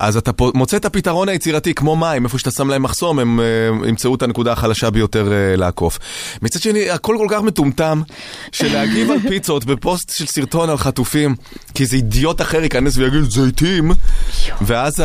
[0.00, 3.88] אז אתה מוצא את הפתרון היצירתי, כמו מים, איפה שאתה שם להם מחסום, הם אה,
[3.88, 5.98] ימצאו את הנקודה החלשה ביותר אה, לעקוף.
[6.42, 8.02] מצד שני, הכל כל כך מטומטם,
[8.52, 11.34] שלהגיב על פיצות בפוסט של סרטון על חטופים,
[11.74, 13.92] כי איזה אידיוט אחר ייכנס ויגיד זיתים,
[14.60, 15.02] ואז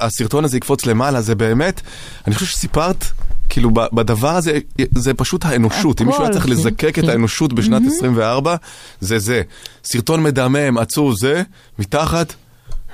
[0.00, 1.80] הסרטון הזה יקפוץ למעלה, זה באמת,
[2.26, 3.04] אני חושב שסיפרת...
[3.50, 4.58] כאילו בדבר הזה,
[4.94, 6.00] זה פשוט האנושות.
[6.00, 6.38] אם מישהו היה הכל.
[6.38, 8.56] צריך לזקק את האנושות בשנת 24,
[9.00, 9.42] זה זה.
[9.84, 11.42] סרטון מדמם, עצוב, זה,
[11.78, 12.34] מתחת,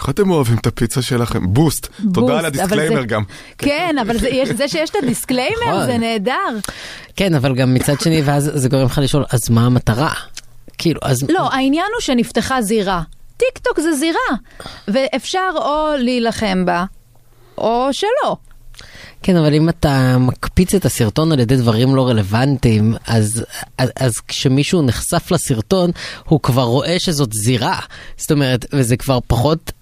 [0.00, 1.52] איך אתם אוהבים את הפיצה שלכם?
[1.52, 1.88] בוסט.
[2.14, 3.22] תודה על boost, ה disclaimer זה- גם.
[3.58, 5.86] כן, אבל זה, יש, זה שיש את ה disclaimer נכון.
[5.86, 6.58] זה נהדר.
[7.16, 10.12] כן, אבל גם מצד שני, ואז זה גורם לך לשאול, אז מה המטרה?
[10.78, 11.18] כאילו, אז...
[11.28, 13.02] לא, העניין הוא שנפתחה זירה.
[13.36, 14.38] טיק טוק זה זירה,
[14.88, 16.84] ואפשר או להילחם בה,
[17.58, 18.36] או שלא.
[19.26, 23.44] כן, אבל אם אתה מקפיץ את הסרטון על ידי דברים לא רלוונטיים, אז,
[23.78, 25.90] אז, אז כשמישהו נחשף לסרטון,
[26.24, 27.80] הוא כבר רואה שזאת זירה.
[28.16, 29.72] זאת אומרת, וזה כבר פחות...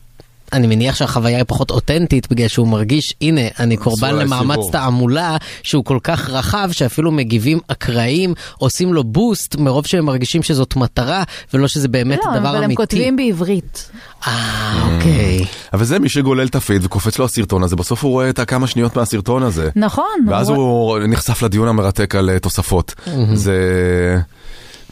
[0.52, 4.70] אני מניח שהחוויה היא פחות אותנטית בגלל שהוא מרגיש, הנה, אני קורבן למאמץ סיפור.
[4.72, 10.76] תעמולה שהוא כל כך רחב שאפילו מגיבים אקראיים, עושים לו בוסט מרוב שהם מרגישים שזאת
[10.76, 11.22] מטרה
[11.54, 12.76] ולא שזה באמת לא, דבר אבל הם אמיתי.
[12.76, 13.90] כותבים בעברית.
[14.26, 15.44] אה, אוקיי.
[15.72, 18.66] אבל זה מי שגולל את הפיד וקופץ לו הסרטון הזה, בסוף הוא רואה את הכמה
[18.66, 19.70] שניות מהסרטון הזה.
[19.76, 20.26] נכון.
[20.28, 22.94] ואז הוא נחשף לדיון המרתק על אה, תוספות.
[23.34, 23.58] זה...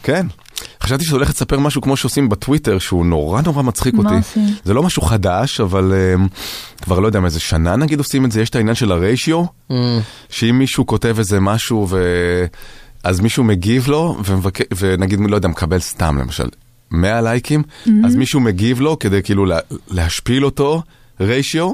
[0.03, 0.27] כן.
[0.83, 4.15] חשבתי שאתה הולך לספר משהו כמו שעושים בטוויטר, שהוא נורא נורא מצחיק מה אותי.
[4.15, 4.55] עושים?
[4.63, 6.25] זה לא משהו חדש, אבל אה,
[6.81, 9.43] כבר לא יודע, מאיזה שנה נגיד עושים את זה, יש את העניין של הריישיו,
[10.29, 11.99] שאם מישהו כותב איזה משהו ו...
[13.03, 14.59] אז מישהו מגיב לו, ומבק...
[14.77, 16.47] ונגיד, לא יודע, מקבל סתם למשל
[16.91, 17.63] 100 לייקים,
[18.05, 19.59] אז מישהו מגיב לו כדי כאילו לה...
[19.87, 20.81] להשפיל אותו,
[21.19, 21.71] ריישיו,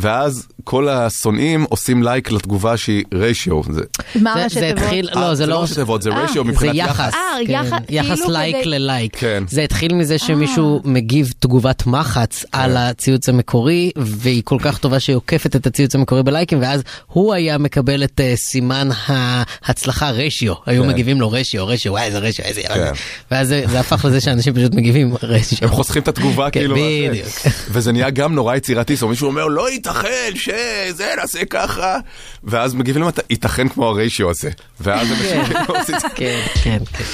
[0.00, 3.60] ואז כל השונאים עושים לייק לתגובה שהיא ריישיו.
[3.70, 3.80] זה...
[4.14, 4.82] מה זה- ראשי זה תיבות?
[4.82, 5.60] התחיל, אה, לא, זה לא...
[5.62, 7.14] ראשי תיבות, זה אה, ריישיו זה מבחינת יחס, יחס.
[7.14, 9.16] אה, כן, כאילו לייק כדי- ללייק.
[9.18, 9.44] כן.
[9.48, 15.16] זה התחיל מזה שמישהו מגיב תגובת מחץ על הציוץ המקורי, והיא כל כך טובה שהיא
[15.16, 20.54] עוקפת את הציוץ המקורי בלייקים, ואז הוא היה מקבל את אה, סימן ההצלחה רשיו.
[20.66, 20.88] היו כן.
[20.88, 22.74] מגיבים לו רשיו, רשיו, וואי איזה רשיו, איזה כן.
[22.76, 22.94] ילד.
[23.30, 25.58] ואז זה הפך לזה שאנשים פשוט מגיבים רשיו.
[25.62, 26.74] הם חוסכים את התגובה כן, כאילו.
[27.10, 27.26] בדיוק.
[27.70, 31.96] וזה נהיה גם נורא יצירתי, זאת אומרת מישהו אומר לא ייתכן שזה נעשה ככה,
[32.44, 34.50] ואז מגיבים למטה, ייתכן כמו הריישיו הזה.
[34.80, 36.08] ואז אנשים כאילו עושים את זה.
[36.14, 37.04] כן, כן, כן.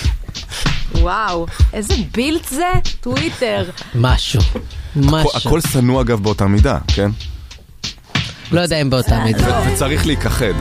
[1.00, 2.66] וואו, איזה בילט זה?
[3.00, 3.64] טוויטר.
[3.94, 4.40] משהו.
[4.96, 5.30] משהו.
[5.34, 7.10] הכל שנוא אגב באותה מידה, כן?
[8.52, 9.62] לא יודע אם באותה מידה.
[9.72, 10.54] וצריך להיכחד.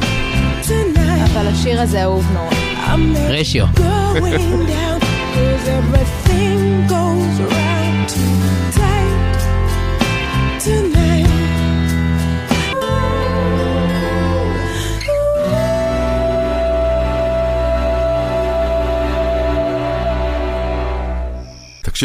[1.34, 2.56] אבל השיר הזה אהוב נורא.
[3.30, 3.66] רשיו.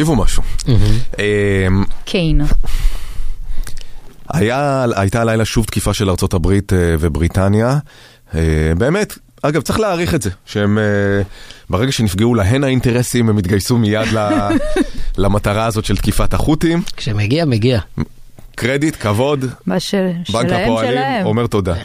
[0.01, 0.43] תקשיבו משהו.
[1.19, 2.41] אמ, קיין.
[4.29, 7.79] היה, הייתה הלילה שוב תקיפה של ארצות הברית אה, ובריטניה.
[8.35, 10.83] אה, באמת, אגב, צריך להעריך את זה, שהם אה,
[11.71, 14.09] ברגע שנפגעו להן האינטרסים, הם התגייסו מיד
[15.19, 16.83] למטרה הזאת של תקיפת החות'ים.
[16.97, 17.81] כשמגיע, מגיע.
[18.55, 19.45] קרדיט, כבוד.
[20.33, 21.27] בנק הפועלים.
[21.27, 21.75] אומר תודה.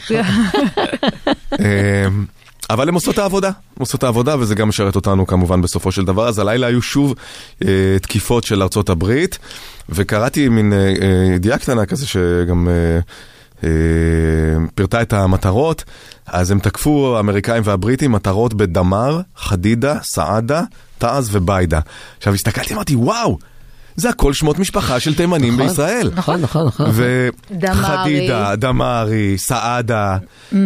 [2.69, 5.91] אבל הם עושות את העבודה, הם עושות את העבודה וזה גם משרת אותנו כמובן בסופו
[5.91, 6.27] של דבר.
[6.27, 7.13] אז הלילה היו שוב
[7.65, 9.39] אה, תקיפות של ארצות הברית,
[9.89, 12.99] וקראתי מין אה, אה, ידיעה קטנה כזה שגם אה,
[13.63, 13.69] אה,
[14.75, 15.83] פירטה את המטרות.
[16.27, 20.63] אז הם תקפו, האמריקאים והבריטים, מטרות בדמר, חדידה, סעדה,
[20.97, 21.79] תעז וביידה.
[22.17, 23.37] עכשיו הסתכלתי, אמרתי, וואו!
[23.95, 26.11] זה הכל שמות משפחה של תימנים נכון, בישראל.
[26.15, 26.89] נכון, נכון, נכון.
[26.93, 30.17] וחדידה, דמארי, סעדה,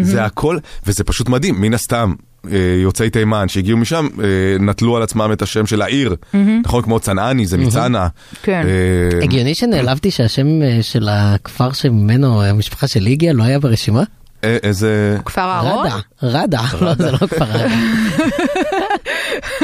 [0.02, 0.58] זה הכל,
[0.88, 2.14] וזה פשוט מדהים, מן הסתם.
[2.52, 4.28] אה, יוצאי תימן שהגיעו משם אה,
[4.60, 6.16] נטלו על עצמם את השם של העיר,
[6.64, 8.08] נכון כמו צנעני זה מצנע.
[8.44, 8.62] כן.
[8.66, 10.48] אה, הגיוני שנעלבתי שהשם
[10.82, 14.04] של הכפר שממנו המשפחה שלי הגיעה לא היה ברשימה?
[14.44, 15.18] אה, איזה...
[15.26, 15.88] כפר אהרון?
[16.24, 17.76] רדה, רדה, לא זה לא כפר רדה.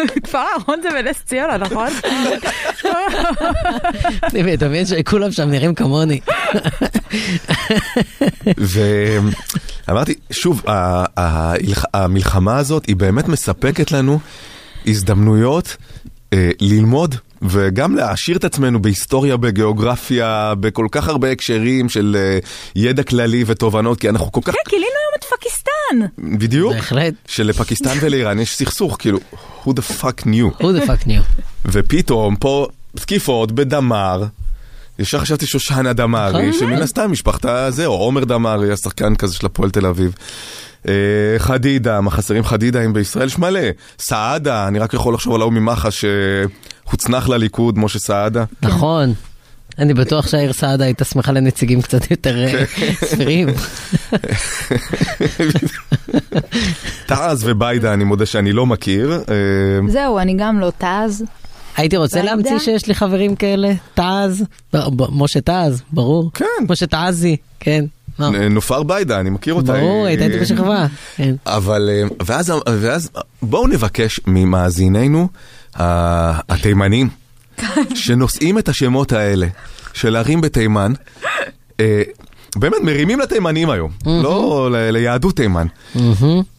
[0.24, 1.88] כפר אהרון זה בנס ציונה, נכון?
[4.34, 6.20] אני מדמיין שכולם שם נראים כמוני.
[9.88, 11.54] ואמרתי, שוב, ה- ה-
[11.94, 14.20] המלחמה הזאת היא באמת מספקת לנו
[14.88, 15.78] הזדמנויות
[16.34, 17.16] אה, ללמוד
[17.50, 22.40] וגם להעשיר את עצמנו בהיסטוריה, בגיאוגרפיה, בכל כך הרבה הקשרים של אה,
[22.76, 24.54] ידע כללי ותובנות, כי אנחנו כל כך...
[24.54, 26.26] כן, גילינו היום את פקיסטן.
[26.38, 26.74] בדיוק.
[26.74, 27.14] בהחלט.
[27.28, 29.20] שלפקיסטן ולאיראן יש סכסוך, כאילו,
[29.64, 30.62] who the fuck knew.
[30.62, 31.42] who the fuck knew.
[31.66, 34.24] ופתאום פה תקיפות בדמר.
[35.00, 36.60] ישר חשבתי שושנה דמארי, נכון.
[36.60, 40.16] שמן הסתם משפחתה זה, או עומר דמארי, השחקן כזה של הפועל תל אביב.
[40.88, 40.94] אה,
[41.38, 43.28] חדידה, מה חסרים חדידאים בישראל?
[43.28, 43.60] יש מלא.
[44.00, 46.06] סעדה, אני רק יכול לחשוב על ההוא ממח"ש
[46.90, 48.44] שהוצנח לליכוד, משה סעדה.
[48.62, 49.14] נכון.
[49.80, 52.92] אני בטוח שהעיר סעדה הייתה שמחה לנציגים קצת יותר אה, כן.
[53.06, 53.48] סבירים.
[57.06, 59.12] תעז וביידה, אני מודה שאני לא מכיר.
[59.30, 61.24] אה, זהו, אני גם לא טז.
[61.78, 62.60] הייתי רוצה להמציא?
[62.60, 64.44] שיש לי חברים כאלה, תעז,
[64.74, 66.32] ב- משה תעז, ברור.
[66.34, 66.46] כן.
[66.70, 67.86] משה תעזי, כן.
[68.20, 68.30] לא.
[68.50, 69.74] נופר ביידה, אני מכיר אותה.
[69.74, 70.86] ברור, היא- הייתה איתי בשכבה.
[71.16, 71.36] כן.
[71.46, 72.04] אבל, אה,
[72.66, 73.10] ואז,
[73.42, 75.28] בואו נבקש ממאזיננו
[75.76, 77.10] התימנים,
[77.96, 79.48] שנושאים את השמות האלה
[79.94, 80.94] של ערים בתימן,
[81.80, 82.02] אה,
[82.56, 85.68] באמת מרימים לתימנים היום, לא ליהדות תימן.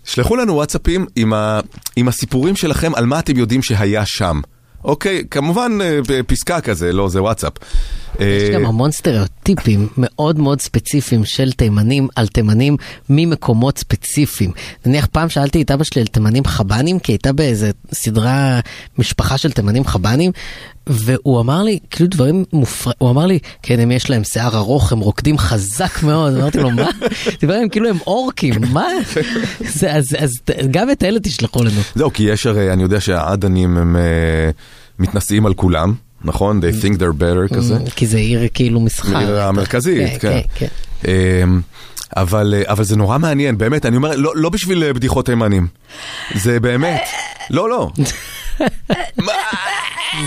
[0.04, 1.06] שלחו לנו וואטסאפים
[1.96, 4.40] עם הסיפורים שלכם על מה אתם יודעים שהיה שם.
[4.86, 7.52] אוקיי, כמובן אה, פסקה כזה, לא, זה וואטסאפ.
[8.14, 12.76] יש אה, גם המון סטריאוטיפים מאוד מאוד ספציפיים של תימנים על תימנים
[13.10, 14.50] ממקומות ספציפיים.
[14.86, 18.60] נניח פעם שאלתי את אבא שלי על תימנים חבנים, כי הייתה באיזה סדרה
[18.98, 20.32] משפחה של תימנים חבנים,
[20.86, 24.92] והוא אמר לי, כאילו דברים מופרעים, הוא אמר לי, כן, הם יש להם שיער ארוך,
[24.92, 26.88] הם רוקדים חזק מאוד, אמרתי לו, מה?
[27.40, 28.86] דיבר עליהם כאילו הם אורקים, מה?
[29.78, 30.30] זה, אז, אז
[30.70, 31.80] גם את אלה תשלחו לנו.
[31.94, 34.50] זהו, כי יש הרי, אני יודע שהעדנים הם אה,
[34.98, 35.94] מתנשאים על כולם,
[36.24, 36.60] נכון?
[36.60, 37.78] They think they're better כזה.
[37.96, 39.18] כי זה עיר כאילו מסחר.
[39.18, 40.40] עיר המרכזית, כן.
[40.54, 40.66] כן.
[41.04, 41.60] אמ,
[42.16, 45.66] אבל, אה, אבל זה נורא מעניין, באמת, אני אומר, לא, לא בשביל אה, בדיחות תימנים.
[46.34, 47.02] זה באמת,
[47.50, 47.90] לא, לא.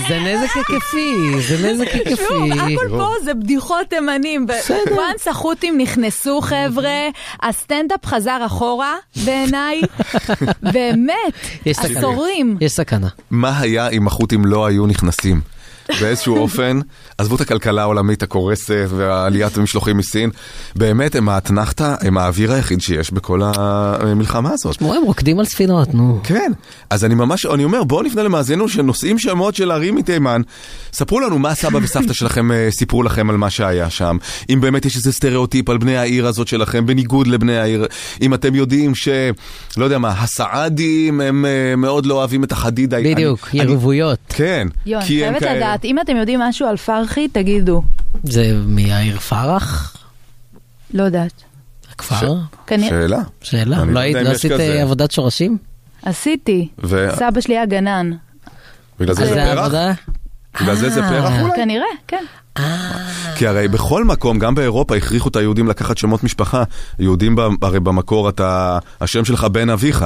[0.08, 1.14] זה נזק היקפי,
[1.48, 1.86] זה נזק
[2.28, 2.74] שוב, היקפי.
[2.74, 4.46] הכל פה זה בדיחות תימנים.
[4.90, 7.08] וואנס החות'ים נכנסו, חבר'ה,
[7.42, 8.94] הסטנדאפ חזר אחורה,
[9.24, 9.80] בעיניי.
[10.72, 11.34] באמת.
[11.66, 12.56] עשורים.
[12.60, 13.08] יש סכנה.
[13.30, 15.40] מה היה אם החות'ים לא היו נכנסים?
[16.00, 16.80] באיזשהו אופן,
[17.18, 20.30] עזבו את הכלכלה העולמית הקורסת ועליית המשלוחים מסין,
[20.76, 24.76] באמת הם האתנחתא, הם האוויר היחיד שיש בכל המלחמה הזאת.
[24.76, 26.20] תשמעו, הם רוקדים על ספינות, נו.
[26.24, 26.52] כן,
[26.90, 30.42] אז אני ממש, אני אומר, בואו נפנה למאזינו שנושאים שמות של ערים מתימן,
[30.92, 34.16] ספרו לנו מה סבא וסבתא שלכם אה, סיפרו לכם על מה שהיה שם,
[34.50, 37.86] אם באמת יש איזה סטריאוטיפ על בני העיר הזאת שלכם, בניגוד לבני העיר,
[38.22, 39.08] אם אתם יודעים ש...
[39.76, 42.96] לא יודע מה, הסעדים הם אה, מאוד לא אוהבים את החדידה.
[43.00, 44.18] בדיוק, יריבויות.
[44.28, 45.60] כן, יו, אני כי הם חייבת כאלה.
[45.80, 47.82] לדעת, אם אתם יודעים משהו על פרחי, תגידו.
[48.24, 49.96] זה מהעיר פרח?
[50.94, 51.32] לא יודעת.
[51.92, 52.34] הכפר?
[52.66, 53.18] כנראה- שאלה.
[53.42, 53.84] שאלה.
[53.84, 54.62] לא לא לא עשית כזה.
[54.76, 55.58] אה, עבודת שורשים?
[56.02, 56.68] עשיתי.
[56.84, 58.10] ו- סבא שלי היה גנן.
[59.00, 59.58] בגלל זה אז זה פרח?
[59.58, 59.92] עבודה?
[60.60, 61.52] בגלל זה זה פרח אולי?
[61.56, 62.24] כנראה, כן.
[63.36, 66.62] כי הרי בכל מקום, גם באירופה, הכריחו את היהודים לקחת שמות משפחה.
[66.98, 70.04] יהודים הרי במקור, אתה, השם שלך בן אביך.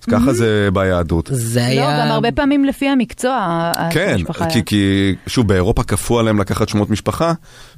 [0.00, 1.28] אז ככה זה ביהדות.
[1.32, 2.00] זה לא, היה...
[2.06, 3.72] גם הרבה פעמים לפי המקצוע.
[3.90, 4.62] כן, המשפחה כי.
[4.66, 7.32] כי שוב, באירופה כפו עליהם לקחת שמות משפחה,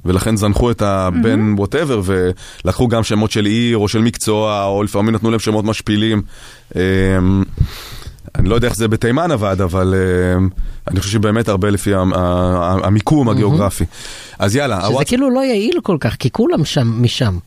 [0.05, 5.15] ולכן זנחו את הבן ווטאבר, ולקחו גם שמות של עיר או של מקצוע, או לפעמים
[5.15, 6.21] נתנו להם שמות משפילים.
[6.75, 6.81] אמ,
[8.35, 9.93] אני לא יודע איך זה בתימן עבד, אבל
[10.37, 10.49] אמ,
[10.87, 12.13] אני חושב שבאמת הרבה לפי המ-
[12.83, 13.85] המיקום הגיאוגרפי.
[14.39, 17.37] אז יאללה, שזה הוואטס- כאילו לא יעיל כל כך, כי כולם שם, משם.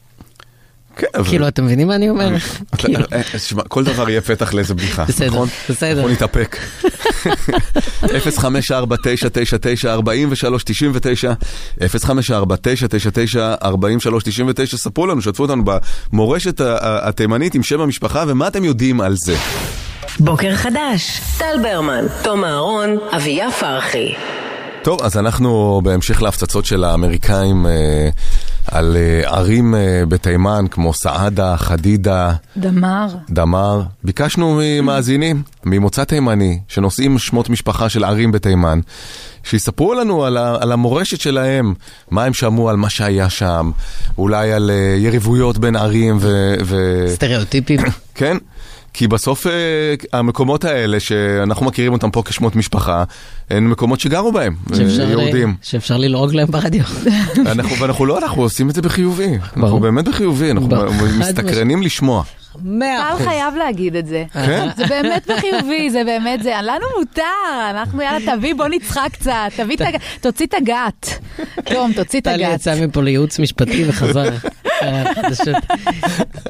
[0.96, 2.28] כן, אבל- כאילו, אתם מבינים מה אני אומר?
[2.78, 3.20] כאילו, אה,
[3.58, 5.48] אה, כל דבר יהיה פתח לאיזה בדיחה, נכון?
[5.68, 5.90] בסדר.
[5.92, 6.56] אנחנו נתאפק.
[8.02, 8.06] 054-999-4399,
[11.80, 11.86] 054-999-4399,
[14.76, 15.62] ספרו לנו, שתפו אותנו
[16.12, 19.36] במורשת התימנית עם שם המשפחה ומה אתם יודעים על זה.
[20.20, 24.14] בוקר חדש, טל ברמן, תום אהרון, אביה פרחי.
[24.82, 28.08] טוב, אז אנחנו בהמשך להפצצות של האמריקאים אה,
[28.70, 33.06] על אה, ערים אה, בתימן כמו סעדה, חדידה, דמר.
[33.30, 38.80] דמר, ביקשנו ממאזינים, ממוצא תימני, שנושאים שמות משפחה של ערים בתימן,
[39.44, 41.74] שיספרו לנו על, ה, על המורשת שלהם,
[42.10, 43.70] מה הם שמעו על מה שהיה שם,
[44.18, 46.54] אולי על uh, יריבויות בין ערים ו...
[46.64, 47.04] ו...
[47.08, 47.80] סטריאוטיפים.
[48.14, 48.36] כן,
[48.96, 49.50] כי בסוף uh,
[50.12, 53.04] המקומות האלה, שאנחנו מכירים אותם פה כשמות משפחה,
[53.50, 55.54] הן מקומות שגרו בהם, שאפשר- יהודים.
[55.62, 56.84] שאפשר ללעוג להם ברדיו.
[57.52, 59.38] אנחנו, ואנחנו לא, אנחנו עושים את זה בחיובי.
[59.56, 59.80] אנחנו.
[59.80, 60.68] באמת בחיובי, אנחנו
[61.18, 62.22] מסתקרנים לשמוע.
[62.64, 63.26] מאה טל אחוז.
[63.26, 64.24] חייב להגיד את זה.
[64.32, 64.68] כן?
[64.76, 66.52] זה באמת בחיובי, זה באמת זה.
[66.62, 67.22] לנו מותר,
[67.70, 69.32] אנחנו יאללה תביא, בוא נצחק קצת.
[69.56, 69.96] תביא את הג...
[70.20, 71.18] תוציא את הגת.
[71.72, 72.54] תום, תוציא את טלי הגת.
[72.54, 74.30] יצא מפה לייעוץ משפטי וחזר.
[74.82, 75.56] אה, חדשות.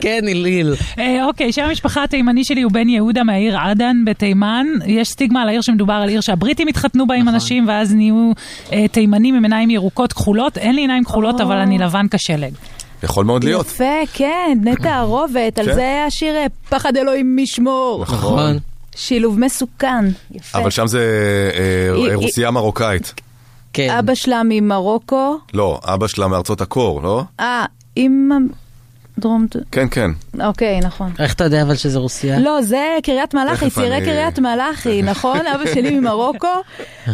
[0.01, 0.75] כן, היליל.
[0.99, 4.67] אה, אוקיי, שם המשפחה התימני שלי הוא בן יהודה מהעיר עדן בתימן.
[4.87, 8.33] יש סטיגמה על העיר שמדובר על עיר שהבריטים התחתנו בה עם אנשים ואז נהיו
[8.73, 10.59] אה, תימנים עם עיניים ירוקות כחולות.
[10.59, 12.53] אין לי עיניים כחולות, אבל אני לבן כשלג.
[13.03, 13.67] יכול מאוד להיות.
[13.67, 15.75] יפה, כן, הרובט, על כן.
[15.75, 16.35] זה היה השיר
[16.69, 18.03] פחד אלוהים משמור.
[18.03, 18.59] נכון.
[18.97, 20.59] שילוב מסוכן, יפה.
[20.59, 21.01] אבל שם זה
[22.15, 23.15] רוסיה מרוקאית.
[23.73, 23.91] כן.
[23.99, 27.23] אבא שלה ממרוקו, לא, אבא שלה מארצות הקור, לא?
[27.41, 27.65] אה,
[27.97, 28.37] אמא
[29.19, 29.47] דרום...
[29.73, 30.11] כן, כן.
[30.41, 31.13] אוקיי, נכון.
[31.19, 32.39] איך אתה יודע אבל שזה רוסיה?
[32.39, 35.39] לא, זה קריית מלאכי, צירי קריית מלאכי, נכון?
[35.55, 36.49] אבא שלי ממרוקו.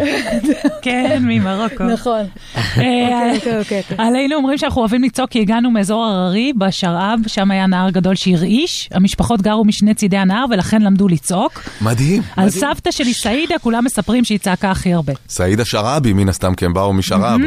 [0.82, 1.84] כן, ממרוקו.
[1.84, 2.20] נכון.
[2.56, 3.96] אה, אוקיי, אוקיי, אוקיי.
[3.98, 8.88] עלינו אומרים שאנחנו אוהבים לצעוק כי הגענו מאזור הררי בשרעב, שם היה נהר גדול שהרעיש,
[8.92, 11.62] המשפחות גרו משני צידי הנהר ולכן למדו לצעוק.
[11.80, 12.22] מדהים.
[12.36, 15.12] על סבתא שלי סעידה כולם מספרים שהיא צעקה הכי הרבה.
[15.28, 17.40] סעידה שרעבי, מן הסתם, כי הם באו משרעב.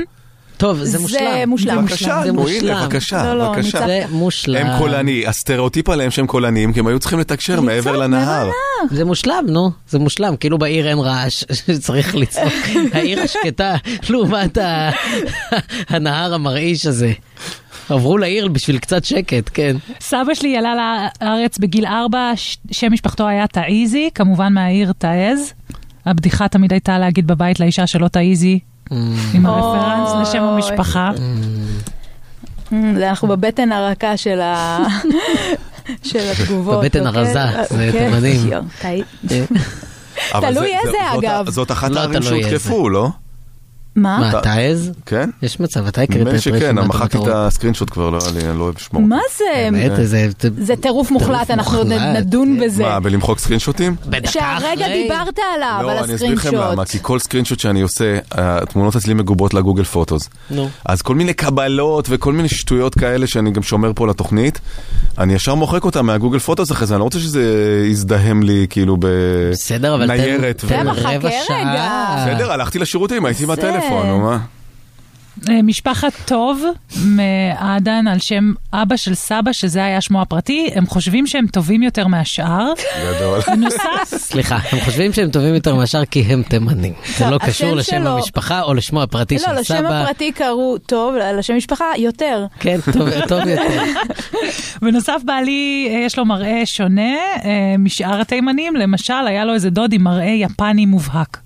[0.58, 1.50] טוב, זה זה מושלם.
[1.50, 1.82] מושלם.
[1.82, 2.84] בבקשה, זה מושלם.
[2.86, 3.80] בבקשה, לא, לא, בבקשה.
[3.88, 4.66] זה מושלם.
[4.68, 8.50] הם קולני, הסטריאוטיפ עליהם שהם קולניים, כי הם היו צריכים לתקשר מעבר לנהר.
[8.92, 12.54] זה מושלם, נו, זה מושלם, כאילו בעיר אין רעש, שצריך לצעוק.
[12.94, 13.76] העיר השקטה,
[14.10, 14.90] לעומת ה-
[15.90, 17.12] הנהר המרעיש הזה.
[17.90, 19.76] עברו לעיר בשביל קצת שקט, כן.
[20.00, 20.74] סבא שלי עלה
[21.22, 22.32] לארץ בגיל ארבע,
[22.72, 25.54] שם משפחתו היה תאיזי, כמובן מהעיר תעז.
[26.06, 28.60] הבדיחה תמיד הייתה להגיד בבית לאישה שלא תאיזי,
[29.34, 31.12] עם הרפרנס לשם המשפחה.
[32.72, 34.78] אנחנו בבטן הרכה של ה...
[36.04, 36.80] של התגובות.
[36.84, 37.20] בבטן אוקיי?
[37.22, 37.40] הרזה,
[38.20, 38.48] זה.
[38.48, 39.02] יואו, טעי-
[40.34, 40.98] אבל תלוי זה- איזה,
[41.30, 41.50] אגב.
[41.50, 43.10] זאת אחת לא הערים תלוי שהותקפו, לא?
[43.96, 44.20] מה?
[44.20, 44.92] מה, אתה עז?
[45.06, 45.30] כן?
[45.42, 47.36] יש מצב, אתה הקראת נדמה לי את שכן, רשימת מחקתי את המטרות.
[47.48, 49.02] הסקרינשוט כבר, לא אני לא אוהב לשמור.
[49.04, 49.44] מה זה?
[49.72, 50.28] באמת, זה...
[50.58, 52.66] זה טירוף מוחלט, אנחנו עוד נדון כן.
[52.66, 52.84] בזה.
[52.84, 53.96] מה, בלמחוק סקרינשוטים?
[54.06, 55.04] בדקה שהרגע אחרי.
[55.04, 56.72] דיברת עליו, על לא, אני אסביר לכם הסקרינשוט.
[56.72, 60.30] למה, כי כל סקרינשוט שאני עושה, התמונות אצלי מגובות לגוגל פוטוס.
[60.52, 60.70] נו.
[60.86, 64.60] אז כל מיני קבלות וכל מיני שטויות כאלה שאני גם שומר פה לתוכנית,
[65.18, 67.44] אני ישר מוחק אותם מהגוגל פוטוס אחרי זה, אני לא רוצה שזה
[67.92, 70.64] יזדהם לי כאילו בסדר, אבל תן- בניירת.
[70.68, 71.30] רבע.
[71.48, 72.26] שעה.
[72.28, 73.48] בסדר, הלכתי לשירותים, הייתי זה-
[73.86, 74.38] בטלפון, נו מה.
[75.50, 76.64] אה, משפחת טוב
[77.06, 82.08] מעדן על שם אבא של סבא, שזה היה שמו הפרטי, הם חושבים שהם טובים יותר
[82.08, 82.74] מהשאר.
[83.16, 83.40] גדול.
[83.48, 86.94] בנוסף, סליחה, הם חושבים שהם טובים יותר מהשאר כי הם תימנים.
[87.18, 88.08] זה לא קשור לשם.
[88.08, 90.02] המשפחה או לשמו הפרטי לא, של לשם סבא.
[90.02, 92.46] הפרטי קראו טוב, לשם משפחה יותר.
[92.60, 93.40] כן, טוב יותר.
[94.82, 99.94] בנוסף בעלי אה, יש לו מראה שונה אה, משאר התימנים, למשל היה לו איזה דוד
[99.94, 101.45] עם מראה יפני מובהק.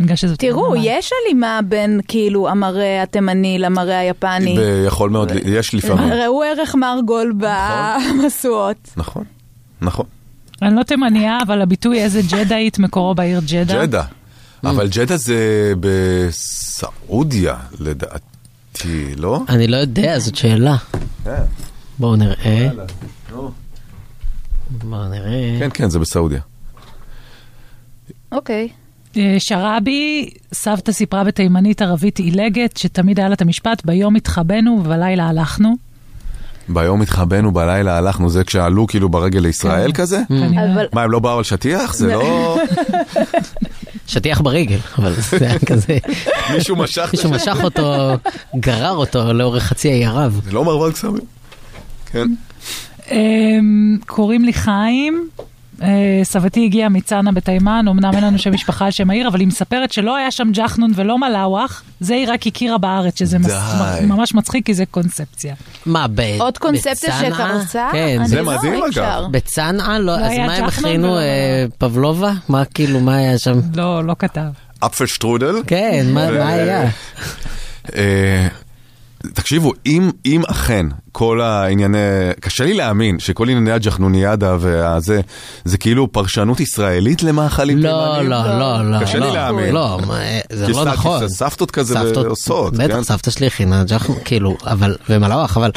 [0.00, 0.74] בגלל שזאת תראו.
[0.76, 4.56] יש הלימה בין כאילו המראה התימני למראה היפני.
[4.86, 6.12] יכול מאוד, יש לפעמים.
[6.12, 8.90] ראו ערך מרגול במשואות.
[8.96, 9.24] נכון,
[9.80, 10.06] נכון.
[10.62, 13.86] אני לא תימניה, אבל הביטוי איזה ג'דאית מקורו בעיר ג'דה.
[13.86, 14.04] ג'דה.
[14.64, 19.40] אבל ג'דה זה בסעודיה, לדעתי, לא?
[19.48, 20.76] אני לא יודע, זאת שאלה.
[21.24, 21.42] כן.
[21.98, 22.68] בואו נראה.
[24.70, 25.56] בואו נראה.
[25.58, 26.40] כן, כן, זה בסעודיה.
[28.32, 28.68] אוקיי.
[29.16, 35.28] אה, שרעבי, סבתא סיפרה בתימנית ערבית עילגת, שתמיד היה לה את המשפט, ביום התחבאנו ובלילה
[35.28, 35.76] הלכנו.
[36.68, 40.22] ביום התחבאנו, בלילה הלכנו, זה כשעלו כאילו ברגל לישראל כזה?
[40.28, 40.74] כנראה.
[40.74, 41.94] אבל מה, הם לא באו על שטיח?
[41.94, 42.58] זה לא...
[44.06, 45.98] שטיח ברגל, אבל זה היה כזה,
[46.54, 47.10] מישהו משך...
[47.12, 48.14] מישהו משך אותו,
[48.56, 50.40] גרר אותו לאורך חצי האי ערב.
[50.44, 51.22] זה לא מרבד קסמים.
[52.06, 52.28] כן.
[53.10, 55.28] אמ, קוראים לי חיים,
[56.22, 59.92] סבתי הגיעה מצאנה בתימן, אמנם אין לנו שם משפחה על שם העיר, אבל היא מספרת
[59.92, 63.52] שלא היה שם ג'חנון ולא מלאווח, זה היא רק הכירה בארץ, שזה מס-.
[64.02, 65.54] ממש מצחיק כי זה קונספציה.
[65.86, 66.20] מה, ב...
[66.38, 67.34] עוד קונספציה בצנעא?
[67.34, 67.88] שקרסה?
[67.92, 68.22] כן.
[68.24, 69.22] זה לא, מדהים, אגב.
[69.30, 69.98] בצנעא?
[69.98, 71.18] לא, לא אז מה הם הכינו?
[71.18, 72.32] אה, פבלובה?
[72.48, 73.60] מה כאילו, מה היה שם?
[73.74, 74.40] לא, לא כתב.
[74.86, 75.54] אפל שטרודל.
[75.66, 76.90] כן, מה היה?
[79.26, 81.98] אה, תקשיבו, אם, אם אכן כל הענייני,
[82.40, 85.20] קשה לי להאמין שכל ענייני הג'חנוניאדה והזה,
[85.64, 88.30] זה כאילו פרשנות ישראלית למאכלים לא, תימנים?
[88.30, 88.98] לא, לא, לא.
[89.00, 89.74] קשה לי לא, להאמין.
[89.74, 90.18] לא, מה,
[90.52, 91.28] זה כי לא נכון.
[91.28, 93.02] סבתות כזה סבתות- עושות, בטח, כן?
[93.02, 95.70] סבתא שלי הכינה ג'חנון, כאילו, אבל, ומלאווח, אבל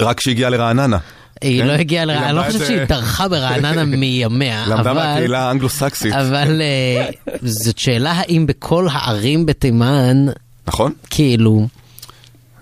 [0.00, 0.98] רק כשהגיעה לרעננה.
[1.42, 1.66] היא כן?
[1.66, 4.92] לא הגיעה, היא לרע- אני לא למדה חושב שהיא זה- דרכה ברעננה מימיה, למדה אבל...
[4.92, 6.12] מהקהילה האנגלו-סקסית.
[6.14, 7.06] אבל אה,
[7.42, 10.26] זאת שאלה האם בכל הערים בתימן,
[10.68, 10.92] נכון?
[11.10, 11.66] כאילו,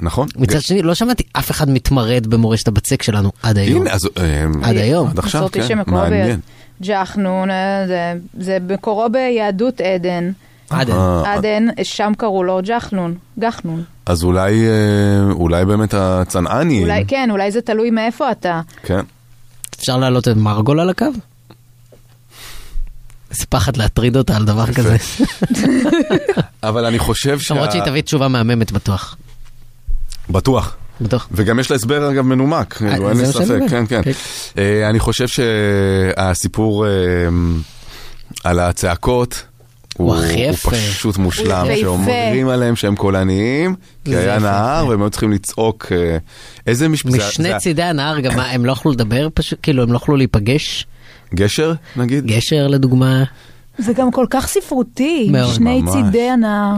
[0.01, 0.29] נכון?
[0.37, 3.81] מצד שני, לא שמעתי אף אחד מתמרד במורשת הבצק שלנו עד היום.
[3.83, 4.09] הנה, אז...
[4.19, 5.09] אה, עד היום.
[5.09, 6.41] עד עכשיו, כן, מעניין.
[6.83, 10.31] ג'חנון, אה, זה- זה מקורו ביהדות עדן.
[10.71, 10.93] עדן.
[10.93, 13.83] אה, עדן, שם קראו לו ג'חנון, גחנון.
[14.07, 16.83] אז אולי, אה, אולי באמת הצנעני.
[16.83, 18.61] אולי כן, אולי זה תלוי מאיפה אתה.
[18.83, 19.01] כן.
[19.79, 21.07] אפשר להעלות את מרגול על הקו?
[23.31, 24.97] איזה פחד להטריד אותה על דבר כזה.
[26.63, 27.55] אבל אני חושב שה...
[27.55, 29.17] למרות שהיא תביא תשובה מהממת בטוח.
[30.31, 30.77] בטוח.
[31.01, 31.29] בטוח.
[31.33, 33.59] וגם יש לה הסבר אגב מנומק, כאילו, אין לי ספק.
[33.71, 34.03] כן, כן.
[34.03, 34.11] כן.
[34.59, 36.91] אה, אני חושב שהסיפור אה,
[38.45, 39.43] על הצעקות
[39.97, 40.71] הוא הכי יפה.
[40.71, 41.67] הוא פשוט מושלם.
[41.81, 43.75] שאומרים עליהם שהם קולניים,
[44.05, 44.39] כי היה.
[44.39, 46.17] נהר והם היו צריכים לצעוק אה,
[46.67, 49.97] איזה משפט, משני צידי הנהר גם מה, הם לא יכלו לדבר פשוט, כאילו הם לא
[49.97, 50.87] יכלו להיפגש.
[51.35, 52.27] גשר נגיד?
[52.27, 53.25] גשר לדוגמה.
[53.79, 55.33] זה גם כל כך ספרותי.
[55.55, 55.83] שני.
[55.93, 56.77] צידי הנהר.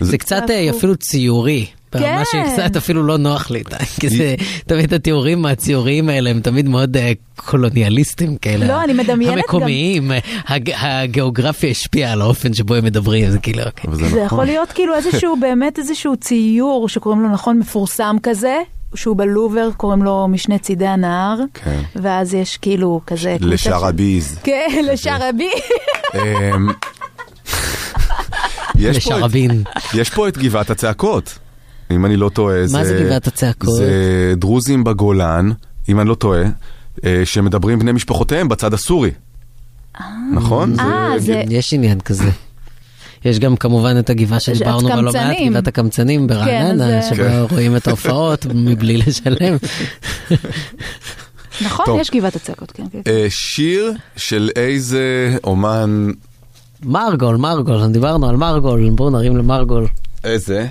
[0.00, 1.66] זה קצת אה, אפילו ציורי.
[1.92, 2.44] ברמה כן.
[2.56, 4.34] שקצת אפילו לא נוח לי איתה, כי זה
[4.66, 8.66] תמיד התיאורים הציוריים האלה הם תמיד מאוד אה, קולוניאליסטים כאלה.
[8.66, 10.10] לא, אני מדמיינת גם- המקומיים,
[10.48, 13.84] הג- הגיאוגרפיה השפיעה על האופן שבו הם מדברים, זה כאילו, אוקיי.
[13.88, 14.18] אבל זה נכון.
[14.26, 18.58] יכול להיות כאילו איזשהו, באמת איזשהו ציור שקוראים לו נכון מפורסם כזה,
[18.94, 21.80] שהוא בלובר, קוראים לו משני צידי הנהר, כן.
[21.96, 23.36] ואז יש כאילו כזה...
[23.84, 24.38] הביז.
[24.42, 25.50] כן, לשאר הבי.
[26.14, 26.68] אמ.
[29.94, 31.38] יש פה את גבעת הצעקות,
[31.90, 32.56] אם אני לא טועה.
[32.72, 33.74] מה זה גבעת הצעקות?
[33.76, 33.92] זה
[34.36, 35.50] דרוזים בגולן,
[35.88, 36.42] אם אני לא טועה,
[37.04, 39.10] אה, שמדברים בני משפחותיהם בצד הסורי.
[40.34, 40.80] נכון?
[40.80, 41.42] אה, זה...
[41.50, 42.30] יש עניין כזה.
[43.24, 45.50] יש גם כמובן את הגבעה שדיברנו בה לא מעט, הקמצנים.
[45.50, 47.54] גבעת הקמצנים ברעננה, זה- שבה כן.
[47.54, 49.56] רואים את ההופעות מבלי לשלם.
[51.64, 52.00] נכון.
[52.00, 53.00] יש גבעת הצעקות, כן, כן.
[53.06, 56.10] אה, שיר של איזה אומן,
[56.82, 59.86] מרגול, מרגול, דיברנו על מרגול, בואו נרים למרגול.
[60.24, 60.66] איזה?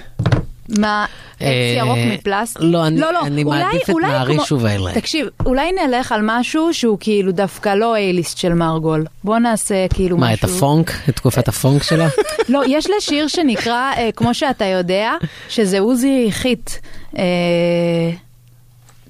[0.77, 1.05] מה,
[1.39, 2.61] עץ אה, ירוק מפלסטיק?
[2.65, 4.93] לא, אני- אני אולי- מעדיף את אולי נהרי כמו- שוב האלה.
[4.93, 9.05] תקשיב, אולי נלך על משהו שהוא כאילו דווקא לא אייליסט של מרגול.
[9.23, 10.47] בוא נעשה כאילו מה, משהו...
[10.47, 10.91] את הפונק?
[11.09, 12.07] את תקופת הפונק שלה?
[12.49, 15.11] לא, יש לה שיר שנקרא, אה, כמו שאתה יודע,
[15.49, 16.69] שזה עוזי חיט
[17.17, 17.23] אה,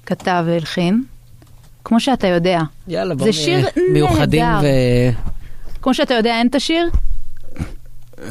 [0.06, 1.02] כתב והלחין.
[1.84, 2.60] כמו שאתה יודע.
[2.88, 4.66] יאללה, זה שיר מיוחדים נהדר.
[4.66, 4.66] ו...
[5.82, 6.88] כמו שאתה יודע, אין את השיר?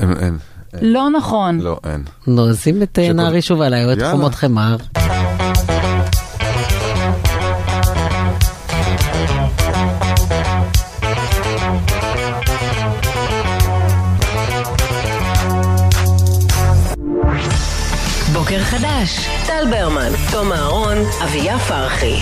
[0.01, 0.38] אין, אין.
[0.81, 1.59] לא נכון.
[1.59, 2.03] לא, אין.
[2.27, 3.97] נו, אז שים את אה, נהרי שוב עליי, או את.
[4.11, 4.75] חומות חמר.
[18.33, 22.19] בוקר חדש, טל ברמן, תום אהרון, אביה פרחי.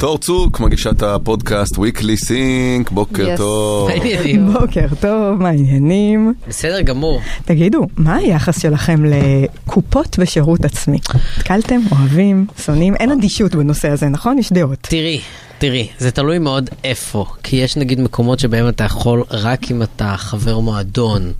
[0.00, 3.36] תור צוק, מגישת הפודקאסט Weekly Sync, בוקר Yes.
[3.36, 3.90] טוב.
[4.60, 6.34] בוקר טוב, מה העניינים?
[6.48, 7.20] בסדר גמור.
[7.44, 10.98] תגידו, מה היחס שלכם לקופות בשירות עצמי?
[11.38, 12.94] נתקלתם, אוהבים, שונאים?
[12.94, 14.38] אין אדישות בנושא הזה, נכון?
[14.38, 14.78] יש דעות.
[14.80, 15.20] תראי,
[15.58, 17.26] תראי, זה תלוי מאוד איפה.
[17.42, 21.32] כי יש נגיד מקומות שבהם אתה יכול רק אם אתה חבר מועדון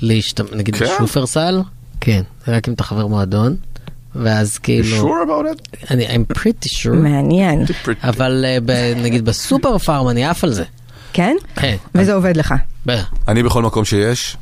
[0.00, 0.84] להשתמש, נגיד כן?
[0.84, 1.60] בשופרסל,
[2.00, 3.56] כן, רק אם אתה חבר מועדון,
[4.22, 4.96] ואז כאילו...
[4.96, 5.90] sure about it?
[5.90, 7.64] אני, I'm pretty sure, מעניין.
[8.02, 10.64] אבל אה, נגיד בסופר פארם אני עף על זה.
[11.12, 11.36] כן?
[11.56, 12.54] כן, וזה עובד לך.
[13.28, 14.36] אני בכל מקום שיש,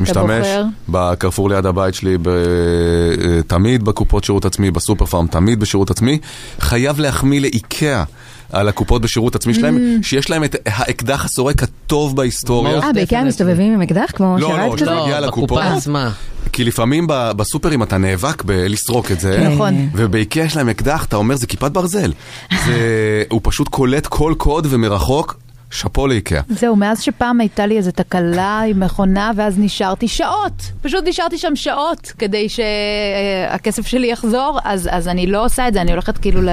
[0.00, 0.46] משתמש?
[0.88, 2.28] בקרפור ליד הבית שלי, ב...
[2.28, 6.18] אה, תמיד בקופות שירות עצמי, בסופר פארם, תמיד בשירות עצמי.
[6.60, 8.04] חייב להחמיא לאיקאה
[8.52, 12.80] על הקופות בשירות עצמי שלהם, שיש להם את האקדח הסורק הטוב בהיסטוריה.
[12.80, 13.24] אה, בעיקר.
[13.24, 14.90] מסתובבים עם אקדח כמו לא, שראית לא, כזה?
[14.90, 15.02] לא.
[15.04, 15.58] מגיע לא, לקופות.
[15.58, 16.10] בקופה עצמה.
[16.52, 19.88] כי לפעמים ב- בסופרים אתה נאבק בלסרוק את זה, נכון.
[19.92, 22.12] ובאיקאה יש להם אקדח, אתה אומר זה כיפת ברזל.
[22.66, 25.36] זה, הוא פשוט קולט כל קוד ומרחוק,
[25.70, 26.40] שאפו לאיקאה.
[26.48, 30.72] זהו, מאז שפעם הייתה לי איזו תקלה עם מכונה, ואז נשארתי שעות.
[30.82, 35.80] פשוט נשארתי שם שעות כדי שהכסף שלי יחזור, אז, אז אני לא עושה את זה,
[35.80, 36.48] אני הולכת כאילו ל,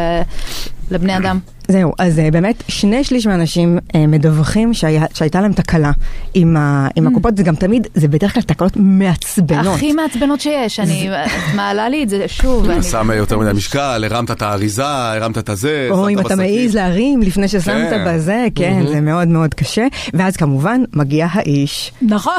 [0.92, 1.40] לבני אדם.
[1.68, 5.92] זהו, אז אה, באמת שני שליש מהאנשים אה, מדווחים שהיה, שהייתה להם תקלה
[6.34, 9.76] עם, ה, עם הקופות, זה גם תמיד, זה בדרך כלל תקלות מעצבנות.
[9.76, 11.10] הכי מעצבנות שיש, אני
[11.56, 12.66] מעלה לי את זה שוב.
[12.68, 16.36] ואני- שם יותר מדי משקל, הרמת את האריזה, הרמת את הזה, או אם אתה.
[16.36, 18.04] מעז להרים לפני ששמת כן.
[18.08, 19.88] בזה, כן, זה מאוד מאוד קשה.
[20.14, 22.34] ואז כמובן מגיע האיש נכון.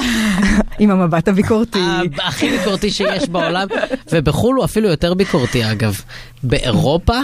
[0.78, 1.78] עם המבט הביקורתי.
[2.24, 3.66] הכי ביקורתי שיש בעולם,
[4.12, 6.00] ובחו"ל הוא אפילו יותר ביקורתי אגב.
[6.42, 7.18] באירופה,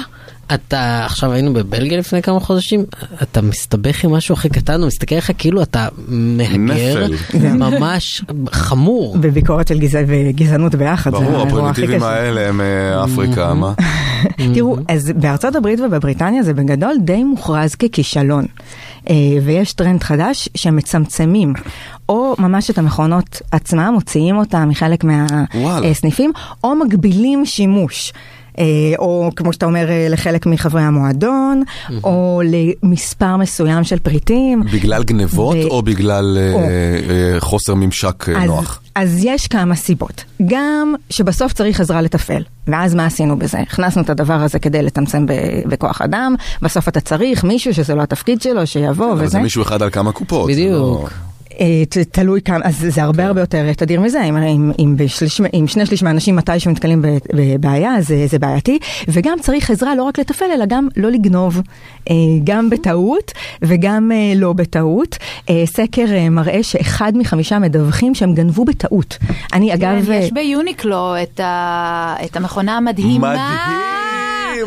[0.55, 2.85] אתה, עכשיו היינו בבלגיה לפני כמה חודשים,
[3.23, 7.07] אתה מסתבך עם משהו הכי קטן, הוא מסתכל עליך כאילו אתה מהגר.
[7.55, 8.23] ממש
[8.53, 9.19] חמור.
[9.19, 12.03] בביקורת של גזע, וגזענות ביחד, זה ברור, האירוע הכי הפרימיטיבים.
[12.03, 13.73] האלה הם אה, אפריקה, מה?
[14.55, 18.47] תראו, אז בארצות הברית ובבריטניה זה בגדול די מוכרז ככישלון.
[19.11, 19.15] אה,
[19.45, 21.53] ויש טרנד חדש שמצמצמים,
[22.09, 25.05] או ממש את המכונות עצמם, מוציאים אותם מחלק.
[25.05, 26.33] מהסניפים,
[26.65, 28.13] או מגבילים שימוש.
[28.59, 28.65] אה,
[28.99, 31.63] או כמו שאתה אומר, אה, לחלק מחברי המועדון,
[32.05, 34.63] או למספר מסוים של פריטים.
[34.73, 37.41] בגלל גנבות ו- או בגלל אה, או.
[37.41, 38.81] חוסר ממשק אז, נוח?
[38.95, 40.25] אז יש כמה סיבות.
[40.47, 42.43] גם שבסוף צריך עזרה לתפעל.
[42.67, 43.59] ואז מה עשינו בזה?
[43.59, 45.27] הכנסנו את הדבר הזה כדי לצמצם
[45.67, 49.29] בכוח אדם, בסוף אתה צריך מישהו שזה לא התפקיד שלו, שיבוא אבל וזה.
[49.29, 50.47] זה מישהו אחד על כמה קופות.
[50.47, 51.11] זה בדיוק.
[51.61, 55.41] אה, ת- תלוי כמה, אז זה הרבה הרבה יותר תדיר מזה, אם, אם, אם, בשליש,
[55.61, 57.03] אם שני שליש מהאנשים מתישהו נתקלים
[57.35, 58.79] בבעיה, זה, זה בעייתי,
[59.09, 61.61] וגם צריך עזרה לא רק לתפעל, אלא גם לא לגנוב,
[62.11, 62.15] אה,
[62.45, 63.33] גם בטעות
[63.63, 65.17] וגם אה, לא בטעות.
[65.65, 69.19] סקר אה, מראה שאחד מחמישה מדווחים שהם גנבו בטעות.
[69.53, 70.05] אני אגב...
[70.07, 73.31] כן, אה, יש ביוניקלו את ה- את המכונה המדהימה.
[73.33, 73.98] מדהים,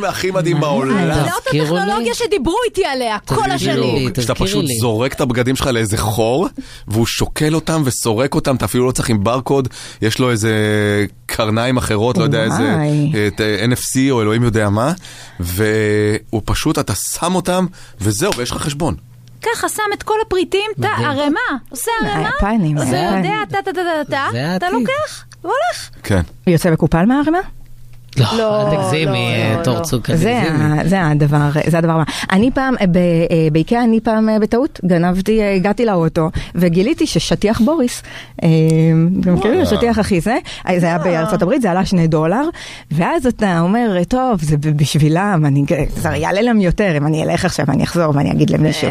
[0.05, 1.13] הכי מדהים בעולם.
[1.13, 4.09] זאת הטכנולוגיה שדיברו איתי עליה כל השנים.
[4.22, 6.47] שאתה פשוט זורק את הבגדים שלך לאיזה חור,
[6.88, 9.68] והוא שוקל אותם וסורק אותם, אתה אפילו לא צריך עם ברקוד,
[10.01, 10.55] יש לו איזה
[11.26, 12.76] קרניים אחרות, לא יודע איזה.
[13.27, 14.93] את, אה, NFC או אלוהים יודע מה,
[15.39, 17.65] והוא פשוט, אתה שם אותם,
[18.01, 18.95] וזהו, ויש לך חשבון.
[19.41, 21.39] ככה שם את כל הפריטים, אתה ערימה,
[21.69, 22.30] עושה ערימה,
[22.85, 23.45] זה יודע, היפנים.
[23.49, 24.69] טה טה טה טה טה, זה אתה.
[24.69, 25.89] לוקח והולך.
[26.03, 26.22] כן.
[26.47, 27.39] יוצא מקופל מהערימה?
[28.38, 30.89] לא, אל תגזימי, אה, תור צוקר, זה, תגזימי.
[30.89, 32.02] זה הדבר, זה הדבר.
[32.31, 32.85] אני פעם, אה,
[33.52, 38.03] באיקאה אני פעם אה, בטעות גנבתי, הגעתי לאוטו וגיליתי ששטיח בוריס,
[38.35, 39.61] אתם מכירים?
[39.61, 40.38] השטיח הכי זה,
[40.77, 42.43] זה היה בארצות הברית, זה עלה שני דולר,
[42.91, 45.64] ואז אתה אומר, טוב, זה בשבילם, אני,
[45.95, 48.89] זה יעלה להם יותר, אם אני אלך עכשיו, אני אחזור ואני אגיד למישהו.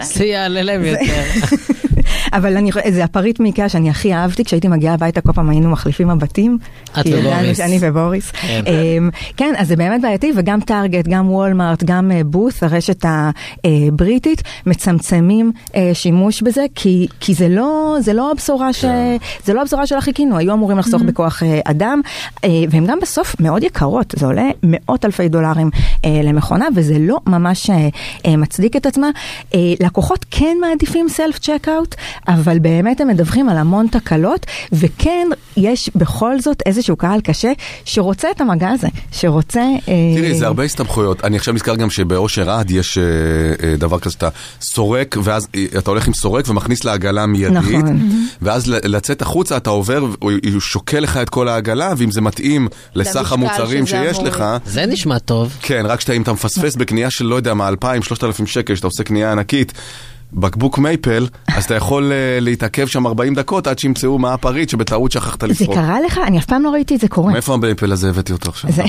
[0.00, 1.02] זה יעלה להם יותר.
[2.32, 6.08] אבל אני, זה הפריט מאיקאה שאני הכי אהבתי, כשהייתי מגיעה הביתה כל פעם היינו מחליפים
[6.08, 6.58] מבטים.
[7.00, 7.56] את ובוריס.
[7.56, 8.30] שאני ובוריס.
[8.30, 8.62] כן.
[8.66, 14.42] אמ, כן, אז זה באמת בעייתי, וגם טארגט, גם וולמארט, גם אה, בוס, הרשת הבריטית,
[14.66, 18.84] מצמצמים אה, שימוש בזה, כי, כי זה לא, זה לא הבשורה ש...
[19.44, 22.00] זה לא הבשורה שלה חיכינו, היו אמורים לחסוך בכוח אה, אדם,
[22.44, 25.70] אה, והן גם בסוף מאוד יקרות, זה עולה מאות אלפי דולרים
[26.04, 27.88] אה, למכונה, וזה לא ממש אה,
[28.26, 29.10] אה, מצדיק את עצמה.
[29.54, 31.94] אה, לקוחות כן מעדיפים סלף צ'קאוט,
[32.28, 37.52] אבל באמת הם מדווחים על המון תקלות, וכן, יש בכל זאת איזשהו קהל קשה
[37.84, 39.60] שרוצה את המגע הזה, שרוצה...
[39.60, 41.24] אה, תראי, זה הרבה הסתבכויות.
[41.24, 43.02] אני עכשיו נזכר גם שבאושר עד יש אה,
[43.62, 44.28] אה, דבר כזה שאתה
[44.60, 48.26] סורק, ואז אה, אתה הולך עם סורק ומכניס לעגלה מיידית, נכון.
[48.42, 53.32] ואז לצאת החוצה אתה עובר, הוא שוקל לך את כל העגלה, ואם זה מתאים לסך
[53.32, 54.44] המוצרים שיש אמור לך...
[54.66, 55.56] זה נשמע טוב.
[55.62, 58.86] כן, רק שאתה, אם אתה מפספס בקנייה של לא יודע מה, 2,000, 3,000 שקל, שאתה
[58.86, 59.72] עושה קנייה ענקית.
[60.34, 61.26] בקבוק מייפל,
[61.56, 65.46] אז אתה יכול אה, להתעכב שם 40 דקות עד שימצאו מה הפריט שבטעות שכחת זה
[65.46, 65.74] לפרוק.
[65.74, 66.20] קרה לך?
[66.26, 67.32] אני אף פעם לא ראיתי את זה קורה.
[67.32, 68.72] מאיפה המייפל הזה הבאתי אותו עכשיו?
[68.72, 68.82] זה-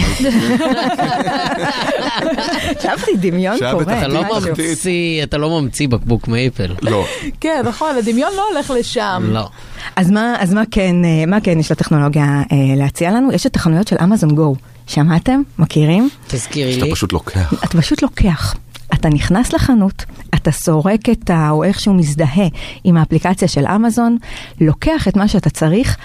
[2.79, 3.83] חשבתי דמיון קורה.
[3.99, 4.23] אתה לא.
[4.57, 6.75] ממציא, אתה לא ממציא בקבוק מייפל.
[6.81, 7.05] לא.
[7.39, 9.23] כן, נכון, הדמיון לא הולך לשם.
[9.25, 9.49] לא.
[9.95, 13.31] אז מה, אז מה כן, אה, מה כן יש לטכנולוגיה אה, להציע לנו?
[13.31, 14.55] יש את החנויות של אמזון גו.
[14.87, 15.41] שמעתם?
[15.59, 16.09] מכירים?
[16.27, 17.53] תזכירי אתה פשוט לוקח.
[17.63, 18.55] אתה פשוט לוקח.
[18.93, 20.05] אתה נכנס לחנות,
[20.35, 21.49] אתה סורק את ה...
[21.49, 22.47] או איכשהו מזדהה
[22.83, 24.17] עם האפליקציה של אמזון,
[24.61, 25.97] לוקח את מה שאתה צריך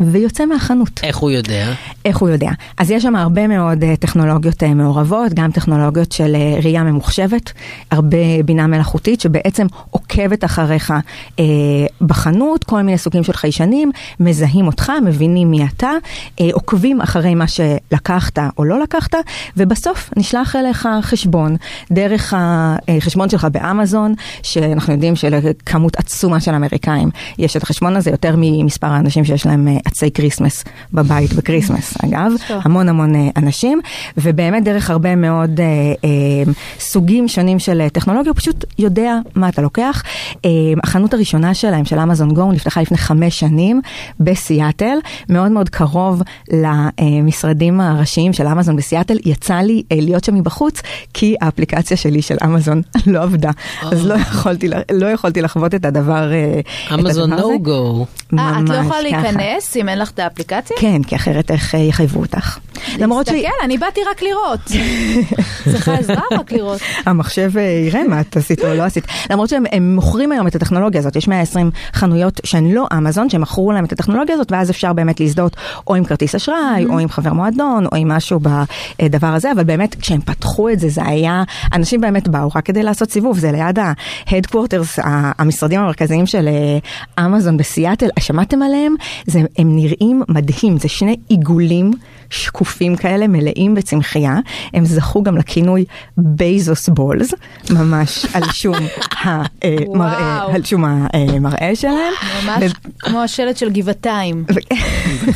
[0.00, 1.00] ויוצא מהחנות.
[1.02, 1.72] איך הוא יודע?
[2.04, 2.50] איך הוא יודע?
[2.78, 7.52] אז יש שם הרבה מאוד uh, טכנולוגיות uh, מעורבות, גם טכנולוגיות של uh, ראייה ממוחשבת,
[7.90, 11.40] הרבה בינה מלאכותית שבעצם עוקבת אחריך uh,
[12.00, 13.90] בחנות, כל מיני סוגים של חיישנים,
[14.20, 15.90] מזהים אותך, מבינים מי אתה,
[16.26, 19.14] uh, עוקבים אחרי מה שלקחת או לא לקחת,
[19.56, 21.56] ובסוף נשלח אליך חשבון
[21.92, 28.34] דרך החשבון שלך באמזון, שאנחנו יודעים שלכמות עצומה של אמריקאים יש את החשבון הזה, יותר
[28.38, 32.32] ממספר האנשים שיש להם עצי Christmas בבית ב Christmas, אגב.
[32.64, 33.80] המון המון אה, אנשים,
[34.16, 35.64] ובאמת דרך הרבה מאוד אה,
[36.04, 40.02] אה, סוגים שונים של אה, טכנולוגיה, הוא פשוט יודע מה אתה לוקח.
[40.44, 40.50] אה,
[40.84, 43.80] החנות הראשונה שלהם, של אמזון גו, נפתחה לפני חמש שנים
[44.20, 44.96] בסיאטל,
[45.28, 46.22] מאוד מאוד קרוב
[46.52, 50.80] למשרדים הראשיים של אמזון בסיאטל, יצא לי אה, להיות שם מבחוץ,
[51.14, 53.50] כי האפליקציה שלי של אמזון לא עבדה,
[53.82, 57.52] אז לא יכולתי, ל- לא יכולתי לחוות את הדבר, אה, את אמזון הדבר הזה.
[57.54, 58.06] נו גו.
[58.38, 59.02] אה, את לא ממש יכולה.
[59.02, 60.76] להיכנס אם אין לך את האפליקציה?
[60.80, 62.58] כן, כי אחרת איך אה, יחייבו אותך.
[62.98, 64.60] למרות תסתכל, אני באתי רק לראות.
[65.72, 66.80] צריכה עזרה רק לראות.
[67.06, 69.06] המחשב אה, יראה מה את עשית או לא עשית.
[69.30, 73.40] למרות שהם הם מוכרים היום את הטכנולוגיה הזאת, יש 120 חנויות שהן לא אמזון, שהם
[73.40, 77.08] מכרו להם את הטכנולוגיה הזאת, ואז אפשר באמת להזדהות או עם כרטיס אשראי, או עם
[77.08, 78.40] חבר מועדון, או עם משהו
[79.02, 81.42] בדבר הזה, אבל באמת כשהם פתחו את זה, זה היה,
[81.72, 86.48] אנשים באמת באו רק כדי לעשות סיבוב, זה ליד ה-headquarters, ה- המשרדים המרכזיים של
[87.18, 88.94] אה, אמזון בסיאטל, שמעתם עליהם?
[89.26, 91.90] זה, הם נראים מדהים, זה שני עיגולים.
[92.30, 94.38] שקופים כאלה מלאים בצמחייה,
[94.74, 95.84] הם זכו גם לכינוי
[96.16, 97.34] בייזוס בולס,
[97.70, 98.74] ממש על שום
[99.22, 100.54] המראה, וואו.
[100.54, 102.12] על שום המראה שלהם.
[102.44, 104.44] ממש כמו השלט של גבעתיים.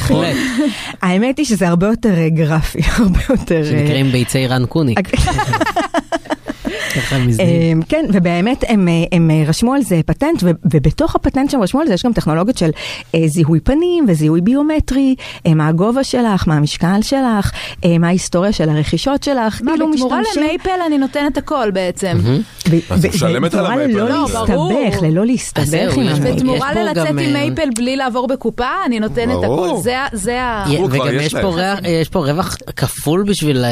[1.02, 3.60] האמת היא שזה הרבה יותר אה, גרפי, הרבה יותר...
[3.60, 4.98] אה, שנקראים ביצי רן קוניק.
[7.40, 7.46] אה,
[7.88, 11.86] כן, ובאמת הם, אה, הם אה, רשמו על זה פטנט, ובתוך הפטנט שהם רשמו על
[11.86, 12.70] זה יש גם טכנולוגיות של
[13.14, 15.14] אה, זיהוי פנים וזיהוי ביומטרי,
[15.48, 17.50] מה הגובה שלך, מה המשקל שלך,
[18.00, 20.42] מה ההיסטוריה של הרכישות שלך, מה, כאילו בתמורה משתמשים...
[20.42, 22.18] למייפל אני נותנת הכל בעצם.
[22.70, 23.92] ב- אז משלמת על בתמורה המייפל.
[23.92, 26.32] ללא לא, להסתבך, ללא להסתבך עם המייפל.
[26.36, 29.36] בתמורה ללצאת עם מייפל בלי לעבור בקופה, אני נותנת.
[29.44, 29.68] הכל.
[30.12, 33.64] זה ה- וגם יש פה, רווח, כפול בשביל,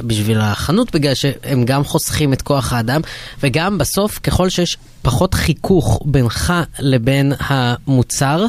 [0.00, 3.00] בשביל החנות, בגלל שהם גם חוסכים את כוח האדם,
[3.42, 8.46] וגם בסוף, ככל שיש פחות חיכוך בינך לבין המוצר,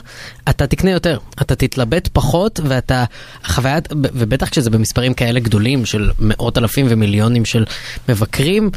[0.49, 1.19] אתה תקנה יותר.
[1.41, 3.03] אתה תתלבט פחות, ואתה,
[3.45, 7.65] חוויית, ובטח כשזה במספרים כאלה גדולים של מאות אלפים ומיליונים של
[8.09, 8.69] מבקרים,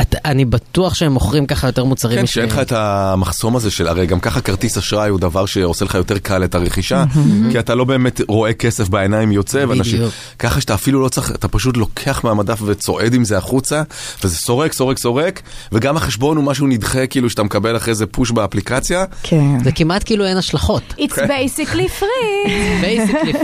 [0.00, 2.16] את, אני בטוח שהם מוכרים ככה יותר מוצרים.
[2.18, 5.46] כן, מש- שאין לך את המחסום הזה של, הרי גם ככה כרטיס אשראי הוא דבר
[5.46, 7.04] שעושה לך יותר קל את הרכישה.
[7.50, 10.02] כי אתה לא באמת רואה כסף בעיניים יוצא, ואנשים.
[10.38, 13.82] ככה שאתה אפילו לא צריך, אתה פשוט לוקח מהמדף וצועד עם זה החוצה,
[14.24, 15.42] וזה סורק, סורק, סורק,
[15.72, 19.04] וגם החשבון הוא משהו נדחה, כאילו שאתה מקבל אחרי זה פוש באפליקציה.
[19.22, 19.64] כן.
[19.64, 20.82] זה כמעט כאילו אין השלכות.
[20.98, 22.50] It's basically free.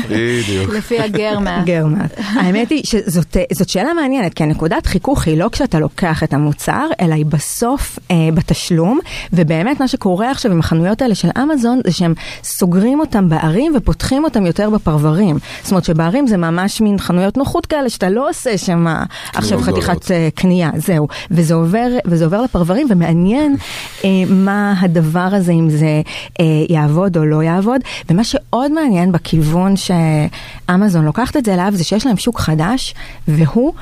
[0.08, 0.70] בדיוק.
[0.74, 1.62] לפי הגרמה.
[1.66, 2.04] גרמה.
[2.16, 6.86] האמת היא שזאת זאת שאלה מעניינת, כי הנקודת חיכוך היא לא כשאתה לוקח את המוצר,
[7.00, 8.98] אלא היא בסוף אה, בתשלום,
[9.32, 12.14] ובאמת מה שקורה עכשיו עם החנויות האלה של אמזון, זה שהם
[12.44, 15.38] סוגרים אותם בערים ופותחים אותם יותר בפרברים.
[15.62, 18.86] זאת אומרת שבערים זה ממש מין חנויות נוחות כאלה, שאתה לא עושה שם
[19.34, 19.84] עכשיו גדולות.
[19.84, 21.08] חתיכת אה, קנייה, זהו.
[21.30, 23.56] וזה עובר, וזה עובר לפרברים, ומעניין
[24.04, 26.02] אה, מה הדבר הזה, אם זה
[26.40, 27.80] אה, יעבוד או לא יעבוד.
[28.10, 32.94] ומה שעוד מעניין בכיוון שאמזון לוקחת את זה אליו, זה שיש להם שוק חדש,
[33.28, 33.72] והוא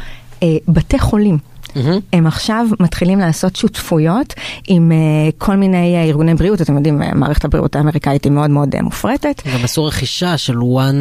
[0.43, 1.54] אה, בתי חולים.
[2.13, 4.35] הם עכשיו מתחילים לעשות שותפויות
[4.67, 4.97] עם אה,
[5.39, 9.43] כל מיני אה, ארגוני בריאות, אתם יודעים, אה, מערכת הבריאות האמריקאית היא מאוד מאוד מופרטת.
[9.55, 10.95] גם עשו רכישה של one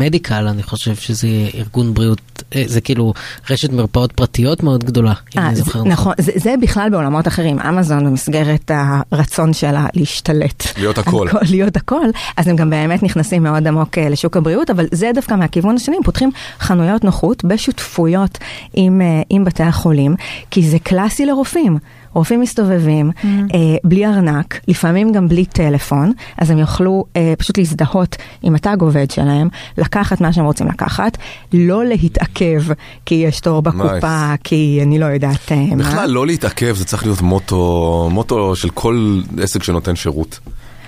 [0.00, 2.20] medical, אני חושב שזה ארגון בריאות,
[2.66, 3.12] זה כאילו
[3.50, 7.58] רשת מרפאות פרטיות מאוד גדולה, אם אני זה- זוכר נכון, זה, זה בכלל בעולמות אחרים.
[7.60, 10.64] אמזון במסגרת הרצון שלה להשתלט.
[10.78, 11.28] להיות הכל.
[11.32, 15.34] על להיות הכל, אז הם גם באמת נכנסים מאוד עמוק לשוק הבריאות, אבל זה דווקא
[15.34, 16.30] מהכיוון השני, הם פותחים
[16.60, 18.38] חנויות נוחות בשותפויות
[18.74, 19.00] עם,
[19.30, 20.07] עם בתי החולים,
[20.50, 21.78] כי זה קלאסי לרופאים.
[22.14, 23.26] רופאים מסתובבים Mm.
[23.54, 28.76] אה, בלי ארנק, לפעמים גם בלי טלפון, אז הם יוכלו אה, פשוט להזדהות עם התג
[28.80, 29.48] עובד שלהם,
[29.78, 31.18] לקחת מה שהם רוצים לקחת,
[31.52, 32.62] לא להתעכב
[33.06, 35.76] כי יש תור בקופה, כי אני לא יודעת אה, מה.
[35.76, 40.38] בכלל, לא להתעכב, זה צריך להיות מוטו, מוטו של כל עסק שנותן שירות.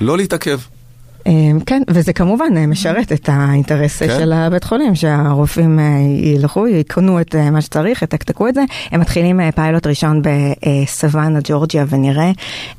[0.01, 0.59] לא להתעכב.
[1.27, 1.33] אה,
[1.67, 4.19] כן, וזה כמובן אה, משרת את האינטרס כן.
[4.19, 5.85] של הבית חולים, שהרופאים אה,
[6.23, 8.65] ילכו, יקנו את אה, מה שצריך, יתקתקו את זה.
[8.91, 12.31] הם מתחילים פיילוט ראשון בסוואנה, ג'ורג'יה, ונראה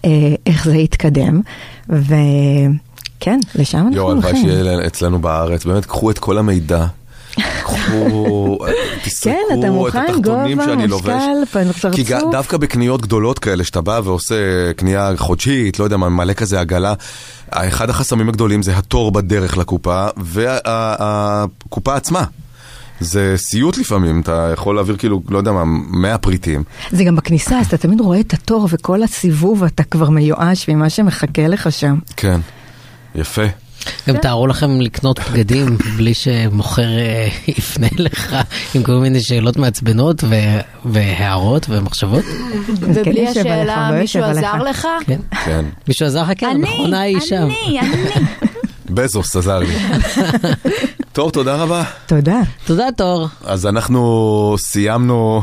[0.05, 0.09] אה,
[0.45, 1.41] איך זה יתקדם.
[1.89, 4.49] וכן, לשם אנחנו יואו, הלוואי הולכים.
[4.49, 6.85] שיהיה אצלנו בארץ, באמת, קחו את כל המידע.
[7.63, 8.57] קחו,
[9.23, 11.09] כן, אתה תסרקו את התחתונים גובה, שאני לובש.
[11.09, 12.31] משקל, כי ג- פרצוף.
[12.31, 14.35] דווקא בקניות גדולות כאלה, שאתה בא ועושה
[14.75, 16.93] קנייה חודשית, לא יודע מה, מלא כזה עגלה,
[17.51, 22.23] אחד החסמים הגדולים זה התור בדרך לקופה, והקופה עצמה.
[22.99, 26.63] זה סיוט לפעמים, אתה יכול להעביר כאילו, לא יודע מה, 100 פריטים.
[26.91, 30.89] זה גם בכניסה, אז אתה תמיד רואה את התור וכל הסיבוב, אתה כבר מיואש ממה
[30.89, 31.95] שמחכה לך שם.
[32.17, 32.39] כן,
[33.15, 33.41] יפה.
[34.07, 37.27] גם תארו לכם לקנות בגדים בלי שמוכר אה,
[37.57, 38.35] יפנה לך
[38.75, 40.23] עם כל מיני שאלות מעצבנות
[40.85, 42.25] והערות ומחשבות.
[42.81, 44.87] ובלי השאלה, מישהו עזר לך?
[45.05, 45.19] כן.
[45.45, 45.65] כן.
[45.87, 46.31] מישהו עזר לך?
[46.37, 47.47] כן, המכונה היא שם.
[47.67, 48.25] אני, אני.
[48.89, 49.75] בזוס עזר לי.
[51.13, 51.83] תור, תודה רבה.
[52.05, 52.41] תודה.
[52.65, 53.27] תודה, תור.
[53.45, 55.41] אז אנחנו סיימנו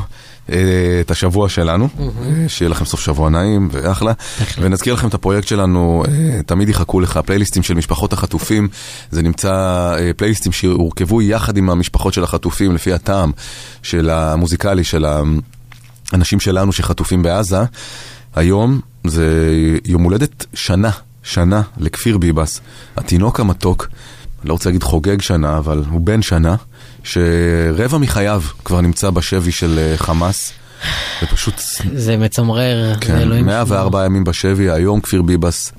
[1.01, 4.13] את השבוע שלנו, אה, שיהיה לכם סוף שבוע נעים ואחלה.
[4.61, 8.69] ונזכיר לכם את הפרויקט שלנו, אה, תמיד יחכו לך, פלייליסטים של משפחות החטופים.
[9.11, 9.53] זה נמצא,
[9.99, 13.33] אה, פלייליסטים שהורכבו יחד עם המשפחות של החטופים, לפי הטעם
[13.83, 15.07] של המוזיקלי של
[16.13, 17.63] האנשים שלנו שחטופים בעזה.
[18.35, 19.55] היום זה
[19.85, 20.91] יום הולדת שנה,
[21.23, 22.61] שנה לכפיר ביבס,
[22.97, 23.89] התינוק המתוק.
[24.45, 26.57] לא רוצה להגיד חוגג שנה, אבל הוא בן שנה,
[27.09, 30.53] שרבע מחייו כבר נמצא בשבי של אה, חמאס.
[31.21, 31.55] זה פשוט...
[31.95, 35.73] זה מצמרר, זה כן, אלוהים 104 ימים בשבי, היום כפיר ביבס.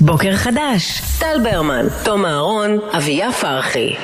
[0.00, 3.94] בוקר חדש, טל ברמן, תום אהרון, אביה פרחי.